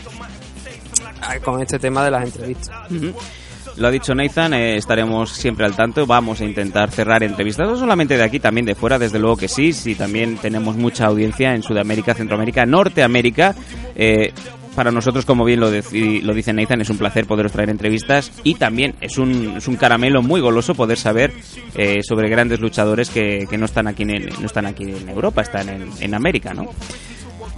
con 1.43 1.59
este 1.59 1.79
tema 1.79 2.05
de 2.05 2.11
las 2.11 2.23
entrevistas. 2.25 2.75
Lo 3.77 3.87
ha 3.87 3.91
dicho 3.91 4.15
Nathan, 4.15 4.55
eh, 4.55 4.75
estaremos 4.77 5.31
siempre 5.31 5.63
al 5.63 5.75
tanto. 5.75 6.07
Vamos 6.07 6.41
a 6.41 6.45
intentar 6.45 6.89
cerrar 6.89 7.21
entrevistas, 7.21 7.67
no 7.67 7.77
solamente 7.77 8.17
de 8.17 8.23
aquí, 8.23 8.39
también 8.39 8.65
de 8.65 8.73
fuera, 8.73 8.97
desde 8.97 9.19
luego 9.19 9.37
que 9.37 9.47
sí. 9.47 9.71
Sí, 9.71 9.93
también 9.93 10.37
tenemos 10.37 10.75
mucha 10.75 11.05
audiencia 11.05 11.53
en 11.53 11.61
Sudamérica, 11.61 12.15
Centroamérica, 12.15 12.65
Norteamérica. 12.65 13.53
Eh, 13.95 14.33
para 14.77 14.91
nosotros, 14.91 15.25
como 15.25 15.43
bien 15.43 15.59
lo, 15.59 15.71
lo 15.71 16.33
dice 16.35 16.53
Nathan, 16.53 16.81
es 16.81 16.91
un 16.91 16.99
placer 16.99 17.25
poderos 17.25 17.51
traer 17.51 17.71
entrevistas 17.71 18.31
y 18.43 18.53
también 18.53 18.93
es 19.01 19.17
un, 19.17 19.57
es 19.57 19.67
un 19.67 19.75
caramelo 19.75 20.21
muy 20.21 20.39
goloso 20.39 20.75
poder 20.75 20.99
saber 20.99 21.33
eh, 21.73 22.03
sobre 22.03 22.29
grandes 22.29 22.59
luchadores 22.59 23.09
que, 23.09 23.47
que 23.49 23.57
no 23.57 23.65
están 23.65 23.87
aquí 23.87 24.03
en, 24.03 24.29
no 24.39 24.45
están 24.45 24.67
aquí 24.67 24.83
en 24.83 25.09
Europa, 25.09 25.41
están 25.41 25.67
en, 25.69 25.89
en 25.99 26.13
América, 26.13 26.53
¿no? 26.53 26.67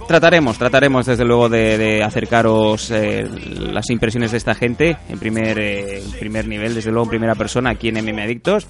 Trataremos, 0.08 0.56
trataremos 0.56 1.04
desde 1.04 1.26
luego 1.26 1.50
de, 1.50 2.02
acercaros 2.02 2.90
eh, 2.90 3.28
las 3.70 3.90
impresiones 3.90 4.30
de 4.30 4.38
esta 4.38 4.54
gente 4.54 4.96
en 5.10 5.18
primer, 5.18 5.58
eh, 5.60 6.02
primer 6.18 6.48
nivel, 6.48 6.74
desde 6.74 6.90
luego 6.90 7.04
en 7.04 7.10
primera 7.10 7.34
persona 7.34 7.68
aquí 7.68 7.88
en 7.88 8.02
MM 8.02 8.18
Adictos. 8.18 8.66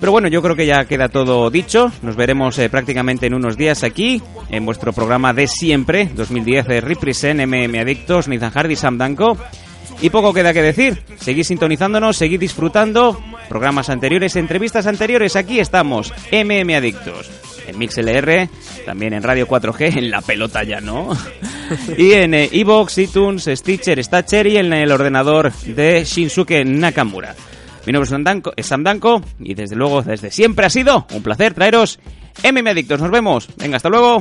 Pero 0.00 0.12
bueno, 0.12 0.28
yo 0.28 0.40
creo 0.40 0.56
que 0.56 0.64
ya 0.64 0.86
queda 0.86 1.10
todo 1.10 1.50
dicho. 1.50 1.92
Nos 2.00 2.16
veremos 2.16 2.58
eh, 2.58 2.70
prácticamente 2.70 3.26
en 3.26 3.34
unos 3.34 3.58
días 3.58 3.84
aquí, 3.84 4.22
en 4.48 4.64
vuestro 4.64 4.94
programa 4.94 5.34
de 5.34 5.46
siempre, 5.46 6.08
2010 6.14 6.66
de 6.66 6.80
Represent 6.80 7.40
MM 7.40 7.78
Adictos, 7.78 8.26
Nathan 8.26 8.50
Hardy, 8.50 8.76
Sam 8.76 8.96
Danko. 8.96 9.36
Y 10.00 10.08
poco 10.08 10.32
queda 10.32 10.54
que 10.54 10.62
decir. 10.62 11.02
Seguid 11.20 11.44
sintonizándonos, 11.44 12.16
seguid 12.16 12.40
disfrutando. 12.40 13.20
Programas 13.50 13.90
anteriores, 13.90 14.36
entrevistas 14.36 14.86
anteriores, 14.86 15.36
aquí 15.36 15.60
estamos, 15.60 16.14
MM 16.32 16.74
Adictos. 16.74 17.30
En 17.66 17.78
MixLR, 17.78 18.48
también 18.86 19.12
en 19.12 19.22
Radio 19.22 19.46
4G, 19.46 19.98
en 19.98 20.10
la 20.10 20.22
pelota 20.22 20.62
ya 20.64 20.80
no. 20.80 21.10
y 21.98 22.12
en 22.12 22.32
eh, 22.32 22.48
Evox, 22.50 22.96
iTunes, 22.98 23.50
Stitcher, 23.52 24.02
Statcher 24.02 24.46
y 24.46 24.56
en 24.56 24.72
el 24.72 24.90
ordenador 24.90 25.52
de 25.52 26.04
Shinsuke 26.04 26.64
Nakamura. 26.64 27.34
Mi 27.86 27.92
nombre 27.92 28.04
es 28.56 28.66
Sam 28.66 28.84
Danko 28.84 29.22
y 29.38 29.54
desde 29.54 29.76
luego, 29.76 30.02
desde 30.02 30.30
siempre 30.30 30.66
ha 30.66 30.70
sido 30.70 31.06
un 31.14 31.22
placer 31.22 31.54
traeros 31.54 31.98
MM 32.44 32.68
Adictos. 32.68 33.00
Nos 33.00 33.10
vemos. 33.10 33.48
Venga, 33.56 33.76
hasta 33.76 33.88
luego. 33.88 34.20